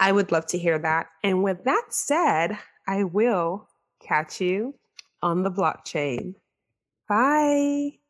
I 0.00 0.10
would 0.10 0.32
love 0.32 0.46
to 0.46 0.58
hear 0.58 0.78
that. 0.80 1.06
And 1.22 1.44
with 1.44 1.62
that 1.64 1.84
said, 1.90 2.58
I 2.88 3.04
will 3.04 3.68
catch 4.00 4.40
you 4.40 4.74
on 5.22 5.44
the 5.44 5.50
blockchain. 5.50 6.34
Bye. 7.08 8.01